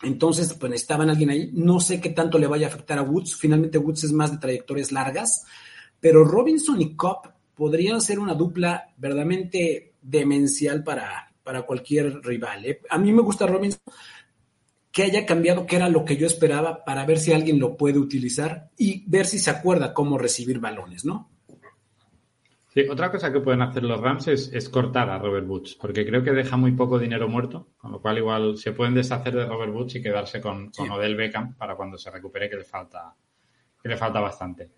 Entonces, 0.03 0.53
pues 0.53 0.69
necesitaban 0.69 1.09
alguien 1.09 1.29
ahí. 1.29 1.49
No 1.53 1.79
sé 1.79 1.99
qué 1.99 2.09
tanto 2.09 2.37
le 2.37 2.47
vaya 2.47 2.67
a 2.67 2.69
afectar 2.69 2.99
a 2.99 3.03
Woods. 3.03 3.35
Finalmente, 3.35 3.77
Woods 3.77 4.03
es 4.03 4.11
más 4.11 4.31
de 4.31 4.37
trayectorias 4.37 4.91
largas. 4.91 5.45
Pero 5.99 6.23
Robinson 6.23 6.79
y 6.81 6.95
Cobb 6.95 7.33
podrían 7.55 7.99
ser 8.01 8.19
una 8.19 8.35
dupla 8.35 8.93
verdaderamente 8.97 9.93
demencial 10.01 10.83
para, 10.83 11.33
para 11.43 11.63
cualquier 11.63 12.21
rival. 12.21 12.65
¿eh? 12.65 12.81
A 12.89 12.99
mí 12.99 13.11
me 13.11 13.23
gusta 13.23 13.47
Robinson 13.47 13.81
que 14.91 15.03
haya 15.03 15.25
cambiado, 15.25 15.65
que 15.67 15.75
era 15.75 15.89
lo 15.89 16.03
que 16.03 16.17
yo 16.17 16.25
esperaba, 16.25 16.83
para 16.83 17.05
ver 17.05 17.19
si 17.19 17.31
alguien 17.31 17.59
lo 17.59 17.77
puede 17.77 17.99
utilizar 17.99 18.71
y 18.77 19.03
ver 19.07 19.27
si 19.27 19.37
se 19.37 19.51
acuerda 19.51 19.93
cómo 19.93 20.17
recibir 20.17 20.57
balones, 20.59 21.05
¿no? 21.05 21.29
Sí, 22.77 22.87
otra 22.87 23.09
cosa 23.09 23.33
que 23.33 23.39
pueden 23.39 23.63
hacer 23.63 23.81
los 23.81 23.99
Rams 23.99 24.27
es, 24.27 24.53
es, 24.53 24.69
cortar 24.69 25.09
a 25.09 25.17
Robert 25.17 25.47
Woods, 25.47 25.73
porque 25.81 26.05
creo 26.05 26.23
que 26.23 26.29
deja 26.29 26.57
muy 26.57 26.73
poco 26.73 26.99
dinero 26.99 27.27
muerto, 27.27 27.69
con 27.75 27.91
lo 27.91 27.99
cual 27.99 28.19
igual 28.19 28.55
se 28.55 28.71
pueden 28.71 28.93
deshacer 28.93 29.33
de 29.33 29.47
Robert 29.47 29.73
Woods 29.73 29.95
y 29.95 30.01
quedarse 30.03 30.39
con. 30.39 30.71
Odell 30.77 31.15
Beckham 31.15 31.55
para 31.55 31.75
cuando 31.75 31.97
se 31.97 32.11
recupere, 32.11 32.47
que 32.47 32.57
le 32.57 32.63
falta, 32.63 33.15
que 33.81 33.89
le 33.89 33.97
falta 33.97 34.19
bastante. 34.19 34.73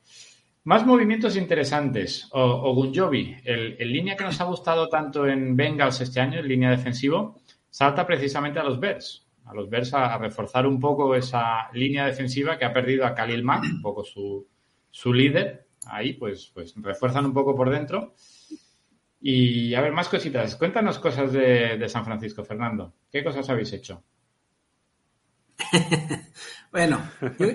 Más 0.63 0.85
movimientos 0.85 1.35
interesantes. 1.35 2.29
O, 2.31 2.41
Ogunjobi, 2.41 3.35
el, 3.43 3.75
el, 3.77 3.91
línea 3.91 4.15
que 4.15 4.23
nos 4.23 4.39
ha 4.39 4.45
gustado 4.45 4.87
tanto 4.87 5.27
en 5.27 5.57
Bengals 5.57 5.99
este 5.99 6.21
año, 6.21 6.39
en 6.39 6.47
línea 6.47 6.71
defensivo, 6.71 7.41
salta 7.69 8.07
precisamente 8.07 8.59
a 8.59 8.63
los 8.63 8.79
Bears. 8.79 9.27
A 9.43 9.53
los 9.53 9.69
Bears 9.69 9.93
a, 9.93 10.13
a 10.13 10.17
reforzar 10.17 10.65
un 10.65 10.79
poco 10.79 11.15
esa 11.15 11.69
línea 11.73 12.05
defensiva 12.05 12.57
que 12.57 12.63
ha 12.63 12.71
perdido 12.71 13.05
a 13.05 13.13
Khalil 13.13 13.43
Mack, 13.43 13.65
un 13.65 13.81
poco 13.81 14.05
su, 14.05 14.47
su 14.89 15.13
líder. 15.13 15.67
Ahí, 15.91 16.13
pues, 16.13 16.51
pues 16.53 16.73
refuerzan 16.77 17.25
un 17.25 17.33
poco 17.33 17.55
por 17.55 17.69
dentro. 17.69 18.13
Y 19.21 19.73
a 19.73 19.81
ver, 19.81 19.91
más 19.91 20.07
cositas. 20.07 20.55
Cuéntanos 20.55 20.99
cosas 20.99 21.33
de, 21.33 21.87
San 21.89 22.05
Francisco, 22.05 22.43
Fernando. 22.43 22.93
¿Qué 23.11 23.23
cosas 23.23 23.49
habéis 23.49 23.73
hecho? 23.73 24.03
Bueno, 26.71 27.01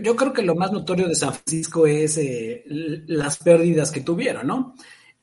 yo, 0.03 0.17
creo 0.17 0.33
que 0.33 0.43
lo 0.43 0.57
más 0.57 0.73
notorio 0.73 1.07
de 1.07 1.15
San 1.15 1.33
Francisco 1.33 1.87
es 1.87 2.19
eh, 2.19 2.65
las 3.07 3.39
pérdidas 3.39 3.93
que 3.93 4.01
tuvieron, 4.01 4.45
¿no? 4.45 4.75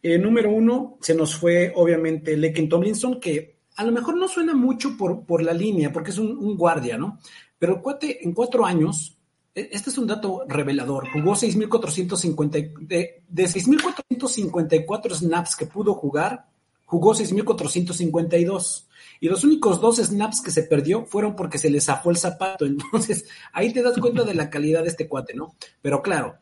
Eh, 0.01 0.17
número 0.17 0.49
uno, 0.49 0.97
se 1.01 1.13
nos 1.13 1.35
fue 1.35 1.73
obviamente 1.75 2.37
Lekin 2.37 2.69
Tomlinson, 2.69 3.19
que 3.19 3.59
a 3.75 3.83
lo 3.83 3.91
mejor 3.91 4.15
no 4.15 4.29
suena 4.29 4.53
mucho 4.53 4.95
por, 4.97 5.25
por 5.25 5.43
la 5.43 5.51
línea, 5.51 5.91
porque 5.91 6.11
es 6.11 6.17
un, 6.17 6.37
un, 6.37 6.55
guardia, 6.55 6.97
¿no? 6.97 7.19
Pero 7.59 7.83
en 8.01 8.33
cuatro 8.33 8.65
años, 8.65 9.20
este 9.53 9.89
es 9.89 9.97
un 9.97 10.07
dato 10.07 10.43
revelador, 10.47 11.09
jugó 11.11 11.33
6.450, 11.33 12.87
de, 12.87 13.23
de 13.27 13.43
6.454 13.43 15.13
snaps 15.13 15.55
que 15.55 15.65
pudo 15.65 15.93
jugar, 15.93 16.47
jugó 16.85 17.13
6.452. 17.13 18.85
Y 19.19 19.27
los 19.29 19.43
únicos 19.43 19.79
dos 19.79 19.97
snaps 19.97 20.41
que 20.41 20.51
se 20.51 20.63
perdió 20.63 21.05
fueron 21.05 21.35
porque 21.35 21.57
se 21.57 21.69
le 21.69 21.79
zafó 21.79 22.09
el 22.09 22.17
zapato. 22.17 22.65
Entonces, 22.67 23.25
ahí 23.53 23.71
te 23.71 23.81
das 23.81 23.97
cuenta 23.97 24.23
de 24.23 24.33
la 24.33 24.49
calidad 24.49 24.83
de 24.83 24.89
este 24.89 25.07
cuate, 25.07 25.33
¿no? 25.33 25.55
Pero 25.81 26.01
claro, 26.01 26.37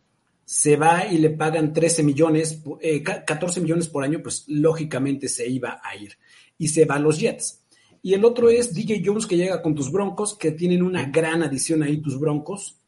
se 0.46 0.76
va 0.78 1.06
y 1.06 1.18
le 1.20 1.30
pagan 1.30 1.74
13 1.74 2.04
millones, 2.04 2.64
eh, 2.82 3.04
14 3.04 3.62
millones 3.62 3.88
por 3.88 4.04
año, 4.04 4.22
pues 4.24 4.46
lógicamente 4.48 5.28
se 5.28 5.48
iba 5.48 5.80
a 5.84 5.96
ir. 5.96 6.18
Y 6.58 6.70
se 6.70 6.86
va 6.86 6.96
a 6.96 7.00
los 7.00 7.20
Jets. 7.20 7.62
Y 8.02 8.14
el 8.14 8.26
otro 8.26 8.50
es 8.50 8.74
DJ 8.74 9.04
Jones 9.06 9.28
que 9.28 9.38
llega 9.38 9.62
con 9.62 9.76
tus 9.76 9.92
Broncos, 9.92 10.36
que 10.36 10.52
tienen 10.52 10.82
una 10.82 11.06
gran 11.06 11.44
adición 11.44 11.84
ahí, 11.84 11.98
tus 11.98 12.20
Broncos. 12.20 12.79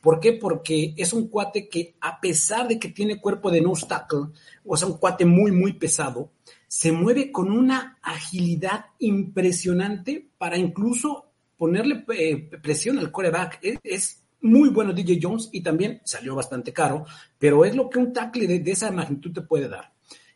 ¿Por 0.00 0.18
qué? 0.18 0.32
Porque 0.32 0.94
es 0.96 1.12
un 1.12 1.28
cuate 1.28 1.68
que, 1.68 1.94
a 2.00 2.20
pesar 2.20 2.66
de 2.68 2.78
que 2.78 2.88
tiene 2.88 3.20
cuerpo 3.20 3.50
de 3.50 3.60
no 3.60 3.72
tackle, 3.72 4.28
o 4.64 4.76
sea, 4.76 4.88
un 4.88 4.96
cuate 4.96 5.26
muy, 5.26 5.52
muy 5.52 5.74
pesado, 5.74 6.30
se 6.66 6.92
mueve 6.92 7.30
con 7.30 7.50
una 7.50 7.98
agilidad 8.00 8.86
impresionante 8.98 10.28
para 10.38 10.56
incluso 10.56 11.26
ponerle 11.58 12.04
eh, 12.16 12.48
presión 12.62 12.98
al 12.98 13.12
coreback. 13.12 13.58
Es, 13.62 13.78
es, 13.82 14.16
muy 14.42 14.70
bueno 14.70 14.94
DJ 14.94 15.18
Jones 15.22 15.50
y 15.52 15.62
también 15.62 16.00
salió 16.02 16.34
bastante 16.34 16.72
caro, 16.72 17.04
pero 17.38 17.62
es 17.66 17.76
lo 17.76 17.90
que 17.90 17.98
un 17.98 18.12
tackle 18.12 18.46
de, 18.46 18.70
esa 18.70 18.90
magnitud 18.90 19.32
te 19.32 19.42
puede 19.42 19.68
dar. 19.68 19.92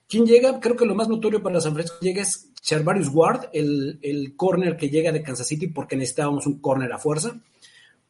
¿Quién 0.06 0.26
llega? 0.26 0.60
Creo 0.60 0.76
que 0.76 0.84
lo 0.84 0.94
más 0.94 1.08
notorio 1.08 1.42
para 1.42 1.58
San 1.58 1.72
Francisco 1.72 2.00
llega 2.02 2.20
es 2.20 2.52
Charvarius 2.60 3.08
Ward, 3.08 3.48
el, 3.54 3.98
el 4.02 4.36
corner 4.36 4.76
que 4.76 4.90
llega 4.90 5.10
de 5.10 5.22
Kansas 5.22 5.46
City 5.46 5.68
porque 5.68 5.96
necesitábamos 5.96 6.46
un 6.46 6.58
corner 6.58 6.92
a 6.92 6.98
fuerza. 6.98 7.40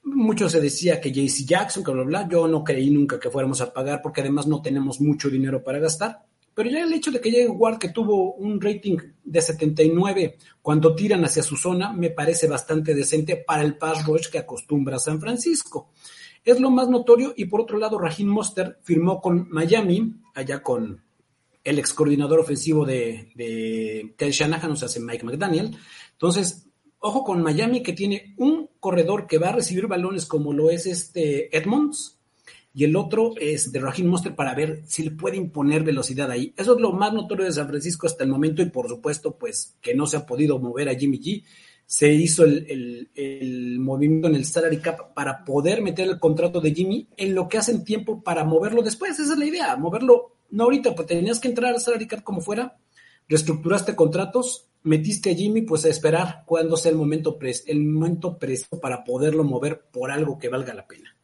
Mucho 0.04 0.48
se 0.48 0.60
decía 0.60 1.00
que 1.00 1.10
JC 1.10 1.46
Jackson, 1.46 1.82
que 1.82 1.92
bla, 1.92 2.02
bla, 2.02 2.28
yo 2.28 2.46
no 2.46 2.62
creí 2.62 2.90
nunca 2.90 3.18
que 3.18 3.30
fuéramos 3.30 3.60
a 3.60 3.72
pagar 3.72 4.02
porque 4.02 4.20
además 4.20 4.46
no 4.46 4.60
tenemos 4.62 5.00
mucho 5.00 5.30
dinero 5.30 5.62
para 5.62 5.78
gastar 5.78 6.24
pero 6.54 6.70
ya 6.70 6.84
el 6.84 6.92
hecho 6.92 7.10
de 7.10 7.20
que 7.20 7.30
llegue 7.30 7.48
Ward, 7.48 7.78
que 7.78 7.88
tuvo 7.88 8.34
un 8.34 8.60
rating 8.60 8.96
de 9.24 9.42
79 9.42 10.38
cuando 10.62 10.94
tiran 10.94 11.24
hacia 11.24 11.42
su 11.42 11.56
zona, 11.56 11.92
me 11.92 12.10
parece 12.10 12.46
bastante 12.46 12.94
decente 12.94 13.36
para 13.36 13.62
el 13.62 13.76
pass 13.76 14.06
rush 14.06 14.28
que 14.28 14.38
acostumbra 14.38 15.00
San 15.00 15.20
Francisco. 15.20 15.90
Es 16.44 16.60
lo 16.60 16.70
más 16.70 16.88
notorio 16.88 17.34
y 17.36 17.46
por 17.46 17.60
otro 17.60 17.78
lado, 17.78 17.98
Raheem 17.98 18.28
Monster 18.28 18.78
firmó 18.82 19.20
con 19.20 19.48
Miami, 19.50 20.14
allá 20.34 20.62
con, 20.62 21.02
el 21.64 21.78
ex 21.78 21.94
coordinador 21.94 22.40
ofensivo 22.40 22.84
de, 22.84 23.32
de 23.34 24.14
Ted 24.16 24.30
Shanahan, 24.30 24.72
o 24.72 24.76
sea, 24.76 24.88
Mike 25.02 25.24
McDaniel. 25.24 25.76
Entonces, 26.12 26.66
ojo 26.98 27.24
con 27.24 27.42
Miami 27.42 27.82
que 27.82 27.94
tiene 27.94 28.34
un 28.36 28.68
corredor 28.84 29.26
que 29.26 29.38
va 29.38 29.48
a 29.48 29.52
recibir 29.52 29.86
balones 29.86 30.26
como 30.26 30.52
lo 30.52 30.68
es 30.68 30.84
este 30.84 31.56
Edmonds 31.56 32.18
y 32.74 32.84
el 32.84 32.96
otro 32.96 33.32
es 33.40 33.72
de 33.72 33.80
Raheem 33.80 34.08
Monster 34.08 34.34
para 34.34 34.54
ver 34.54 34.82
si 34.84 35.04
le 35.04 35.12
puede 35.12 35.38
imponer 35.38 35.84
velocidad 35.84 36.30
ahí. 36.30 36.52
Eso 36.54 36.74
es 36.74 36.82
lo 36.82 36.92
más 36.92 37.14
notorio 37.14 37.46
de 37.46 37.52
San 37.52 37.66
Francisco 37.66 38.06
hasta 38.06 38.24
el 38.24 38.30
momento 38.30 38.60
y 38.60 38.68
por 38.68 38.86
supuesto 38.86 39.38
pues 39.38 39.74
que 39.80 39.94
no 39.94 40.06
se 40.06 40.18
ha 40.18 40.26
podido 40.26 40.58
mover 40.58 40.90
a 40.90 40.94
Jimmy 40.94 41.18
G. 41.18 41.42
Se 41.86 42.12
hizo 42.12 42.44
el, 42.44 43.08
el, 43.14 43.78
movimiento 43.80 44.28
en 44.28 44.34
el 44.34 44.44
salary 44.44 44.80
cap 44.80 45.14
para 45.14 45.46
poder 45.46 45.80
meter 45.80 46.06
el 46.06 46.18
contrato 46.18 46.60
de 46.60 46.74
Jimmy 46.74 47.08
en 47.16 47.34
lo 47.34 47.48
que 47.48 47.56
hacen 47.56 47.84
tiempo 47.84 48.22
para 48.22 48.44
moverlo 48.44 48.82
después. 48.82 49.18
Esa 49.18 49.32
es 49.32 49.38
la 49.38 49.46
idea, 49.46 49.76
moverlo 49.76 50.36
no 50.50 50.64
ahorita, 50.64 50.94
pues 50.94 51.08
tenías 51.08 51.40
que 51.40 51.48
entrar 51.48 51.72
al 51.72 51.80
salary 51.80 52.06
cap 52.06 52.22
como 52.22 52.42
fuera, 52.42 52.76
reestructuraste 53.28 53.96
contratos, 53.96 54.68
metiste 54.84 55.32
a 55.32 55.34
Jimmy, 55.34 55.62
pues 55.62 55.84
a 55.84 55.88
esperar 55.88 56.44
cuando 56.46 56.76
sea 56.76 56.92
el 56.92 56.98
momento, 56.98 57.38
pres 57.38 57.64
el 57.66 57.84
momento 57.84 58.38
preciso 58.38 58.80
para 58.80 59.02
poderlo 59.02 59.44
mover 59.44 59.86
por 59.92 60.10
algo 60.10 60.38
que 60.38 60.48
valga 60.48 60.72
la 60.74 60.86
pena. 60.86 61.14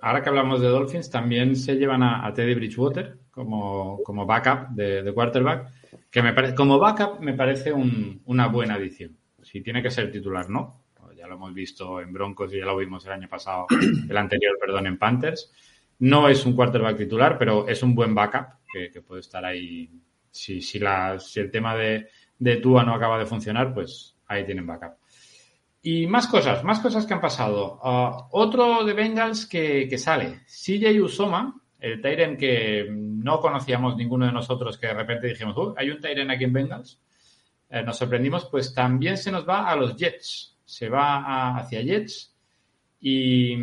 Ahora 0.00 0.20
que 0.22 0.28
hablamos 0.28 0.60
de 0.60 0.66
Dolphins, 0.66 1.10
también 1.10 1.54
se 1.54 1.76
llevan 1.76 2.02
a, 2.02 2.32
Teddy 2.34 2.54
Bridgewater 2.54 3.18
como, 3.30 4.02
como 4.02 4.26
backup 4.26 4.70
de, 4.70 5.02
de, 5.04 5.14
quarterback, 5.14 5.72
que 6.10 6.22
me 6.22 6.32
parece, 6.32 6.56
como 6.56 6.78
backup 6.78 7.20
me 7.20 7.34
parece 7.34 7.72
un, 7.72 8.20
una 8.24 8.48
buena 8.48 8.74
adición. 8.74 9.16
Si 9.42 9.60
tiene 9.62 9.80
que 9.82 9.90
ser 9.90 10.10
titular, 10.10 10.50
no. 10.50 10.80
Ya 11.16 11.26
lo 11.26 11.34
hemos 11.34 11.52
visto 11.54 12.00
en 12.00 12.12
Broncos 12.12 12.52
y 12.52 12.58
ya 12.58 12.64
lo 12.64 12.76
vimos 12.76 13.04
el 13.04 13.12
año 13.12 13.28
pasado, 13.28 13.66
el 14.08 14.16
anterior, 14.16 14.56
perdón, 14.58 14.86
en 14.86 14.98
Panthers. 14.98 15.52
No 15.98 16.28
es 16.28 16.46
un 16.46 16.56
quarterback 16.56 16.96
titular, 16.96 17.36
pero 17.38 17.68
es 17.68 17.82
un 17.82 17.94
buen 17.94 18.14
backup 18.14 18.46
que 18.72 19.02
puede 19.02 19.20
estar 19.20 19.44
ahí. 19.44 19.90
Si, 20.30 20.60
si, 20.60 20.78
la, 20.78 21.18
si 21.18 21.40
el 21.40 21.50
tema 21.50 21.76
de, 21.76 22.08
de 22.38 22.56
Tua 22.56 22.84
no 22.84 22.94
acaba 22.94 23.18
de 23.18 23.26
funcionar, 23.26 23.74
pues 23.74 24.16
ahí 24.26 24.44
tienen 24.44 24.66
backup. 24.66 24.94
Y 25.82 26.06
más 26.06 26.26
cosas, 26.26 26.62
más 26.62 26.80
cosas 26.80 27.06
que 27.06 27.14
han 27.14 27.20
pasado. 27.20 27.80
Uh, 27.82 28.26
otro 28.32 28.84
de 28.84 28.92
Bengals 28.92 29.46
que, 29.46 29.88
que 29.88 29.98
sale, 29.98 30.40
CJ 30.46 31.00
Usoma, 31.02 31.60
el 31.80 32.00
Tyren 32.00 32.36
que 32.36 32.86
no 32.90 33.40
conocíamos 33.40 33.96
ninguno 33.96 34.26
de 34.26 34.32
nosotros, 34.32 34.76
que 34.76 34.88
de 34.88 34.94
repente 34.94 35.28
dijimos, 35.28 35.56
hay 35.76 35.90
un 35.90 36.00
Tyren 36.00 36.30
aquí 36.30 36.44
en 36.44 36.52
Bengals. 36.52 37.00
Eh, 37.70 37.82
nos 37.82 37.96
sorprendimos, 37.96 38.46
pues 38.46 38.74
también 38.74 39.16
se 39.16 39.30
nos 39.30 39.48
va 39.48 39.70
a 39.70 39.76
los 39.76 39.96
Jets. 39.96 40.58
Se 40.64 40.88
va 40.88 41.56
hacia 41.56 41.80
Jets. 41.80 42.36
Y 43.00 43.56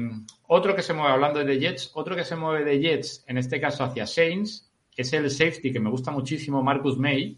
otro 0.47 0.75
que 0.75 0.81
se 0.81 0.93
mueve, 0.93 1.13
hablando 1.13 1.43
de 1.43 1.59
Jets, 1.59 1.91
otro 1.93 2.15
que 2.15 2.23
se 2.23 2.35
mueve 2.35 2.65
de 2.65 2.79
Jets, 2.79 3.23
en 3.27 3.37
este 3.37 3.61
caso 3.61 3.83
hacia 3.83 4.07
Saints, 4.07 4.66
es 5.01 5.13
el 5.13 5.29
safety 5.29 5.71
que 5.71 5.79
me 5.79 5.89
gusta 5.89 6.11
muchísimo, 6.11 6.63
Marcus 6.63 6.97
May, 6.97 7.37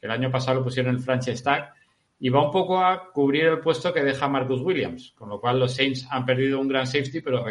que 0.00 0.06
el 0.06 0.10
año 0.10 0.30
pasado 0.30 0.58
lo 0.58 0.64
pusieron 0.64 0.90
en 0.90 0.96
el 0.96 1.02
franchise 1.02 1.42
tag 1.42 1.74
y 2.18 2.28
va 2.30 2.44
un 2.44 2.50
poco 2.50 2.78
a 2.78 3.10
cubrir 3.12 3.44
el 3.44 3.60
puesto 3.60 3.92
que 3.92 4.02
deja 4.02 4.28
Marcus 4.28 4.60
Williams, 4.60 5.12
con 5.16 5.28
lo 5.28 5.40
cual 5.40 5.58
los 5.58 5.74
Saints 5.74 6.06
han 6.10 6.24
perdido 6.24 6.60
un 6.60 6.68
gran 6.68 6.86
safety, 6.86 7.20
pero 7.20 7.44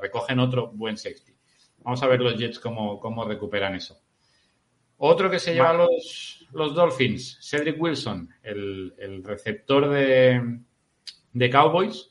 recogen 0.00 0.40
otro 0.40 0.68
buen 0.72 0.96
safety. 0.96 1.32
Vamos 1.82 2.02
a 2.02 2.06
ver 2.06 2.20
los 2.20 2.36
Jets 2.36 2.58
cómo, 2.58 2.98
cómo 2.98 3.24
recuperan 3.24 3.74
eso. 3.74 4.00
Otro 4.98 5.30
que 5.30 5.38
se 5.38 5.54
lleva 5.54 5.72
los, 5.72 6.46
los 6.52 6.74
Dolphins, 6.74 7.38
Cedric 7.40 7.80
Wilson, 7.80 8.28
el, 8.42 8.92
el 8.98 9.24
receptor 9.24 9.88
de, 9.88 10.60
de, 11.32 11.50
Cowboys, 11.50 12.10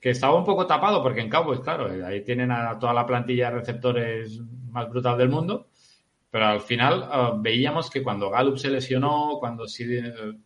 que 0.00 0.10
estaba 0.10 0.36
un 0.36 0.44
poco 0.44 0.64
tapado 0.64 1.02
porque 1.02 1.22
en 1.22 1.28
Cowboys, 1.28 1.60
claro, 1.60 1.90
ahí 2.06 2.22
tienen 2.22 2.52
a 2.52 2.78
toda 2.78 2.92
la 2.92 3.04
plantilla 3.04 3.50
de 3.50 3.56
receptores 3.56 4.40
más 4.70 4.88
brutal 4.88 5.18
del 5.18 5.28
mundo, 5.28 5.69
pero 6.30 6.46
al 6.46 6.60
final 6.60 7.02
uh, 7.02 7.42
veíamos 7.42 7.90
que 7.90 8.02
cuando 8.02 8.30
Gallup 8.30 8.56
se 8.56 8.70
lesionó, 8.70 9.36
cuando 9.40 9.66
sí, 9.66 9.84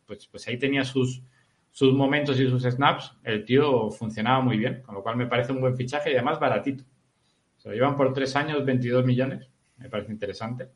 pues, 0.07 0.27
pues 0.29 0.49
ahí 0.49 0.59
tenía 0.59 0.83
sus, 0.83 1.23
sus 1.71 1.93
momentos 1.93 2.41
y 2.41 2.49
sus 2.49 2.63
snaps, 2.63 3.17
el 3.23 3.45
tío 3.45 3.91
funcionaba 3.91 4.41
muy 4.41 4.57
bien, 4.57 4.83
con 4.83 4.95
lo 4.95 5.03
cual 5.03 5.17
me 5.17 5.27
parece 5.27 5.53
un 5.53 5.61
buen 5.61 5.77
fichaje 5.77 6.11
y 6.11 6.15
además 6.15 6.41
baratito. 6.41 6.85
Se 7.59 7.69
lo 7.69 7.75
llevan 7.75 7.97
por 7.97 8.13
tres 8.15 8.35
años, 8.35 8.65
22 8.65 9.05
millones, 9.05 9.51
me 9.77 9.91
parece 9.91 10.13
interesante. 10.13 10.69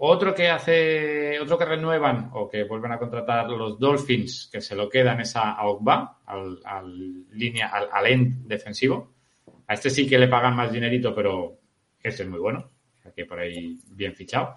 Otro 0.00 0.32
que 0.32 0.48
hace, 0.48 1.40
otro 1.40 1.58
que 1.58 1.64
renuevan 1.64 2.30
o 2.34 2.48
que 2.48 2.62
vuelven 2.62 2.92
a 2.92 2.98
contratar 2.98 3.50
los 3.50 3.80
Dolphins, 3.80 4.48
que 4.52 4.60
se 4.60 4.76
lo 4.76 4.88
quedan 4.88 5.20
es 5.20 5.34
a 5.34 5.60
Ogba, 5.66 6.20
al, 6.24 6.60
al, 6.64 7.28
línea, 7.32 7.66
al, 7.66 7.88
al 7.90 8.06
end 8.06 8.46
defensivo. 8.46 9.14
A 9.66 9.74
este 9.74 9.90
sí 9.90 10.08
que 10.08 10.18
le 10.18 10.28
pagan 10.28 10.54
más 10.54 10.72
dinerito, 10.72 11.12
pero 11.12 11.58
este 12.00 12.22
es 12.22 12.28
muy 12.28 12.38
bueno 12.38 12.77
que 13.14 13.24
por 13.24 13.38
ahí 13.38 13.76
bien 13.90 14.14
fichado. 14.14 14.54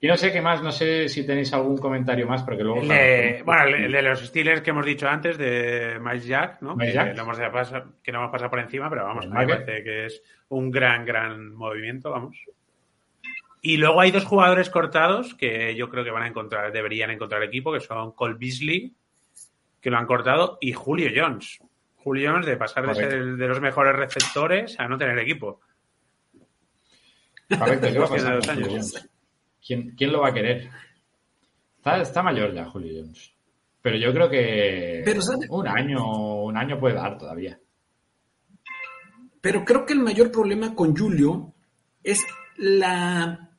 Y 0.00 0.06
no 0.06 0.16
sé 0.16 0.32
qué 0.32 0.40
más, 0.40 0.62
no 0.62 0.70
sé 0.70 1.08
si 1.08 1.26
tenéis 1.26 1.52
algún 1.52 1.76
comentario 1.76 2.26
más, 2.26 2.44
porque 2.44 2.62
luego... 2.62 2.82
El 2.82 2.88
de, 2.88 3.42
bueno, 3.44 3.64
el 3.64 3.90
de 3.90 4.02
los 4.02 4.20
Steelers 4.20 4.60
que 4.60 4.70
hemos 4.70 4.86
dicho 4.86 5.08
antes, 5.08 5.36
de 5.36 5.98
Miles 6.00 6.26
Jack, 6.26 6.62
¿no? 6.62 6.76
Miles 6.76 6.94
Jack. 6.94 7.10
Que, 7.10 7.16
lo 7.16 7.22
hemos 7.22 7.38
pasar, 7.52 7.86
que 8.00 8.12
no 8.12 8.20
hemos 8.20 8.30
pasado 8.30 8.48
por 8.48 8.60
encima, 8.60 8.88
pero 8.88 9.04
vamos, 9.04 9.26
me 9.26 9.44
parece 9.44 9.82
que 9.82 10.06
es 10.06 10.22
un 10.50 10.70
gran, 10.70 11.04
gran 11.04 11.52
movimiento, 11.52 12.12
vamos. 12.12 12.36
Y 13.60 13.76
luego 13.76 14.00
hay 14.00 14.12
dos 14.12 14.24
jugadores 14.24 14.70
cortados 14.70 15.34
que 15.34 15.74
yo 15.74 15.88
creo 15.88 16.04
que 16.04 16.12
van 16.12 16.22
a 16.22 16.28
encontrar, 16.28 16.70
deberían 16.70 17.10
encontrar 17.10 17.42
equipo, 17.42 17.72
que 17.72 17.80
son 17.80 18.12
Cole 18.12 18.36
Beasley, 18.38 18.94
que 19.80 19.90
lo 19.90 19.98
han 19.98 20.06
cortado, 20.06 20.58
y 20.60 20.72
Julio 20.74 21.10
Jones. 21.14 21.58
Julio 21.96 22.30
Jones 22.30 22.46
de 22.46 22.56
pasar 22.56 22.86
de 22.86 22.94
ser 22.94 23.36
de 23.36 23.48
los 23.48 23.60
mejores 23.60 23.96
receptores 23.96 24.78
a 24.78 24.86
no 24.86 24.96
tener 24.96 25.18
equipo. 25.18 25.60
Correcto, 27.48 27.88
¿qué 27.92 27.98
va 27.98 28.06
a 28.06 28.08
pasar 28.10 28.44
con 28.44 28.54
Julio 28.54 28.70
Jones? 28.70 29.08
¿Quién, 29.64 29.94
¿Quién, 29.96 30.12
lo 30.12 30.20
va 30.20 30.28
a 30.28 30.34
querer? 30.34 30.68
Está, 31.76 32.00
está, 32.00 32.22
mayor 32.22 32.54
ya 32.54 32.64
Julio 32.66 33.02
Jones. 33.02 33.32
Pero 33.80 33.96
yo 33.96 34.12
creo 34.12 34.28
que 34.28 35.02
Pero, 35.04 35.20
un 35.50 35.68
año, 35.68 36.42
un 36.42 36.56
año 36.56 36.78
puede 36.78 36.94
dar 36.94 37.16
todavía. 37.16 37.58
Pero 39.40 39.64
creo 39.64 39.86
que 39.86 39.92
el 39.92 40.00
mayor 40.00 40.30
problema 40.30 40.74
con 40.74 40.96
Julio 40.96 41.54
es 42.02 42.24
la, 42.56 43.50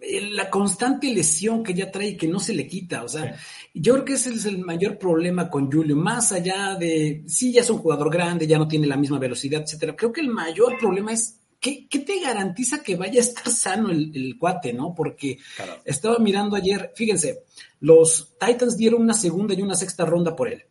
la 0.00 0.50
constante 0.50 1.12
lesión 1.12 1.62
que 1.62 1.74
ya 1.74 1.90
trae 1.90 2.08
y 2.08 2.16
que 2.16 2.28
no 2.28 2.40
se 2.40 2.54
le 2.54 2.66
quita. 2.66 3.04
O 3.04 3.08
sea, 3.08 3.34
sí. 3.36 3.70
yo 3.74 3.92
creo 3.92 4.04
que 4.04 4.12
ese 4.14 4.30
es 4.30 4.46
el 4.46 4.58
mayor 4.58 4.98
problema 4.98 5.50
con 5.50 5.70
Julio. 5.70 5.96
Más 5.96 6.32
allá 6.32 6.76
de, 6.76 7.24
sí, 7.26 7.52
ya 7.52 7.60
es 7.60 7.70
un 7.70 7.78
jugador 7.78 8.10
grande, 8.10 8.46
ya 8.46 8.58
no 8.58 8.66
tiene 8.66 8.86
la 8.86 8.96
misma 8.96 9.18
velocidad, 9.18 9.62
etcétera. 9.62 9.94
Creo 9.94 10.12
que 10.12 10.22
el 10.22 10.28
mayor 10.28 10.78
problema 10.78 11.12
es 11.12 11.39
¿Qué, 11.60 11.86
¿qué, 11.88 11.98
te 11.98 12.20
garantiza 12.20 12.82
que 12.82 12.96
vaya 12.96 13.20
a 13.20 13.24
estar 13.24 13.52
sano 13.52 13.90
el, 13.90 14.10
el 14.14 14.38
cuate, 14.38 14.72
no? 14.72 14.94
Porque 14.94 15.38
claro. 15.56 15.74
estaba 15.84 16.18
mirando 16.18 16.56
ayer, 16.56 16.92
fíjense, 16.96 17.44
los 17.80 18.32
Titans 18.40 18.76
dieron 18.76 19.02
una 19.02 19.14
segunda 19.14 19.54
y 19.54 19.62
una 19.62 19.74
sexta 19.74 20.06
ronda 20.06 20.34
por 20.34 20.48
él. 20.48 20.64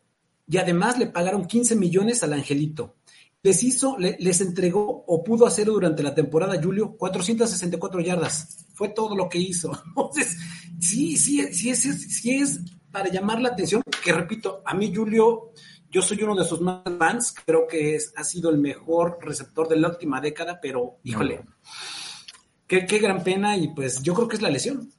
Y 0.48 0.58
además 0.58 0.98
le 0.98 1.06
pagaron 1.06 1.46
15 1.46 1.76
millones 1.76 2.24
al 2.24 2.34
Angelito. 2.34 2.96
Les 3.44 3.64
hizo, 3.64 3.98
le, 4.00 4.18
les 4.20 4.42
entregó 4.42 5.06
o 5.08 5.24
pudo 5.24 5.46
hacer 5.46 5.68
durante 5.68 6.02
la 6.02 6.16
temporada, 6.16 6.60
Julio, 6.62 6.98
464 6.98 8.02
yardas. 8.02 8.66
Fue 8.74 8.90
todo 8.90 9.16
lo 9.16 9.30
que 9.30 9.38
hizo. 9.38 9.72
Entonces, 9.86 10.38
sí, 10.80 11.18
sí, 11.18 11.54
sí 11.54 11.70
es, 11.70 11.82
sí 11.82 12.32
es 12.32 12.60
para 12.92 13.10
llamar 13.10 13.42
la 13.42 13.50
atención, 13.50 13.84
que 14.04 14.12
repito, 14.12 14.62
a 14.66 14.74
mí 14.74 14.92
Julio, 14.94 15.52
yo 15.92 16.02
soy 16.02 16.22
uno 16.24 16.36
de 16.36 16.46
sus 16.46 16.62
más 16.62 16.82
fans, 16.98 17.34
creo 17.46 17.68
que 17.68 17.96
es, 17.96 18.14
ha 18.16 18.24
sido 18.24 18.50
el 18.50 18.58
mejor 18.58 19.18
receptor 19.22 19.68
de 19.68 19.78
la 19.78 19.90
última 19.90 20.22
década, 20.22 20.60
pero 20.62 20.98
híjole, 21.04 21.42
no. 21.44 21.52
qué, 22.68 22.86
qué, 22.86 23.00
gran 23.00 23.24
pena 23.24 23.58
y 23.58 23.70
pues 23.70 24.02
yo 24.04 24.14
creo 24.14 24.28
que 24.28 24.36
es 24.36 24.42
la 24.42 24.50
lesión. 24.50 24.90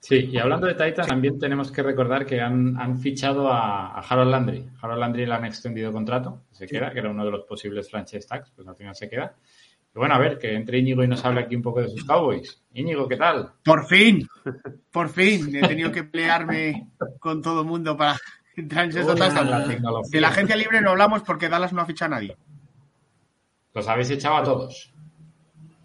Sí, 0.00 0.28
y 0.30 0.38
hablando 0.38 0.68
de 0.68 0.74
Titans, 0.74 1.08
también 1.08 1.36
tenemos 1.36 1.72
que 1.72 1.82
recordar 1.82 2.24
que 2.24 2.40
han, 2.40 2.78
han 2.78 2.96
fichado 3.00 3.50
a, 3.50 3.88
a, 3.88 4.00
Harold 4.00 4.30
Landry. 4.30 4.64
Harold 4.80 5.00
Landry 5.00 5.26
le 5.26 5.34
han 5.34 5.44
extendido 5.44 5.90
contrato, 5.90 6.42
se 6.52 6.66
queda, 6.66 6.92
que 6.92 7.00
era 7.00 7.10
uno 7.10 7.24
de 7.24 7.32
los 7.32 7.44
posibles 7.44 7.90
franchise 7.90 8.24
tags, 8.28 8.52
pues 8.54 8.68
al 8.68 8.76
final 8.76 8.94
se 8.94 9.08
queda. 9.08 9.34
Y 9.92 9.98
bueno, 9.98 10.14
a 10.14 10.18
ver, 10.18 10.38
que 10.38 10.54
entre 10.54 10.78
Íñigo 10.78 11.02
y 11.02 11.08
nos 11.08 11.24
hable 11.24 11.40
aquí 11.40 11.56
un 11.56 11.62
poco 11.62 11.80
de 11.80 11.88
sus 11.88 12.04
Cowboys. 12.04 12.62
Íñigo, 12.74 13.08
¿qué 13.08 13.16
tal? 13.16 13.50
Por 13.64 13.86
fin, 13.86 14.28
por 14.92 15.08
fin, 15.08 15.56
he 15.56 15.66
tenido 15.66 15.90
que 15.90 16.04
pelearme 16.04 16.92
con 17.18 17.42
todo 17.42 17.62
el 17.62 17.66
mundo 17.66 17.96
para 17.96 18.16
Total. 18.56 18.90
De 20.10 20.20
la 20.20 20.28
agencia 20.28 20.56
libre 20.56 20.80
no 20.80 20.90
hablamos 20.90 21.22
porque 21.22 21.48
Dallas 21.48 21.72
no 21.74 21.82
ha 21.82 21.86
fichado 21.86 22.14
a 22.14 22.16
nadie. 22.16 22.36
Los 23.74 23.86
habéis 23.86 24.10
echado 24.10 24.36
a 24.36 24.42
todos. 24.42 24.94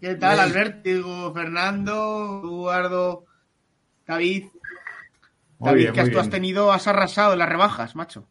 ¿Qué 0.00 0.14
tal, 0.14 0.40
Albert? 0.40 0.82
Digo, 0.82 1.32
Fernando, 1.34 2.40
Eduardo, 2.42 3.26
David. 4.06 4.46
Muy 5.58 5.68
David, 5.68 5.82
bien, 5.92 5.92
que 5.92 6.10
tú 6.10 6.18
has 6.18 6.30
tenido, 6.30 6.72
has 6.72 6.86
arrasado 6.88 7.34
en 7.34 7.38
las 7.40 7.48
rebajas, 7.48 7.94
macho. 7.94 8.26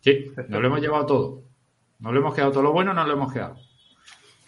Sí, 0.00 0.32
nos 0.48 0.60
lo 0.60 0.66
hemos 0.66 0.80
llevado 0.80 1.06
todo. 1.06 1.42
Nos 2.00 2.12
lo 2.12 2.20
hemos 2.20 2.34
quedado 2.34 2.52
todo 2.52 2.64
lo 2.64 2.72
bueno, 2.72 2.92
nos 2.92 3.06
lo 3.06 3.14
hemos 3.14 3.32
quedado. 3.32 3.56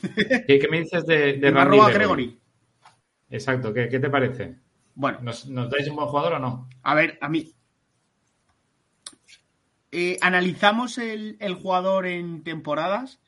¿Qué, 0.46 0.58
qué 0.58 0.68
me 0.68 0.80
dices 0.80 1.06
de, 1.06 1.34
de 1.34 1.50
Randy 1.50 1.78
Gregory? 1.92 2.38
Exacto, 3.30 3.72
¿qué, 3.72 3.88
¿qué, 3.88 4.00
te 4.00 4.10
parece? 4.10 4.56
Bueno. 4.94 5.20
¿Nos, 5.22 5.46
¿Nos 5.46 5.70
dais 5.70 5.88
un 5.88 5.96
buen 5.96 6.08
jugador 6.08 6.34
o 6.34 6.38
no? 6.40 6.68
A 6.82 6.94
ver, 6.94 7.16
a 7.20 7.28
mí, 7.28 7.54
eh, 9.92 10.18
analizamos 10.20 10.98
el, 10.98 11.36
jugador 11.60 12.06
en 12.06 12.44
temporadas 12.44 13.20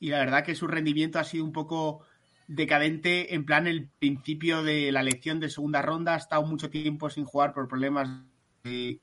y 0.00 0.08
la 0.08 0.18
verdad 0.18 0.44
que 0.44 0.54
su 0.54 0.66
rendimiento 0.66 1.18
ha 1.18 1.24
sido 1.24 1.44
un 1.44 1.52
poco 1.52 2.04
decadente, 2.48 3.34
en 3.34 3.44
plan 3.46 3.66
el 3.66 3.88
principio 3.98 4.62
de 4.62 4.90
la 4.90 5.00
elección 5.00 5.38
de 5.38 5.48
segunda 5.48 5.80
ronda, 5.80 6.14
ha 6.14 6.18
estado 6.18 6.42
mucho 6.42 6.70
tiempo 6.70 7.08
sin 7.08 7.24
jugar 7.24 7.52
por 7.52 7.68
problemas 7.68 8.08
de 8.64 9.00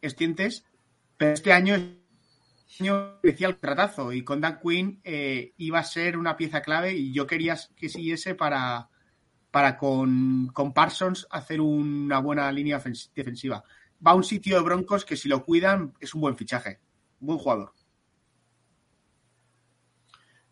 escientes, 0.00 0.64
pero 1.18 1.32
este 1.32 1.52
año 1.52 1.76
año 2.78 3.18
decía 3.22 3.48
el 3.48 3.56
tratazo 3.56 4.12
y 4.12 4.22
con 4.22 4.40
Dan 4.40 4.60
Quinn 4.62 5.00
eh, 5.04 5.52
iba 5.56 5.80
a 5.80 5.84
ser 5.84 6.16
una 6.16 6.36
pieza 6.36 6.62
clave 6.62 6.94
y 6.94 7.12
yo 7.12 7.26
quería 7.26 7.56
que 7.76 7.88
siguiese 7.88 8.34
para, 8.34 8.88
para 9.50 9.76
con, 9.76 10.48
con 10.52 10.72
Parsons 10.72 11.26
hacer 11.30 11.60
una 11.60 12.20
buena 12.20 12.50
línea 12.52 12.80
defensiva. 13.14 13.64
Va 14.06 14.12
a 14.12 14.14
un 14.14 14.24
sitio 14.24 14.56
de 14.56 14.62
Broncos 14.62 15.04
que 15.04 15.16
si 15.16 15.28
lo 15.28 15.44
cuidan 15.44 15.94
es 16.00 16.14
un 16.14 16.22
buen 16.22 16.36
fichaje, 16.36 16.80
buen 17.18 17.38
jugador. 17.38 17.72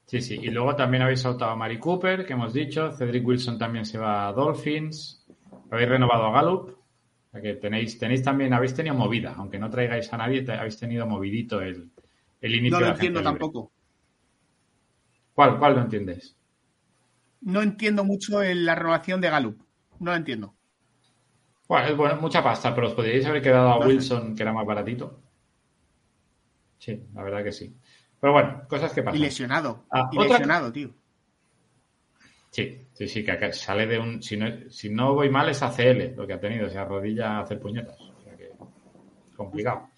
Sí, 0.06 0.22
sí. 0.22 0.38
Y 0.40 0.48
luego 0.50 0.74
también 0.74 1.02
habéis 1.02 1.20
saltado 1.20 1.50
a 1.50 1.56
Mari 1.56 1.78
Cooper, 1.78 2.24
que 2.24 2.32
hemos 2.32 2.54
dicho. 2.54 2.92
Cedric 2.92 3.26
Wilson 3.26 3.58
también 3.58 3.84
se 3.84 3.98
va 3.98 4.28
a 4.28 4.32
Dolphins. 4.32 5.26
Habéis 5.70 5.88
renovado 5.88 6.26
a 6.26 6.32
Gallup. 6.32 6.78
O 7.30 7.40
que 7.42 7.54
tenéis, 7.54 7.98
tenéis 7.98 8.22
también, 8.22 8.54
habéis 8.54 8.74
tenido 8.74 8.94
movida. 8.94 9.34
Aunque 9.36 9.58
no 9.58 9.68
traigáis 9.68 10.10
a 10.12 10.16
nadie, 10.16 10.44
habéis 10.50 10.78
tenido 10.78 11.06
movidito 11.06 11.60
el, 11.60 11.90
el 12.40 12.54
inicio 12.54 12.80
no 12.80 12.86
lo 12.86 12.92
entiendo 12.92 13.22
tampoco. 13.22 13.72
¿Cuál, 15.34 15.58
¿Cuál 15.58 15.74
lo 15.74 15.82
entiendes? 15.82 16.36
No 17.42 17.62
entiendo 17.62 18.02
mucho 18.02 18.42
la 18.42 18.74
renovación 18.74 19.20
de 19.20 19.30
Gallup. 19.30 19.62
No 20.00 20.12
lo 20.12 20.16
entiendo. 20.16 20.54
Bueno, 21.68 21.86
es 21.86 21.96
bueno, 21.96 22.16
mucha 22.16 22.42
pasta, 22.42 22.74
pero 22.74 22.88
os 22.88 22.94
podríais 22.94 23.26
haber 23.26 23.42
quedado 23.42 23.68
a 23.68 23.78
Wilson, 23.86 24.34
que 24.34 24.42
era 24.42 24.54
más 24.54 24.64
baratito. 24.64 25.20
Sí, 26.78 27.04
la 27.14 27.22
verdad 27.22 27.44
que 27.44 27.52
sí. 27.52 27.76
Pero 28.18 28.32
bueno, 28.32 28.62
cosas 28.66 28.92
que 28.92 29.02
pasan. 29.02 29.20
Y 29.20 29.22
lesionado. 29.22 29.84
Ah, 29.90 30.08
y 30.10 30.18
lesionado, 30.18 30.72
tío. 30.72 30.90
Sí, 32.50 32.88
sí, 32.92 33.06
sí, 33.06 33.22
que 33.22 33.52
sale 33.52 33.86
de 33.86 33.98
un. 33.98 34.22
Si 34.22 34.36
no, 34.36 34.70
si 34.70 34.88
no 34.88 35.14
voy 35.14 35.28
mal, 35.28 35.50
es 35.50 35.62
ACL 35.62 36.16
lo 36.16 36.26
que 36.26 36.32
ha 36.32 36.40
tenido, 36.40 36.66
o 36.66 36.70
sea, 36.70 36.84
rodilla 36.84 37.32
a 37.32 37.40
hacer 37.40 37.60
puñetas. 37.60 38.00
O 38.00 38.22
sea 38.22 38.34
que. 38.34 38.50
Complicado. 39.36 39.90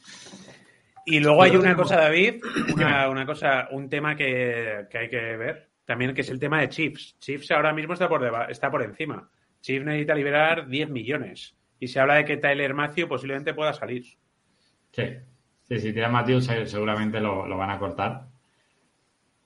Y 1.07 1.21
luego 1.21 1.43
hay 1.43 1.57
una 1.57 1.77
cosa, 1.77 1.97
David, 1.97 2.43
una, 2.75 3.25
cosa, 3.25 3.69
un 3.71 3.89
tema 3.89 4.17
que, 4.17 4.87
hay 4.93 5.09
que 5.09 5.37
ver 5.37 5.71
también, 5.85 6.15
que 6.15 6.21
es 6.23 6.31
el 6.31 6.41
tema 6.41 6.61
de 6.61 6.69
Chiefs. 6.69 7.17
Chiefs 7.21 7.51
ahora 7.53 7.73
mismo 7.73 7.95
está 7.95 8.09
por, 8.09 8.51
está 8.51 8.71
por 8.71 8.83
encima. 8.83 9.31
Chiefs 9.61 9.87
necesita 9.87 10.15
liberar 10.15 10.69
10 10.69 10.91
millones. 10.91 11.57
Y 11.81 11.89
se 11.89 11.99
habla 11.99 12.15
de 12.15 12.25
que 12.25 12.37
Tyler 12.37 12.75
Matthew 12.75 13.09
posiblemente 13.09 13.55
pueda 13.55 13.73
salir. 13.73 14.05
Sí, 14.93 15.03
sí 15.63 15.81
si 15.81 15.93
tira 15.93 16.09
Matthew 16.09 16.41
seguramente 16.67 17.21
lo, 17.21 17.57
van 17.57 17.71
a 17.71 17.79
cortar. 17.79 18.27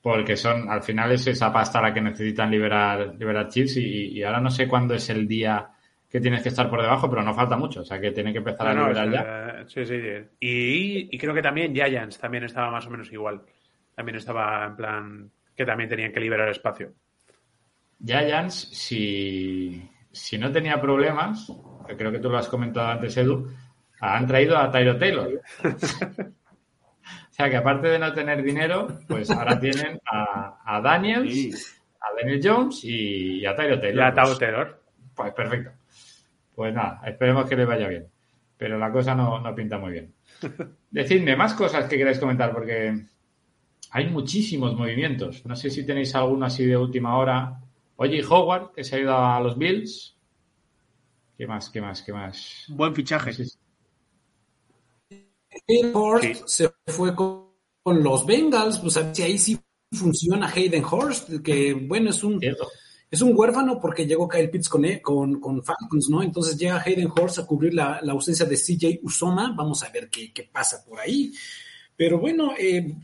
Porque 0.01 0.35
son, 0.35 0.69
al 0.69 0.83
final 0.83 1.11
es 1.13 1.25
esa 1.25 1.51
pasta 1.51 1.81
la 1.81 1.91
que 1.91 2.01
necesitan 2.01 2.51
liberar, 2.51 3.15
liberar 3.17 3.47
Chiefs 3.47 3.77
y 3.77 4.21
ahora 4.21 4.39
no 4.39 4.51
sé 4.51 4.67
cuándo 4.67 4.93
es 4.93 5.09
el 5.09 5.27
día 5.27 5.71
que 6.15 6.21
tienes 6.21 6.43
que 6.43 6.47
estar 6.47 6.69
por 6.69 6.81
debajo, 6.81 7.09
pero 7.09 7.23
no 7.23 7.33
falta 7.33 7.57
mucho. 7.57 7.81
O 7.81 7.83
sea, 7.83 7.99
que 7.99 8.11
tiene 8.11 8.31
que 8.31 8.37
empezar 8.37 8.69
a 8.69 8.73
liberar 8.73 9.11
ya. 9.11 9.67
Sí, 9.67 9.85
sí, 9.85 9.99
Y, 10.39 11.17
creo 11.17 11.33
que 11.33 11.41
también 11.41 11.73
Giants 11.75 12.17
también 12.17 12.45
estaba 12.45 12.71
más 12.71 12.87
o 12.87 12.89
menos 12.89 13.11
igual. 13.11 13.41
También 13.93 14.15
estaba 14.15 14.65
en 14.65 14.75
plan 14.77 15.31
que 15.53 15.65
también 15.65 15.89
tenían 15.89 16.13
que 16.13 16.21
liberar 16.21 16.47
espacio. 16.47 16.93
Giants, 18.01 18.69
si, 18.71 19.89
si 20.09 20.37
no 20.37 20.49
tenía 20.53 20.79
problemas, 20.79 21.51
creo 21.85 22.11
que 22.11 22.19
tú 22.19 22.29
lo 22.29 22.37
has 22.37 22.47
comentado 22.47 22.89
antes, 22.89 23.15
Edu, 23.17 23.49
han 23.99 24.27
traído 24.27 24.57
a 24.57 24.71
Tyro 24.71 24.97
Taylor. 24.97 25.41
o 25.63 27.31
sea, 27.31 27.49
que 27.49 27.57
aparte 27.57 27.87
de 27.87 27.99
no 27.99 28.13
tener 28.13 28.43
dinero, 28.43 28.87
pues 29.07 29.29
ahora 29.31 29.59
tienen 29.59 29.99
a, 30.11 30.59
a 30.65 30.81
Daniels, 30.81 31.81
a 31.99 32.15
Daniel 32.15 32.41
Jones 32.43 32.83
y, 32.83 33.45
a 33.45 33.55
Tyro 33.55 33.79
Taylor. 33.79 34.05
Y 34.05 34.07
a 34.07 34.13
Tyro 34.13 34.37
Taylor. 34.37 34.81
pues 35.15 35.33
perfecto. 35.33 35.71
Pues 36.55 36.73
nada, 36.73 37.01
esperemos 37.05 37.49
que 37.49 37.55
le 37.55 37.65
vaya 37.65 37.87
bien. 37.87 38.07
Pero 38.57 38.77
la 38.77 38.91
cosa 38.91 39.13
no, 39.13 39.41
pinta 39.53 39.77
muy 39.77 39.91
bien. 39.91 40.13
Decidme 40.89 41.35
más 41.35 41.53
cosas 41.53 41.85
que 41.85 41.97
queráis 41.97 42.19
comentar, 42.19 42.53
porque 42.53 43.05
hay 43.91 44.09
muchísimos 44.09 44.75
movimientos. 44.75 45.45
No 45.45 45.55
sé 45.55 45.69
si 45.69 45.85
tenéis 45.85 46.15
alguno 46.15 46.45
así 46.45 46.65
de 46.65 46.77
última 46.77 47.17
hora. 47.17 47.59
Oye, 47.97 48.23
Howard, 48.23 48.71
que 48.73 48.83
se 48.83 48.95
ha 48.95 48.99
ido 48.99 49.17
a 49.17 49.39
los 49.41 49.57
Bills. 49.57 50.14
¿Qué 51.37 51.45
más? 51.47 51.69
¿Qué 51.69 51.81
más? 51.81 52.01
¿Qué 52.01 52.13
más? 52.13 52.65
Buen 52.69 52.95
fichaje. 52.95 53.31
Hayden 55.67 55.93
se 56.45 56.69
fue 56.87 57.15
con, 57.15 57.45
los 57.85 58.25
Bengals. 58.25 58.79
Pues 58.79 58.97
a 58.97 59.01
ver 59.01 59.15
si 59.15 59.23
ahí 59.23 59.37
sí 59.37 59.59
funciona 59.91 60.47
Hayden 60.47 60.83
Horst, 60.83 61.41
que 61.43 61.73
bueno, 61.73 62.09
es 62.09 62.23
un 62.23 62.39
es 63.11 63.21
un 63.21 63.33
huérfano 63.37 63.79
porque 63.79 64.05
llegó 64.05 64.27
Kyle 64.27 64.49
Pitts 64.49 64.69
con, 64.69 64.83
con, 65.01 65.39
con 65.39 65.63
Falcons, 65.63 66.09
¿no? 66.09 66.23
Entonces 66.23 66.57
llega 66.57 66.81
Hayden 66.83 67.11
Horst 67.15 67.39
a 67.39 67.45
cubrir 67.45 67.73
la, 67.73 67.99
ausencia 68.09 68.45
de 68.45 68.55
CJ 68.55 68.99
Usoma. 69.03 69.53
Vamos 69.55 69.83
a 69.83 69.89
ver 69.89 70.09
qué, 70.09 70.49
pasa 70.51 70.83
por 70.85 70.99
ahí. 70.99 71.33
Pero 71.95 72.19
bueno, 72.19 72.53
eh, 72.57 72.95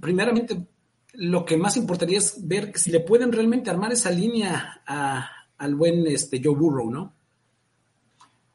primeramente 0.00 0.66
lo 1.14 1.44
que 1.44 1.56
más 1.56 1.76
importaría 1.76 2.18
es 2.18 2.46
ver 2.46 2.76
si 2.76 2.90
le 2.90 3.00
pueden 3.00 3.32
realmente 3.32 3.70
armar 3.70 3.92
esa 3.92 4.10
línea 4.10 4.82
al 5.58 5.74
buen 5.74 6.06
este, 6.06 6.40
Joe 6.42 6.54
Burrow, 6.54 6.90
¿no? 6.90 7.15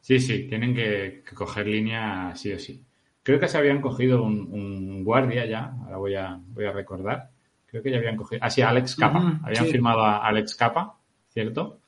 Sí, 0.01 0.19
sí, 0.19 0.47
tienen 0.47 0.75
que, 0.75 1.23
coger 1.33 1.67
línea 1.67 2.35
sí 2.35 2.51
o 2.51 2.59
sí. 2.59 2.83
Creo 3.23 3.39
que 3.39 3.47
se 3.47 3.57
habían 3.57 3.81
cogido 3.81 4.23
un, 4.23 5.03
guardia 5.03 5.45
ya, 5.45 5.73
ahora 5.83 5.97
voy 5.97 6.15
a, 6.15 6.39
voy 6.47 6.65
a 6.65 6.71
recordar 6.71 7.31
creo 7.71 7.81
que 7.81 7.89
ya 7.89 7.97
habían 7.97 8.17
cogido. 8.17 8.39
Ah, 8.43 8.49
sí, 8.49 8.61
Alex 8.61 8.95
Capa. 8.97 9.39
habían 9.43 9.65
firmado 9.67 10.03
a 10.03 10.27
Alex 10.27 10.55
Capa, 10.55 10.97
¿cierto? 11.29 11.79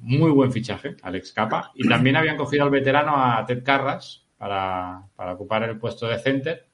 Muy 0.00 0.32
buen 0.32 0.50
fichaje, 0.50 0.96
Alex 1.02 1.32
Capa. 1.32 1.70
Y 1.74 1.88
también 1.88 2.16
habían 2.16 2.36
cogido 2.36 2.64
al 2.64 2.70
veterano 2.70 3.14
a 3.16 3.46
Ted 3.46 3.62
Carras 3.62 4.26
para, 4.36 5.04
ocupar 5.16 5.62
el 5.62 5.78
puesto 5.78 6.08
de 6.08 6.18
center. 6.18 6.66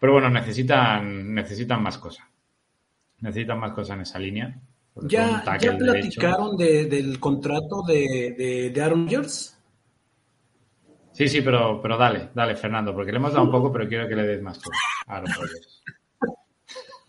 Pero 0.00 0.14
bueno, 0.14 0.30
necesitan, 0.30 1.34
necesitan 1.34 1.82
más 1.82 1.98
cosas. 1.98 2.26
Necesitan 3.20 3.58
más 3.58 3.72
cosas 3.72 3.96
en 3.96 4.02
esa 4.02 4.18
línea. 4.18 4.58
¿Ya, 5.02 5.44
¿ya 5.60 5.76
platicaron 5.76 6.56
del 6.56 7.20
contrato 7.20 7.82
de, 7.86 8.70
de, 8.72 8.82
Aaron 8.82 9.04
Rodgers? 9.06 9.56
Sí, 11.12 11.28
sí, 11.28 11.40
pero, 11.40 11.80
pero 11.82 11.96
dale, 11.96 12.30
dale, 12.34 12.56
Fernando, 12.56 12.94
porque 12.94 13.12
le 13.12 13.18
hemos 13.18 13.32
dado 13.32 13.44
un 13.44 13.50
poco, 13.50 13.72
pero 13.72 13.88
quiero 13.88 14.08
que 14.08 14.14
le 14.14 14.26
des 14.26 14.42
más 14.42 14.58
tú 14.58 14.70
a 15.06 15.16
Aaron 15.16 15.32
Rodgers. 15.32 15.82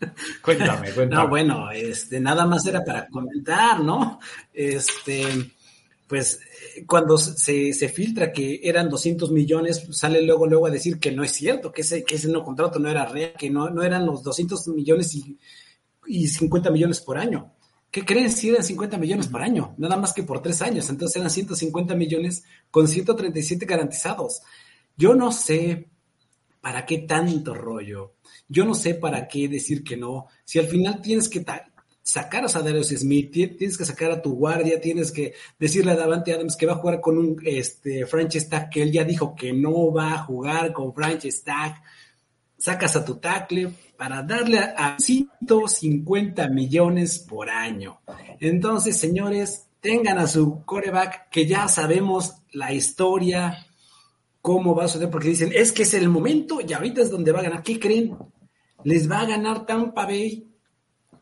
cuéntame, 0.42 0.92
cuéntame. 0.92 1.22
No, 1.22 1.28
bueno, 1.28 1.70
este, 1.70 2.20
nada 2.20 2.46
más 2.46 2.66
era 2.66 2.84
para 2.84 3.06
comentar, 3.08 3.80
¿no? 3.80 4.18
Este, 4.52 5.24
pues 6.06 6.40
cuando 6.86 7.18
se, 7.18 7.72
se, 7.72 7.88
filtra 7.88 8.32
que 8.32 8.60
eran 8.64 8.88
200 8.88 9.30
millones, 9.30 9.86
sale 9.92 10.22
luego, 10.22 10.46
luego 10.46 10.66
a 10.66 10.70
decir 10.70 10.98
que 10.98 11.12
no 11.12 11.22
es 11.22 11.32
cierto, 11.32 11.70
que 11.72 11.82
ese, 11.82 12.04
que 12.04 12.16
ese 12.16 12.28
no 12.28 12.42
contrato 12.42 12.78
no 12.78 12.88
era 12.88 13.06
real, 13.06 13.34
que 13.38 13.50
no, 13.50 13.70
no 13.70 13.82
eran 13.82 14.06
los 14.06 14.22
200 14.22 14.68
millones 14.68 15.14
y, 15.14 15.38
y 16.06 16.26
50 16.26 16.70
millones 16.70 17.00
por 17.00 17.18
año. 17.18 17.52
¿Qué 17.90 18.04
creen 18.04 18.30
si 18.30 18.50
eran 18.50 18.62
50 18.62 18.98
millones 18.98 19.26
por 19.26 19.42
año? 19.42 19.74
Nada 19.76 19.96
más 19.96 20.12
que 20.12 20.22
por 20.22 20.40
tres 20.40 20.62
años. 20.62 20.88
Entonces 20.90 21.16
eran 21.16 21.30
150 21.30 21.94
millones 21.96 22.44
con 22.70 22.86
137 22.86 23.66
garantizados. 23.66 24.42
Yo 24.96 25.14
no 25.14 25.32
sé 25.32 25.88
para 26.60 26.86
qué 26.86 26.98
tanto 26.98 27.54
rollo. 27.54 28.14
Yo 28.48 28.64
no 28.64 28.74
sé 28.74 28.94
para 28.94 29.26
qué 29.26 29.48
decir 29.48 29.82
que 29.82 29.96
no. 29.96 30.26
Si 30.44 30.58
al 30.58 30.66
final 30.66 31.00
tienes 31.02 31.28
que 31.28 31.44
sacar 32.02 32.44
a 32.44 32.48
Sadarius 32.48 32.88
Smith, 32.88 33.30
tienes 33.32 33.76
que 33.76 33.84
sacar 33.84 34.10
a 34.10 34.22
tu 34.22 34.34
guardia, 34.34 34.80
tienes 34.80 35.10
que 35.10 35.34
decirle 35.58 35.92
a 35.92 35.96
Davante 35.96 36.32
Adams 36.32 36.56
que 36.56 36.66
va 36.66 36.72
a 36.72 36.76
jugar 36.76 37.00
con 37.00 37.18
un 37.18 37.40
este, 37.44 38.04
que 38.72 38.82
él 38.82 38.92
ya 38.92 39.04
dijo 39.04 39.34
que 39.34 39.52
no 39.52 39.92
va 39.92 40.14
a 40.14 40.18
jugar 40.18 40.72
con 40.72 40.94
franchise. 40.94 41.42
Sacas 42.60 42.94
a 42.94 43.04
tu 43.04 43.16
tackle 43.16 43.72
para 43.96 44.22
darle 44.22 44.58
a 44.58 44.96
150 45.00 46.48
millones 46.48 47.18
por 47.18 47.50
año. 47.50 48.00
Entonces, 48.38 48.96
señores, 48.96 49.66
tengan 49.80 50.18
a 50.18 50.28
su 50.28 50.62
coreback 50.64 51.28
que 51.30 51.46
ya 51.46 51.66
sabemos 51.66 52.34
la 52.52 52.72
historia, 52.72 53.66
cómo 54.40 54.76
va 54.76 54.84
a 54.84 54.88
suceder, 54.88 55.10
porque 55.10 55.30
dicen, 55.30 55.50
es 55.52 55.72
que 55.72 55.82
es 55.82 55.94
el 55.94 56.08
momento 56.08 56.60
y 56.60 56.72
ahorita 56.72 57.02
es 57.02 57.10
donde 57.10 57.32
va 57.32 57.40
a 57.40 57.44
ganar. 57.44 57.62
¿Qué 57.64 57.80
creen? 57.80 58.16
les 58.84 59.10
va 59.10 59.20
a 59.20 59.26
ganar 59.26 59.66
Tampa 59.66 60.06
Bay 60.06 60.46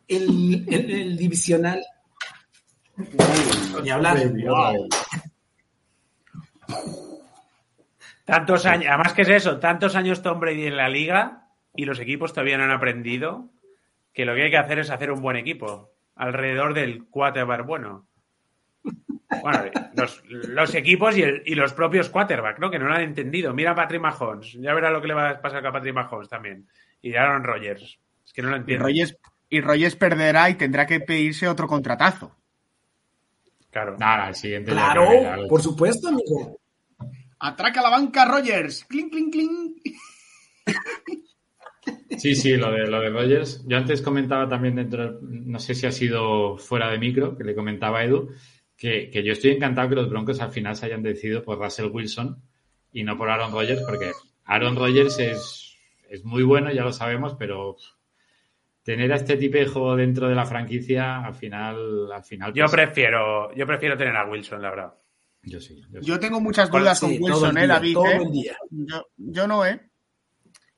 el, 0.07 0.65
el, 0.67 1.17
divisional. 1.17 1.83
Ni 3.83 3.89
hablar. 3.89 4.19
Tantos 8.29 8.65
años, 8.65 8.85
además 8.89 9.13
que 9.13 9.23
es 9.23 9.29
eso, 9.29 9.59
tantos 9.59 9.95
años 9.95 10.21
Tom 10.21 10.39
Brady 10.39 10.67
en 10.67 10.77
la 10.77 10.87
liga 10.87 11.47
y 11.75 11.85
los 11.85 11.99
equipos 11.99 12.33
todavía 12.33 12.57
no 12.57 12.63
han 12.63 12.71
aprendido 12.71 13.49
que 14.13 14.25
lo 14.25 14.35
que 14.35 14.43
hay 14.43 14.51
que 14.51 14.57
hacer 14.57 14.79
es 14.79 14.89
hacer 14.89 15.11
un 15.11 15.21
buen 15.21 15.35
equipo 15.35 15.91
alrededor 16.15 16.73
del 16.73 17.05
quarterback 17.05 17.65
bueno. 17.65 18.07
Bueno, 19.41 19.63
los, 19.93 20.75
equipos 20.75 21.17
y, 21.17 21.23
y, 21.45 21.55
los 21.55 21.73
propios 21.73 22.09
quarterback, 22.09 22.59
¿no? 22.59 22.71
Que 22.71 22.79
no 22.79 22.87
lo 22.87 22.95
han 22.95 23.01
entendido. 23.01 23.53
Mira 23.53 23.71
a 23.71 23.75
Patrick 23.75 24.01
Mahomes, 24.01 24.53
ya 24.53 24.73
verá 24.73 24.89
lo 24.89 25.01
que 25.01 25.07
le 25.07 25.13
va 25.13 25.29
a 25.29 25.41
pasar 25.41 25.65
a 25.65 25.71
Patrick 25.71 25.93
Mahomes 25.93 26.27
también 26.27 26.67
y 27.01 27.15
Aaron 27.15 27.43
Rodgers. 27.43 27.99
Es 28.25 28.33
que 28.33 28.41
no 28.41 28.49
lo 28.49 28.57
entiendo. 28.57 28.85
Rodgers, 28.85 29.17
Y 29.49 29.61
Rogers 29.61 29.95
perderá 29.95 30.49
y 30.49 30.55
tendrá 30.55 30.85
que 30.85 30.99
pedirse 30.99 31.47
otro 31.47 31.67
contratazo. 31.67 32.35
Claro. 33.71 33.97
Nada, 33.97 34.29
el 34.29 34.35
siguiente 34.35 34.71
ya 34.71 34.77
Claro, 34.77 35.09
venga, 35.09 35.37
por 35.47 35.61
supuesto, 35.61 36.09
amigo. 36.09 36.59
Atraca 37.39 37.81
la 37.81 37.89
banca 37.89 38.25
Rogers. 38.25 38.85
Clink, 38.85 39.11
clink, 39.11 39.31
clink. 39.33 39.77
Sí, 42.17 42.35
sí, 42.35 42.55
lo 42.57 42.71
de, 42.71 42.87
lo 42.87 42.99
de 42.99 43.09
Rogers. 43.09 43.63
Yo 43.67 43.77
antes 43.77 44.01
comentaba 44.01 44.47
también 44.47 44.75
dentro, 44.75 45.03
del- 45.13 45.49
no 45.49 45.59
sé 45.59 45.73
si 45.73 45.85
ha 45.87 45.91
sido 45.91 46.57
fuera 46.57 46.89
de 46.91 46.99
micro, 46.99 47.37
que 47.37 47.43
le 47.43 47.55
comentaba 47.55 47.99
a 47.99 48.05
Edu, 48.05 48.29
que, 48.75 49.09
que 49.09 49.23
yo 49.23 49.33
estoy 49.33 49.51
encantado 49.51 49.89
que 49.89 49.95
los 49.95 50.09
Broncos 50.09 50.41
al 50.41 50.51
final 50.51 50.75
se 50.75 50.85
hayan 50.87 51.01
decidido 51.03 51.43
por 51.43 51.57
Russell 51.59 51.89
Wilson 51.91 52.41
y 52.91 53.03
no 53.03 53.17
por 53.17 53.29
Aaron 53.29 53.51
Rodgers, 53.51 53.83
porque 53.87 54.11
Aaron 54.45 54.75
Rodgers 54.75 55.19
es, 55.19 55.75
es 56.09 56.25
muy 56.25 56.43
bueno, 56.43 56.71
ya 56.71 56.83
lo 56.83 56.91
sabemos, 56.91 57.35
pero 57.39 57.77
tener 58.83 59.11
a 59.13 59.15
este 59.17 59.37
tipejo 59.37 59.95
dentro 59.95 60.27
de 60.27 60.35
la 60.35 60.45
franquicia, 60.45 61.23
al 61.23 61.35
final, 61.35 62.11
al 62.11 62.23
final. 62.23 62.53
Yo 62.53 62.65
pues, 62.65 62.73
prefiero, 62.73 63.53
yo 63.55 63.65
prefiero 63.65 63.95
tener 63.97 64.15
a 64.15 64.25
Wilson, 64.25 64.61
la 64.61 64.69
verdad. 64.71 64.93
Yo 65.43 65.59
sí, 65.59 65.81
yo 65.91 66.01
sí. 66.01 66.07
Yo 66.07 66.19
tengo 66.19 66.39
muchas 66.39 66.69
dudas 66.69 66.99
con 66.99 67.11
Wilson, 67.19 67.57
¿eh, 67.57 67.67
David? 67.67 67.93
todo 67.93 68.05
eh? 68.05 68.17
el 68.17 68.31
día. 68.31 68.57
Yo, 68.69 69.05
yo 69.17 69.47
no, 69.47 69.65
¿eh? 69.65 69.77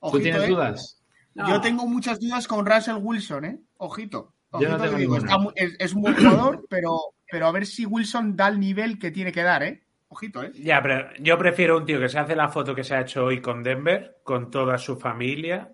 ¿Tú 0.02 0.08
Ojito, 0.08 0.22
tienes 0.22 0.42
¿eh? 0.42 0.48
dudas? 0.48 1.02
No. 1.34 1.48
Yo 1.48 1.60
tengo 1.60 1.86
muchas 1.86 2.20
dudas 2.20 2.46
con 2.46 2.66
Russell 2.66 2.96
Wilson, 3.00 3.44
¿eh? 3.44 3.60
Ojito. 3.78 4.34
Yo 4.60 4.68
no 4.68 4.78
tengo 4.78 4.98
digo, 4.98 5.16
está 5.16 5.38
es, 5.54 5.76
es 5.78 5.94
un 5.94 6.02
buen 6.02 6.14
jugador, 6.14 6.66
pero, 6.68 6.98
pero 7.30 7.46
a 7.46 7.52
ver 7.52 7.66
si 7.66 7.86
Wilson 7.86 8.36
da 8.36 8.48
el 8.48 8.60
nivel 8.60 8.98
que 8.98 9.10
tiene 9.10 9.32
que 9.32 9.42
dar, 9.42 9.62
¿eh? 9.62 9.82
Ojito, 10.08 10.42
¿eh? 10.42 10.52
Ya, 10.54 10.82
pero 10.82 11.08
yo 11.20 11.38
prefiero 11.38 11.78
un 11.78 11.86
tío 11.86 11.98
que 11.98 12.10
se 12.10 12.18
hace 12.18 12.36
la 12.36 12.48
foto 12.48 12.74
que 12.74 12.84
se 12.84 12.94
ha 12.94 13.00
hecho 13.00 13.24
hoy 13.24 13.40
con 13.40 13.62
Denver, 13.62 14.18
con 14.24 14.50
toda 14.50 14.76
su 14.76 14.98
familia 14.98 15.72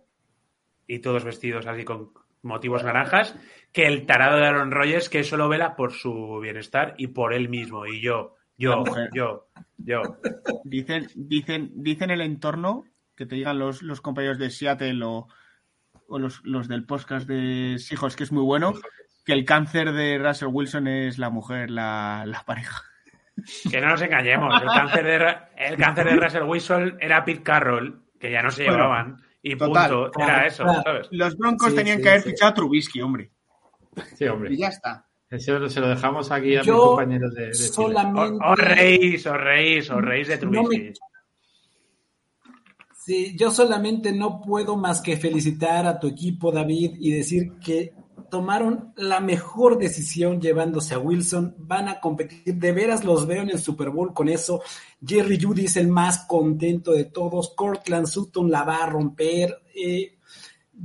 y 0.86 1.01
todos 1.01 1.24
vestidos 1.24 1.66
así 1.66 1.84
con 1.84 2.12
motivos 2.43 2.84
naranjas, 2.84 3.34
que 3.72 3.86
el 3.86 4.07
tarado 4.07 4.39
de 4.39 4.47
Aaron 4.47 4.70
Rodgers 4.70 5.09
que 5.09 5.24
solo 5.24 5.49
vela 5.49 5.74
por 5.74 5.93
su 5.93 6.39
bienestar 6.41 6.95
y 6.99 7.09
por 7.09 7.34
él 7.34 7.49
mismo. 7.49 7.84
Y 7.86 8.01
yo, 8.01 8.36
yo, 8.59 8.84
yo, 9.14 9.48
yo. 9.78 10.02
Dicen, 10.64 11.09
dicen, 11.14 11.70
dicen 11.74 12.11
el 12.11 12.20
entorno 12.20 12.84
que 13.16 13.24
te 13.26 13.34
digan 13.36 13.59
los, 13.59 13.82
los 13.82 14.00
compañeros 14.00 14.38
de 14.38 14.50
Seattle 14.50 15.02
o, 15.04 15.28
o 16.09 16.18
los, 16.18 16.40
los 16.44 16.68
del 16.68 16.84
podcast 16.84 17.26
de 17.26 17.76
Seahawks, 17.78 18.16
que 18.16 18.24
es 18.24 18.32
muy 18.32 18.42
bueno, 18.42 18.74
que 19.24 19.32
el 19.32 19.44
cáncer 19.44 19.92
de 19.92 20.18
Russell 20.18 20.48
Wilson 20.52 20.86
es 20.88 21.18
la 21.18 21.30
mujer, 21.30 21.70
la, 21.70 22.24
la 22.26 22.42
pareja. 22.44 22.82
Que 23.70 23.80
no 23.80 23.88
nos 23.90 24.02
engañemos. 24.02 24.61
El 24.61 24.68
cáncer 24.68 25.04
de, 25.04 25.36
el 25.56 25.76
cáncer 25.76 26.06
de 26.06 26.16
Russell 26.16 26.42
Wilson 26.42 26.96
era 27.00 27.24
Pete 27.24 27.42
Carroll, 27.42 28.02
que 28.18 28.32
ya 28.32 28.42
no 28.42 28.50
se 28.50 28.64
Bueno, 28.64 28.78
llevaban. 28.78 29.16
Y 29.42 29.56
total. 29.56 29.90
punto. 29.90 30.20
Era 30.22 30.46
eso, 30.46 30.64
Claro. 30.64 30.82
¿sabes? 30.82 31.09
Los 31.12 31.36
Broncos 31.36 31.70
Sí, 31.70 31.76
tenían 31.76 31.98
sí, 31.98 32.02
que 32.02 32.09
haber 32.09 32.22
sí. 32.22 32.30
fichado 32.30 32.50
a 32.50 32.54
Trubisky, 32.54 33.00
hombre. 33.00 33.30
Sí, 34.16 34.26
hombre. 34.26 34.52
Y 34.52 34.59
ya 34.59 34.68
está. 34.68 35.07
Eso 35.30 35.68
se 35.68 35.80
lo 35.80 35.88
dejamos 35.88 36.30
aquí 36.30 36.56
a 36.56 36.60
mis 36.60 36.66
Yo 36.68 36.86
compañeros 36.88 37.34
de, 37.34 37.46
de 37.48 37.52
Chile. 37.52 37.68
solamente... 37.68 38.38
Os 38.44 38.58
reís, 38.58 39.26
os 39.26 39.36
reís, 39.36 39.90
os 39.90 40.02
reís 40.02 40.28
de 40.28 40.38
No 40.46 40.50
me- 40.50 40.58
Trubisky. 40.62 41.00
Sí, 43.04 43.36
yo 43.38 43.50
solamente 43.50 44.12
no 44.12 44.40
puedo 44.40 44.76
más 44.76 45.00
que 45.00 45.16
felicitar 45.16 45.86
a 45.86 45.98
tu 45.98 46.08
equipo, 46.08 46.52
David, 46.52 46.96
y 46.98 47.10
decir 47.12 47.52
que 47.64 47.94
tomaron 48.30 48.92
la 48.96 49.20
mejor 49.20 49.78
decisión 49.78 50.40
llevándose 50.42 50.94
a 50.94 50.98
Wilson. 50.98 51.54
Van 51.58 51.88
a 51.88 52.00
competir, 52.00 52.54
de 52.54 52.72
veras 52.72 53.04
los 53.04 53.26
veo 53.26 53.42
en 53.42 53.48
el 53.50 53.58
Super 53.58 53.88
Bowl 53.88 54.12
con 54.12 54.28
eso. 54.28 54.60
Jerry 55.04 55.40
Judy 55.42 55.64
es 55.64 55.76
el 55.76 55.88
más 55.88 56.26
contento 56.26 56.92
de 56.92 57.04
todos. 57.06 57.54
Cortland 57.56 58.06
Sutton 58.06 58.50
la 58.50 58.64
va 58.64 58.84
a 58.84 58.90
romper. 58.90 59.56
Eh, 59.74 60.17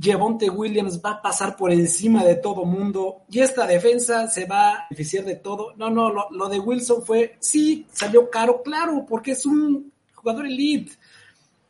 Javonte 0.00 0.50
Williams 0.50 1.00
va 1.04 1.10
a 1.12 1.22
pasar 1.22 1.56
por 1.56 1.70
encima 1.72 2.24
de 2.24 2.34
todo 2.36 2.64
mundo 2.64 3.22
y 3.30 3.40
esta 3.40 3.66
defensa 3.66 4.26
se 4.28 4.44
va 4.46 4.70
a 4.70 4.86
beneficiar 4.90 5.24
de 5.24 5.36
todo. 5.36 5.74
No, 5.76 5.88
no, 5.90 6.10
lo, 6.12 6.30
lo 6.30 6.48
de 6.48 6.58
Wilson 6.58 7.04
fue, 7.04 7.36
sí, 7.40 7.86
salió 7.92 8.28
caro, 8.30 8.62
claro, 8.62 9.06
porque 9.08 9.32
es 9.32 9.46
un 9.46 9.92
jugador 10.14 10.46
elite, 10.46 10.92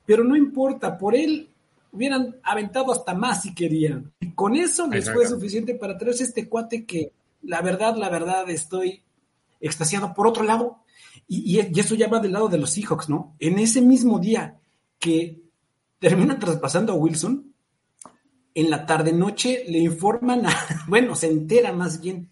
pero 0.06 0.24
no 0.24 0.36
importa, 0.36 0.96
por 0.96 1.14
él 1.14 1.48
hubieran 1.92 2.36
aventado 2.42 2.92
hasta 2.92 3.14
más 3.14 3.42
si 3.42 3.54
querían. 3.54 4.12
Y 4.20 4.32
con 4.32 4.56
eso 4.56 4.86
les 4.88 5.04
fue 5.14 5.24
suficiente 5.28 5.74
para 5.74 5.96
traerse 5.98 6.24
este 6.24 6.48
cuate 6.48 6.84
que, 6.84 7.12
la 7.42 7.60
verdad, 7.62 7.94
la 7.96 8.08
verdad, 8.08 8.48
estoy 8.50 9.02
extasiado. 9.60 10.12
Por 10.14 10.26
otro 10.26 10.42
lado, 10.44 10.78
y, 11.28 11.58
y- 11.60 11.70
y 11.72 11.80
eso 11.80 11.94
ya 11.94 12.08
va 12.08 12.18
del 12.20 12.32
lado 12.32 12.48
de 12.48 12.58
los 12.58 12.70
Seahawks, 12.70 13.08
¿no? 13.08 13.34
En 13.38 13.58
ese 13.58 13.80
mismo 13.80 14.18
día 14.18 14.58
que 14.98 15.40
terminan 15.98 16.38
traspasando 16.38 16.92
a 16.92 16.96
Wilson, 16.96 17.53
en 18.54 18.70
la 18.70 18.86
tarde-noche 18.86 19.64
le 19.68 19.78
informan, 19.78 20.46
a, 20.46 20.84
bueno, 20.86 21.14
se 21.14 21.28
entera 21.28 21.72
más 21.72 22.00
bien, 22.00 22.30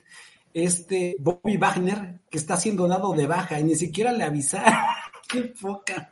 este 0.54 1.16
Bobby 1.18 1.56
Wagner, 1.56 2.20
que 2.30 2.38
está 2.38 2.56
siendo 2.56 2.86
dado 2.86 3.12
de 3.12 3.26
baja 3.26 3.58
y 3.58 3.64
ni 3.64 3.74
siquiera 3.74 4.12
le 4.12 4.24
avisaron. 4.24 4.72
qué 5.28 5.42
poca 5.42 6.10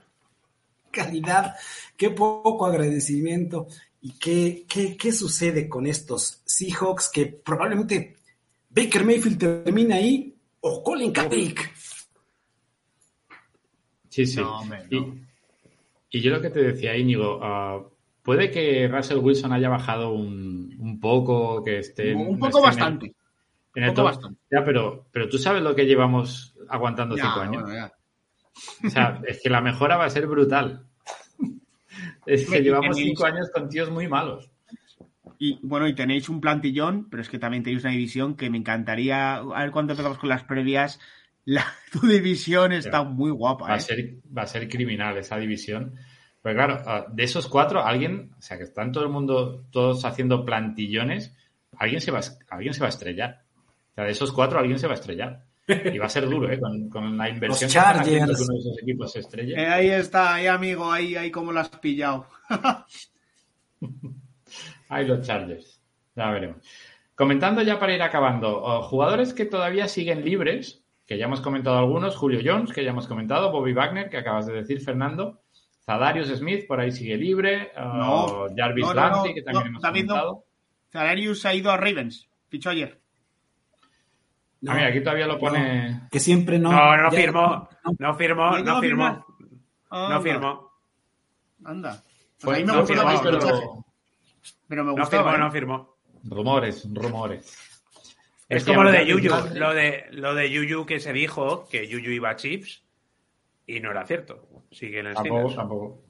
calidad, 0.90 1.54
qué 1.96 2.10
poco 2.10 2.66
agradecimiento. 2.66 3.68
¿Y 4.02 4.12
qué, 4.12 4.64
qué, 4.66 4.96
qué 4.96 5.12
sucede 5.12 5.68
con 5.68 5.86
estos 5.86 6.40
Seahawks 6.44 7.10
que 7.10 7.26
probablemente 7.26 8.16
Baker 8.70 9.04
Mayfield 9.04 9.38
termina 9.38 9.96
ahí 9.96 10.34
o 10.60 10.82
Colin 10.82 11.12
Kaepernick? 11.12 11.70
Sí, 14.08 14.26
sí. 14.26 14.40
No, 14.40 14.60
hombre, 14.60 14.86
y, 14.90 15.00
no. 15.00 15.16
y 16.10 16.20
yo 16.20 16.30
lo 16.30 16.40
que 16.40 16.50
te 16.50 16.60
decía, 16.60 16.96
Íñigo, 16.96 17.40
ah, 17.42 17.84
puede 18.22 18.50
que 18.50 18.88
Russell 18.88 19.18
Wilson 19.18 19.52
haya 19.52 19.68
bajado 19.68 20.12
un, 20.12 20.74
un 20.78 21.00
poco, 21.00 21.62
que 21.64 21.78
esté... 21.78 22.14
Un 22.14 22.38
poco 22.38 22.46
esté 22.46 22.58
en 22.58 22.64
el- 22.64 22.70
bastante. 22.70 23.14
en 23.74 23.82
el 23.84 23.90
poco 23.90 23.96
top. 23.96 24.04
bastante. 24.06 24.40
Ya, 24.50 24.64
pero, 24.64 25.06
pero 25.12 25.28
tú 25.28 25.38
sabes 25.38 25.62
lo 25.62 25.74
que 25.74 25.86
llevamos 25.86 26.54
aguantando 26.68 27.16
Ya, 27.16 27.24
cinco 27.24 27.40
años. 27.40 27.62
bueno, 27.62 27.76
ya. 27.76 27.92
O 28.86 28.90
sea, 28.90 29.20
es 29.26 29.40
que 29.42 29.48
la 29.50 29.60
mejora 29.60 29.96
va 29.96 30.04
a 30.04 30.10
ser 30.10 30.26
brutal. 30.26 30.86
Es 32.26 32.48
que 32.48 32.60
llevamos 32.62 32.96
cinco 32.96 33.24
años 33.24 33.50
con 33.52 33.68
tíos 33.68 33.90
muy 33.90 34.06
malos. 34.08 34.50
Y 35.38 35.58
bueno, 35.62 35.88
y 35.88 35.94
tenéis 35.94 36.28
un 36.28 36.40
plantillón, 36.40 37.08
pero 37.08 37.22
es 37.22 37.28
que 37.30 37.38
también 37.38 37.62
tenéis 37.62 37.82
una 37.84 37.92
división 37.92 38.36
que 38.36 38.50
me 38.50 38.58
encantaría. 38.58 39.36
A 39.36 39.60
ver 39.62 39.70
cuándo 39.70 39.92
empezamos 39.94 40.18
con 40.18 40.28
las 40.28 40.44
previas. 40.44 41.00
La, 41.46 41.64
tu 41.92 42.06
división 42.06 42.72
está 42.72 43.02
muy 43.02 43.30
guapa, 43.30 43.66
Va 43.68 43.74
a 43.74 43.76
¿eh? 43.78 43.80
ser, 43.80 44.14
va 44.36 44.42
a 44.42 44.46
ser 44.46 44.68
criminal 44.68 45.16
esa 45.16 45.38
división. 45.38 45.94
Pero 46.42 46.54
claro, 46.54 46.82
ah, 46.86 47.06
de 47.12 47.22
esos 47.24 47.46
cuatro, 47.48 47.84
alguien, 47.84 48.32
o 48.38 48.42
sea, 48.42 48.56
que 48.56 48.64
están 48.64 48.92
todo 48.92 49.04
el 49.04 49.10
mundo, 49.10 49.64
todos 49.70 50.04
haciendo 50.04 50.44
plantillones, 50.44 51.34
alguien 51.76 52.00
se 52.00 52.10
va, 52.10 52.20
a- 52.20 52.54
alguien 52.54 52.72
se 52.74 52.80
va 52.80 52.86
a 52.86 52.90
estrellar. 52.90 53.42
O 53.92 53.94
sea, 53.94 54.04
de 54.04 54.10
esos 54.12 54.32
cuatro, 54.32 54.58
alguien 54.58 54.78
se 54.78 54.86
va 54.86 54.92
a 54.94 54.96
estrellar. 54.96 55.44
Y 55.68 55.98
va 55.98 56.06
a 56.06 56.08
ser 56.08 56.28
duro, 56.28 56.50
¿eh? 56.50 56.58
Con, 56.58 56.88
con 56.88 57.16
la 57.16 57.28
inversión 57.28 57.50
Los 57.50 57.60
que 57.60 57.66
Chargers. 57.68 58.40
uno 58.40 58.52
de 58.54 58.58
esos 58.58 58.78
equipos 58.82 59.12
se 59.12 59.20
estrelle. 59.20 59.52
Eh, 59.54 59.66
ahí 59.68 59.88
está, 59.90 60.34
ahí 60.34 60.46
amigo, 60.48 60.90
ahí, 60.90 61.14
ahí 61.14 61.30
como 61.30 61.52
lo 61.52 61.60
has 61.60 61.68
pillado. 61.68 62.26
Ahí 64.88 65.06
los 65.06 65.24
Chargers. 65.26 65.80
Ya 66.16 66.30
veremos. 66.30 66.56
Comentando 67.14 67.62
ya 67.62 67.78
para 67.78 67.94
ir 67.94 68.02
acabando, 68.02 68.62
oh, 68.62 68.82
jugadores 68.82 69.32
que 69.34 69.44
todavía 69.44 69.86
siguen 69.88 70.24
libres, 70.24 70.82
que 71.06 71.18
ya 71.18 71.26
hemos 71.26 71.40
comentado 71.40 71.78
algunos, 71.78 72.16
Julio 72.16 72.40
Jones, 72.44 72.72
que 72.72 72.82
ya 72.82 72.90
hemos 72.90 73.06
comentado, 73.06 73.52
Bobby 73.52 73.72
Wagner, 73.72 74.08
que 74.10 74.16
acabas 74.16 74.46
de 74.46 74.54
decir, 74.54 74.80
Fernando, 74.80 75.40
Zadarius 75.84 76.28
Smith, 76.28 76.66
por 76.66 76.78
ahí 76.80 76.92
sigue 76.92 77.16
libre, 77.16 77.72
oh, 77.76 77.82
No, 77.82 78.46
Jarvis 78.56 78.84
no, 78.86 78.94
no, 78.94 79.00
Landry, 79.00 79.28
no, 79.30 79.34
que 79.34 79.42
también 79.42 79.64
no, 79.64 79.68
hemos 79.70 79.82
David, 79.82 80.04
no. 80.04 80.08
comentado. 80.14 80.44
Salarius 80.92 81.46
ha 81.46 81.54
ido 81.54 81.70
a 81.70 81.76
Ravens, 81.76 82.28
fichó 82.48 82.70
ayer. 82.70 83.00
No, 84.60 84.72
Ah, 84.72 84.74
mira, 84.74 84.88
aquí 84.88 85.00
todavía 85.00 85.26
lo 85.26 85.38
pone... 85.38 86.02
que 86.10 86.20
siempre 86.20 86.58
no. 86.58 86.70
No, 86.70 86.96
no 86.96 87.10
firmó, 87.10 87.68
no 87.98 88.14
firmó, 88.14 88.50
¿No 88.58 88.62
no 88.62 88.80
firmó, 88.80 89.26
no 89.90 90.20
firmó, 90.20 90.70
Anda. 91.64 92.02
Pues 92.40 92.40
Fue- 92.40 92.54
a 92.56 92.58
mí 92.58 92.64
me 92.64 92.72
no 92.74 92.86
firmó, 92.86 93.10
el 93.10 93.18
pero... 93.22 93.84
pero 94.68 94.84
me 94.84 94.90
no 94.94 94.96
gustaba. 95.00 95.30
firmó, 95.32 95.36
¿eh? 95.36 95.38
no 95.46 95.50
firmó. 95.52 95.96
Rumores, 96.24 96.86
rumores. 96.92 97.66
Es 98.50 98.64
como 98.64 98.82
lo 98.82 98.90
de 98.90 99.06
Yuyu, 99.06 99.30
lo 99.54 99.72
de, 99.72 100.06
lo 100.10 100.34
de 100.34 100.50
Yuyu 100.50 100.84
que 100.84 101.00
se 101.00 101.12
dijo 101.12 101.66
que 101.70 101.86
Yuyu 101.88 102.10
iba 102.10 102.30
a 102.30 102.36
Chips 102.36 102.82
y 103.76 103.80
no 103.80 103.90
era 103.90 104.04
cierto. 104.06 104.48
Tampoco, 105.14 105.54
tampoco. 105.54 106.02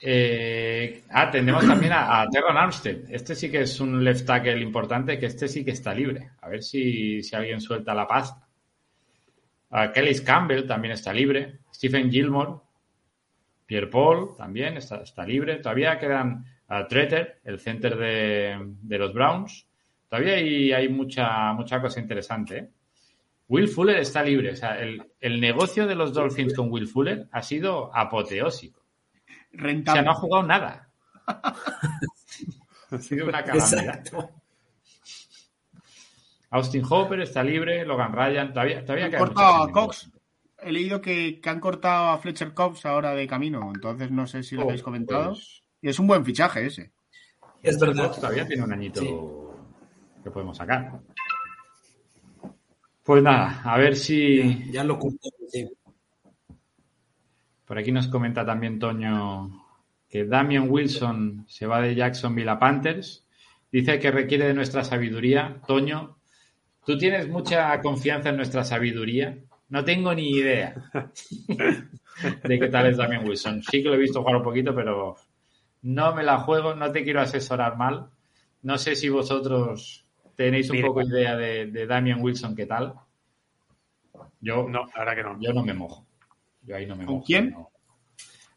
Eh, 0.00 1.04
ah, 1.10 1.30
tendremos 1.30 1.66
también 1.66 1.92
a, 1.92 2.20
a 2.20 2.28
Terron 2.28 2.56
Armstead. 2.56 3.10
Este 3.10 3.34
sí 3.34 3.50
que 3.50 3.62
es 3.62 3.80
un 3.80 4.04
left 4.04 4.26
tackle 4.26 4.60
importante, 4.60 5.18
que 5.18 5.26
este 5.26 5.48
sí 5.48 5.64
que 5.64 5.70
está 5.70 5.94
libre. 5.94 6.32
A 6.42 6.48
ver 6.48 6.62
si, 6.62 7.22
si 7.22 7.34
alguien 7.34 7.60
suelta 7.60 7.94
la 7.94 8.06
pasta. 8.06 8.46
Ah, 9.70 9.90
Kelly 9.92 10.18
Campbell 10.20 10.66
también 10.66 10.92
está 10.92 11.12
libre. 11.12 11.60
Stephen 11.72 12.10
Gilmore. 12.10 12.60
Pierre 13.66 13.86
Paul 13.86 14.36
también 14.36 14.76
está, 14.76 15.02
está 15.02 15.24
libre. 15.24 15.56
Todavía 15.56 15.98
quedan 15.98 16.44
a 16.68 16.86
Treter, 16.86 17.40
el 17.44 17.58
center 17.58 17.96
de, 17.96 18.58
de 18.82 18.98
los 18.98 19.12
Browns. 19.14 19.66
Todavía 20.08 20.34
hay, 20.34 20.70
hay 20.72 20.88
mucha, 20.90 21.52
mucha 21.54 21.80
cosa 21.80 21.98
interesante. 21.98 22.58
¿eh? 22.58 22.68
Will 23.54 23.68
Fuller 23.68 23.98
está 23.98 24.22
libre. 24.22 24.52
O 24.52 24.56
sea, 24.56 24.78
el, 24.80 25.02
el 25.20 25.40
negocio 25.40 25.86
de 25.86 25.94
los 25.94 26.12
Dolphins 26.12 26.54
con 26.54 26.70
Will 26.70 26.88
Fuller 26.88 27.28
ha 27.32 27.42
sido 27.42 27.94
apoteósico. 27.94 28.80
O 28.80 28.86
sea, 29.26 29.38
Rentable. 29.52 30.02
no 30.02 30.10
ha 30.10 30.14
jugado 30.14 30.46
nada. 30.46 30.90
Ha 31.26 32.98
sido 32.98 33.26
una 33.28 33.42
calamidad. 33.44 33.78
Exacto. 33.78 34.30
Austin 36.50 36.84
Hopper 36.88 37.20
está 37.20 37.42
libre, 37.42 37.84
Logan 37.84 38.12
Ryan, 38.12 38.52
todavía, 38.52 38.84
todavía 38.84 39.10
queda 39.10 39.18
cortado 39.18 39.54
a 39.64 39.72
Cox. 39.72 40.10
He 40.58 40.70
leído 40.72 41.00
que, 41.00 41.40
que 41.40 41.50
han 41.50 41.58
cortado 41.60 42.10
a 42.10 42.18
Fletcher 42.18 42.54
Cox 42.54 42.86
ahora 42.86 43.12
de 43.14 43.26
camino, 43.26 43.70
entonces 43.74 44.10
no 44.10 44.26
sé 44.26 44.42
si 44.44 44.54
lo 44.54 44.62
Oh, 44.62 44.64
habéis 44.66 44.82
comentado. 44.82 45.30
pues, 45.32 45.62
Y 45.82 45.88
es 45.88 45.98
un 45.98 46.06
buen 46.06 46.24
fichaje 46.24 46.66
ese. 46.66 46.92
Es 47.62 47.78
verdad. 47.80 48.06
Fox 48.06 48.16
todavía 48.20 48.46
tiene 48.46 48.62
un 48.62 48.72
añito 48.72 49.00
Sí. 49.00 49.14
que 50.22 50.30
podemos 50.30 50.56
sacar. 50.56 51.00
Pues 53.04 53.22
nada, 53.22 53.60
a 53.64 53.76
ver 53.78 53.96
si 53.96 54.70
Ya 54.72 54.82
lo 54.84 54.98
cumplí. 54.98 55.30
sí. 55.48 55.68
por 57.66 57.78
aquí 57.78 57.92
nos 57.92 58.08
comenta 58.08 58.44
también 58.44 58.78
Toño 58.78 59.62
que 60.08 60.24
Damian 60.24 60.70
Wilson 60.70 61.44
se 61.48 61.66
va 61.66 61.80
de 61.80 61.94
Jacksonville 61.94 62.50
a 62.50 62.58
Panthers. 62.58 63.26
Dice 63.72 63.98
que 63.98 64.10
requiere 64.12 64.46
de 64.46 64.54
nuestra 64.54 64.84
sabiduría. 64.84 65.60
Toño, 65.66 66.18
tú 66.86 66.96
tienes 66.96 67.28
mucha 67.28 67.80
confianza 67.80 68.28
en 68.28 68.36
nuestra 68.36 68.64
sabiduría. 68.64 69.36
No 69.70 69.84
tengo 69.84 70.14
ni 70.14 70.30
idea 70.30 70.74
de 72.44 72.58
qué 72.60 72.68
tal 72.68 72.86
es 72.86 72.96
Damian 72.96 73.26
Wilson. 73.26 73.62
Sí 73.64 73.82
que 73.82 73.88
lo 73.88 73.94
he 73.94 73.98
visto 73.98 74.20
jugar 74.20 74.36
un 74.36 74.42
poquito, 74.44 74.74
pero 74.74 75.16
no 75.82 76.14
me 76.14 76.22
la 76.22 76.38
juego, 76.38 76.74
no 76.74 76.92
te 76.92 77.02
quiero 77.02 77.20
asesorar 77.20 77.76
mal. 77.76 78.06
No 78.62 78.78
sé 78.78 78.94
si 78.94 79.08
vosotros 79.08 80.03
tenéis 80.36 80.68
un 80.70 80.76
Mira. 80.76 80.88
poco 80.88 81.02
idea 81.02 81.36
de, 81.36 81.66
de 81.66 81.86
Damian 81.86 82.20
Wilson, 82.22 82.54
qué 82.54 82.66
tal. 82.66 82.94
Yo 84.40 84.68
No, 84.68 84.86
la 84.86 85.04
verdad 85.04 85.14
que 85.16 85.22
no. 85.22 85.40
yo 85.40 85.52
no 85.52 85.64
me 85.64 85.74
mojo. 85.74 86.06
Yo 86.62 86.76
ahí 86.76 86.86
no 86.86 86.96
me 86.96 87.04
¿Con 87.04 87.14
mojo. 87.16 87.26
quién? 87.26 87.50
no. 87.50 87.70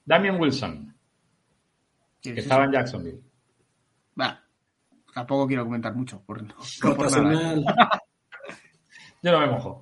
Damian 0.05 0.39
Wilson, 0.39 0.95
¿Qué 2.21 2.34
que 2.34 2.39
es 2.39 2.45
estaba 2.45 2.65
en? 2.65 2.71
Jacksonville. 2.71 3.21
Bah, 4.15 4.41
tampoco 5.13 5.47
quiero 5.47 5.65
comentar 5.65 5.93
mucho. 5.95 6.21
Por, 6.25 6.41
no, 6.43 6.53
no 6.55 6.95
por 6.95 7.11
nada. 7.11 7.55
Rotacional. 7.55 7.65
Yo 9.23 9.32
no 9.32 9.39
me 9.41 9.47
mojo. 9.47 9.82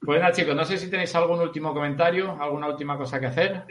Pues 0.00 0.20
nada, 0.20 0.32
chicos, 0.32 0.54
no 0.54 0.64
sé 0.64 0.76
si 0.78 0.88
tenéis 0.90 1.14
algún 1.16 1.40
último 1.40 1.72
comentario, 1.74 2.40
alguna 2.40 2.68
última 2.68 2.96
cosa 2.96 3.18
que 3.18 3.26
hacer. 3.26 3.64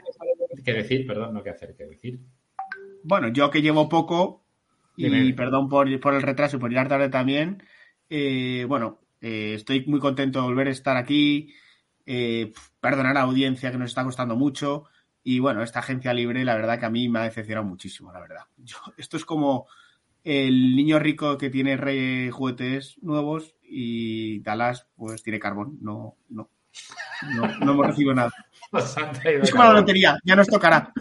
Que 0.63 0.74
decir, 0.74 1.05
perdón, 1.07 1.34
no 1.34 1.43
que 1.43 1.51
hacer, 1.51 1.76
que 1.76 1.86
decir. 1.86 2.20
Bueno, 3.03 3.28
yo 3.30 3.49
que 3.51 3.61
llevo 3.61 3.88
poco, 3.88 4.45
y 4.98 5.34
perdón 5.34 5.70
por, 5.70 6.00
por 6.00 6.14
el 6.14 6.22
retraso 6.22 6.58
y 6.58 6.60
por 6.60 6.70
llegar 6.70 6.88
tarde 6.88 7.10
también, 7.10 7.64
eh, 8.10 8.66
bueno, 8.68 9.00
eh, 9.22 9.54
estoy 9.56 9.86
muy 9.88 10.00
contento 10.00 10.39
de 10.39 10.46
volver 10.48 10.68
a 10.68 10.72
estar 10.72 10.98
aquí, 10.98 11.54
eh, 12.06 12.54
perdonar 12.80 13.12
a 13.12 13.14
la 13.16 13.22
audiencia 13.22 13.72
que 13.72 13.78
nos 13.78 13.89
está 13.91 14.04
costando 14.04 14.36
mucho, 14.36 14.86
y 15.24 15.39
bueno, 15.39 15.64
esta 15.64 15.80
agencia 15.80 16.14
libre, 16.14 16.46
la 16.46 16.56
verdad 16.56 16.80
que 16.80 16.86
a 16.86 16.89
mí 16.91 17.10
me 17.10 17.20
ha 17.20 17.24
decepcionado 17.24 17.66
muchísimo, 17.68 18.12
la 18.14 18.20
verdad. 18.20 18.43
Yo- 18.58 18.78
esto 18.98 19.18
es 19.18 19.26
como 19.26 19.68
el 20.24 20.76
niño 20.76 20.98
rico 21.00 21.38
que 21.38 21.50
tiene 21.52 21.78
re- 21.78 22.32
juguetes 22.32 22.98
nuevos 23.02 23.56
y 23.62 24.39
Dallas 24.41 24.88
pues 24.96 25.22
tiene 25.24 25.39
carbón, 25.39 25.78
no, 25.82 26.16
no, 26.30 26.50
no, 27.36 27.48
no 27.60 27.72
hemos 27.72 27.88
recibido 27.88 28.14
nada. 28.14 28.32
Es 29.43 29.52
como 29.52 29.64
la 29.64 29.70
lotería, 29.82 30.18
ya 30.24 30.36
nos 30.36 30.48
tocará. 30.48 30.91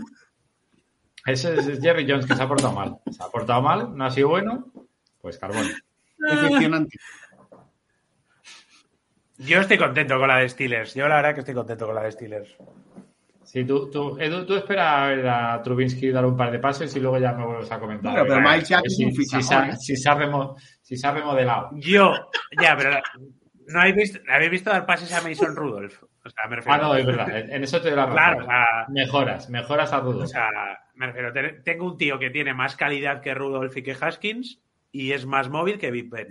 Ese 1.27 1.55
es 1.55 1.81
Jerry 1.81 2.07
Jones 2.09 2.27
que 2.27 2.35
se 2.35 2.43
ha 2.43 2.49
portado 2.49 2.72
mal. 2.72 2.99
Se 3.11 3.22
ha 3.22 3.29
portado 3.29 3.62
mal, 3.62 3.97
no 3.97 4.05
ha 4.05 4.11
sido 4.11 4.29
bueno, 4.29 4.66
pues 5.20 5.39
carbón. 5.39 5.66
Decepcionante. 6.18 6.97
Yo 9.39 9.61
estoy 9.61 9.79
contento 9.79 10.18
con 10.18 10.29
la 10.29 10.39
de 10.39 10.49
Steelers. 10.49 10.95
Yo 10.95 11.09
la 11.09 11.16
verdad 11.16 11.35
que 11.35 11.41
estoy 11.41 11.55
contento 11.55 11.87
con 11.87 11.95
la 11.95 12.03
de 12.03 12.12
Steelers. 12.12 12.57
Sí, 13.43 13.64
tú, 13.64 13.91
tú, 13.91 14.16
Edu, 14.18 14.47
tú 14.47 14.55
espera 14.55 15.05
a 15.05 15.09
ver 15.09 15.29
a 15.29 15.62
Trubinsky 15.62 16.11
dar 16.11 16.25
un 16.25 16.37
par 16.37 16.51
de 16.51 16.59
pases 16.59 16.95
y 16.97 17.01
luego 17.01 17.18
ya 17.18 17.33
me 17.33 17.45
vuelves 17.45 17.70
a 17.70 17.79
comentar. 17.79 18.12
Bueno, 18.12 18.27
pero 18.27 18.41
ver, 18.43 18.53
Mike 18.57 18.64
Jack 18.64 18.79
a 18.79 18.83
ver 18.83 18.87
es 18.87 18.97
si, 18.97 19.05
un 19.05 19.12
si 19.12 19.43
se 19.43 19.55
ha- 19.55 19.68
¿eh? 19.68 19.77
si 19.77 19.97
se 19.97 20.09
ha 20.09 20.14
remo- 20.14 20.57
si 20.81 20.97
se 20.97 21.07
ha 21.07 21.12
remodelado. 21.12 21.70
Yo, 21.75 22.12
ya, 22.61 22.75
pero 22.77 22.91
¿no 23.68 23.81
habéis 23.81 23.97
visto, 23.97 24.18
habéis 24.31 24.51
visto 24.51 24.70
dar 24.70 24.87
pases 24.87 25.12
a 25.12 25.20
Mason 25.20 25.55
Rudolph? 25.55 26.03
O 26.25 26.31
sea, 26.31 26.49
me 26.49 26.57
refiero. 26.57 26.79
Ah, 26.79 26.83
no, 26.89 26.95
es 26.95 27.05
verdad. 27.05 27.37
En 27.51 27.62
eso 27.62 27.81
te 27.83 27.89
doy 27.91 27.97
la 27.99 28.07
razón. 28.07 28.16
Claro, 28.16 28.39
o 28.43 28.47
sea, 28.47 28.66
Mejoras, 28.89 29.51
mejoras 29.51 29.93
a 29.93 30.01
Rudo. 30.01 30.25
o 30.25 30.27
sea, 30.27 30.49
me 30.95 31.07
refiero. 31.07 31.33
te- 31.33 31.61
Tengo 31.63 31.87
un 31.87 31.97
tío 31.99 32.19
que 32.19 32.31
tiene 32.31 32.55
más 32.55 32.77
calidad 32.77 33.21
que 33.21 33.35
Rudolph 33.35 33.77
y 33.77 33.83
que 33.83 33.97
Haskins 34.01 34.61
y 34.93 35.13
es 35.13 35.27
más 35.27 35.49
móvil 35.51 35.79
que 35.79 35.91
Big 35.91 36.09
Ben. 36.11 36.29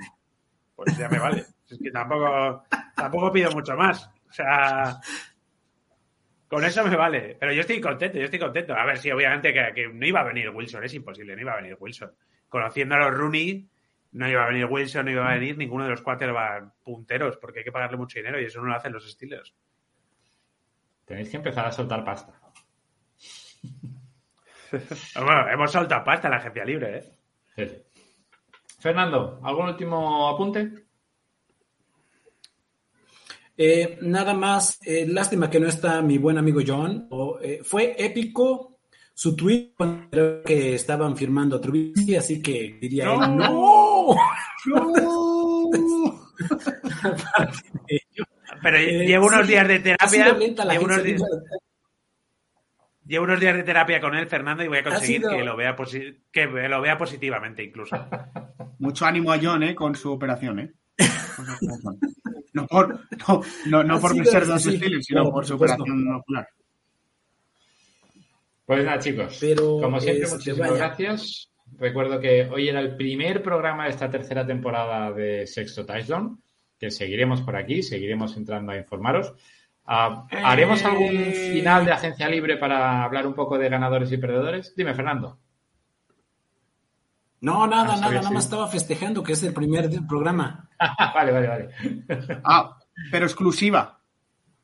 Pues 0.76 0.98
ya 0.98 1.10
me 1.10 1.20
vale. 1.20 1.46
Es 1.70 1.80
que 1.80 1.92
tampoco, 1.92 2.64
tampoco 2.96 3.32
pido 3.32 3.52
mucho 3.52 3.76
más. 3.76 4.06
O 4.30 4.32
sea, 4.34 5.00
con 6.48 6.64
eso 6.64 6.84
me 6.86 6.96
vale. 6.96 7.36
Pero 7.40 7.52
yo 7.52 7.62
estoy 7.62 7.82
contento, 7.82 8.18
yo 8.20 8.26
estoy 8.26 8.40
contento. 8.40 8.74
A 8.76 8.86
ver, 8.86 8.98
sí, 9.00 9.10
obviamente 9.10 9.52
que, 9.54 9.72
que 9.74 9.88
no 9.88 10.06
iba 10.06 10.20
a 10.20 10.24
venir 10.26 10.50
Wilson, 10.50 10.84
es 10.84 10.94
imposible, 10.94 11.36
no 11.36 11.42
iba 11.42 11.54
a 11.54 11.62
venir 11.62 11.78
Wilson. 11.80 12.12
Conociendo 12.50 12.94
a 12.96 13.00
los 13.00 13.14
Rooney, 13.18 13.68
no 14.12 14.30
iba 14.30 14.44
a 14.44 14.48
venir 14.50 14.66
Wilson, 14.66 15.06
no 15.06 15.12
iba 15.12 15.28
a 15.28 15.34
venir 15.34 15.58
ninguno 15.58 15.86
de 15.86 15.92
los 15.92 16.02
quarterbacks 16.04 16.72
punteros, 16.84 17.38
porque 17.38 17.60
hay 17.60 17.66
que 17.66 17.72
pagarle 17.72 17.98
mucho 17.98 18.20
dinero 18.20 18.40
y 18.40 18.46
eso 18.46 18.60
no 18.62 18.68
lo 18.68 18.76
hacen 18.76 18.94
los 18.94 19.10
Steelers. 19.10 19.56
Tenéis 21.06 21.30
que 21.30 21.38
empezar 21.38 21.66
a 21.66 21.72
soltar 21.72 22.04
pasta. 22.04 22.40
Bueno, 25.16 25.50
hemos 25.50 25.72
soltado 25.72 26.04
pasta 26.04 26.28
en 26.28 26.32
la 26.32 26.38
agencia 26.38 26.66
libre, 26.66 26.98
¿eh? 26.98 27.04
Sí. 27.56 27.64
Fernando, 28.80 29.40
¿algún 29.44 29.70
último 29.70 30.30
apunte? 30.30 30.72
Eh, 33.56 34.00
nada 34.02 34.34
más, 34.34 34.80
eh, 34.86 35.06
lástima 35.08 35.50
que 35.50 35.60
no 35.60 35.68
está 35.68 36.02
mi 36.02 36.18
buen 36.18 36.38
amigo 36.38 36.62
John. 36.66 37.08
O, 37.12 37.38
eh, 37.42 37.62
fue 37.64 37.96
épico 37.98 38.80
su 39.14 39.36
tweet 39.36 39.74
cuando 39.78 40.10
creo 40.10 40.42
que 40.44 40.76
estaban 40.76 41.16
firmando 41.16 41.58
a 41.58 41.62
Trubisky, 41.62 42.16
así 42.16 42.42
que 42.42 42.80
diría 42.82 43.06
¡No! 43.06 43.24
él, 43.24 43.38
¡No! 43.38 44.16
Pero 48.64 48.78
llevo 48.78 49.28
unos 49.28 49.42
sí, 49.42 49.48
días 49.48 49.68
de 49.68 49.80
terapia. 49.80 50.38
Llevo 50.72 50.86
unos, 50.86 51.04
días. 51.04 51.22
Llevo 53.06 53.26
unos 53.26 53.40
días 53.40 53.56
de 53.56 53.64
terapia 53.64 54.00
con 54.02 54.16
él, 54.16 54.28
Fernando, 54.28 54.64
y 54.64 54.68
voy 54.68 54.78
a 54.80 54.84
conseguir 54.84 55.22
sido- 55.22 55.32
que, 55.32 55.44
lo 55.44 55.56
vea 55.56 55.76
que 56.32 56.46
lo 56.46 56.82
vea 56.82 56.98
positivamente 56.98 57.64
incluso. 57.64 57.96
Mucho 58.80 59.06
ánimo 59.06 59.32
a 59.32 59.40
John, 59.42 59.64
¿eh? 59.64 59.76
Con 59.76 59.96
su 59.96 60.12
operación, 60.12 60.60
¿eh? 60.60 60.74
No 62.54 62.68
por, 62.68 63.00
no, 63.66 63.84
no, 63.84 64.00
por 64.00 64.12
sido- 64.14 64.26
ser 64.26 64.46
dos 64.46 64.62
sí, 64.62 64.78
Steelers, 64.78 65.06
sino 65.08 65.32
por 65.32 65.44
su 65.44 65.54
supuesto. 65.54 65.82
operación 65.82 66.14
ocular. 66.14 66.48
Pues 68.66 68.86
nada, 68.86 69.00
chicos. 69.00 69.38
Pero, 69.42 69.80
como 69.82 70.00
siempre, 70.00 70.24
este, 70.24 70.36
muchísimas 70.36 70.70
vaya. 70.70 70.86
gracias. 70.88 71.52
Recuerdo 71.78 72.20
que 72.20 72.44
hoy 72.52 72.70
era 72.70 72.80
el 72.80 72.96
primer 72.96 73.42
programa 73.42 73.86
de 73.86 73.90
esta 73.90 74.10
tercera 74.10 74.46
temporada 74.46 75.12
de 75.12 75.48
Sexto 75.48 75.86
Touchdown, 75.86 76.42
que 76.80 76.92
seguiremos 76.92 77.42
por 77.42 77.56
aquí, 77.56 77.82
seguiremos 77.82 78.38
entrando 78.38 78.72
a 78.72 78.78
informaros. 78.78 79.34
Ah, 79.86 80.26
¿Haremos 80.44 80.82
Eh. 80.82 80.86
algún 80.86 81.10
final 81.54 81.86
de 81.86 81.92
agencia 81.92 82.30
libre 82.30 82.58
para 82.58 83.04
hablar 83.04 83.28
un 83.28 83.34
poco 83.34 83.58
de 83.58 83.70
ganadores 83.70 84.12
y 84.12 84.18
perdedores? 84.18 84.74
Dime, 84.76 84.94
Fernando. 84.94 85.40
No, 87.42 87.68
nada, 87.68 87.94
Ah, 87.96 87.98
nada, 88.00 88.10
nada 88.14 88.28
sí. 88.30 88.34
más 88.34 88.46
estaba 88.46 88.68
festejando 88.68 89.22
que 89.22 89.34
es 89.34 89.44
el 89.44 89.54
primer 89.54 89.90
del 89.90 90.08
programa. 90.08 90.70
vale, 91.14 91.32
vale, 91.34 91.48
vale. 91.48 91.70
Ah, 92.44 92.78
pero 93.12 93.26
exclusiva. 93.26 94.00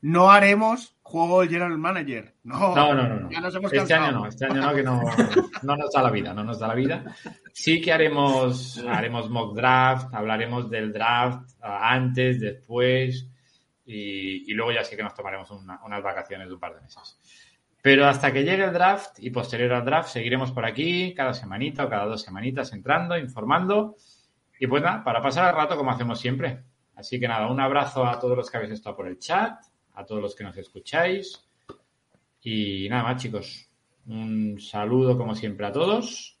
No 0.02 0.30
haremos 0.30 0.96
juego 1.02 1.40
del 1.40 1.50
General 1.50 1.76
Manager. 1.76 2.34
No, 2.44 2.74
No, 2.74 2.94
no, 2.94 3.06
no. 3.06 3.20
no. 3.20 3.30
Ya 3.30 3.40
nos 3.40 3.54
hemos 3.54 3.70
este 3.70 3.78
cansado. 3.86 4.04
año 4.06 4.18
no, 4.20 4.26
este 4.26 4.46
año 4.46 4.62
no, 4.62 4.74
que 4.74 4.82
no, 4.82 5.02
no 5.62 5.76
nos 5.76 5.92
da 5.92 6.02
la 6.02 6.10
vida, 6.10 6.32
no 6.32 6.42
nos 6.42 6.58
da 6.58 6.68
la 6.68 6.74
vida. 6.74 7.04
Sí 7.52 7.82
que 7.82 7.92
haremos, 7.92 8.82
haremos 8.88 9.28
mock 9.28 9.54
draft, 9.54 10.14
hablaremos 10.14 10.70
del 10.70 10.90
draft 10.90 11.50
ah, 11.60 11.90
antes, 11.92 12.40
después 12.40 13.28
y, 13.92 14.52
luego 14.54 14.72
ya 14.72 14.84
sí 14.84 14.96
que 14.96 15.02
nos 15.02 15.14
tomaremos 15.14 15.50
una- 15.50 15.80
unas 15.84 16.02
vacaciones 16.02 16.48
de 16.48 16.54
un 16.54 16.60
par 16.60 16.74
de 16.74 16.82
meses. 16.82 17.18
Pero 17.82 18.06
hasta 18.06 18.32
que 18.32 18.44
llegue 18.44 18.64
el 18.64 18.72
draft 18.72 19.18
y 19.18 19.30
posterior 19.30 19.72
al 19.72 19.84
draft 19.84 20.10
seguiremos 20.10 20.52
por 20.52 20.64
aquí 20.66 21.14
cada 21.14 21.32
semanita 21.32 21.84
o 21.84 21.88
cada 21.88 22.04
dos 22.04 22.22
semanitas 22.22 22.72
entrando, 22.72 23.16
informando 23.16 23.96
y 24.58 24.66
pues 24.66 24.82
nada, 24.82 25.02
para 25.02 25.22
pasar 25.22 25.48
el 25.48 25.56
rato 25.56 25.76
como 25.76 25.90
hacemos 25.90 26.20
siempre. 26.20 26.62
Así 26.94 27.18
que 27.18 27.26
nada, 27.26 27.50
un 27.50 27.58
abrazo 27.60 28.04
a 28.04 28.18
todos 28.18 28.36
los 28.36 28.50
que 28.50 28.58
habéis 28.58 28.72
estado 28.74 28.94
por 28.96 29.08
el 29.08 29.18
chat, 29.18 29.58
a 29.94 30.04
todos 30.04 30.20
los 30.20 30.34
que 30.36 30.44
nos 30.44 30.56
escucháis. 30.58 31.48
Y 32.42 32.88
nada 32.90 33.02
más, 33.04 33.22
chicos. 33.22 33.70
Un 34.06 34.60
saludo 34.60 35.16
como 35.16 35.34
siempre 35.34 35.66
a 35.66 35.72
todos 35.72 36.38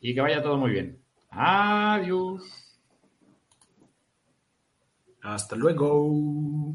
y 0.00 0.14
que 0.14 0.20
vaya 0.20 0.42
todo 0.42 0.56
muy 0.56 0.70
bien. 0.70 1.02
Adiós. 1.30 2.78
Hasta 5.22 5.56
luego. 5.56 6.74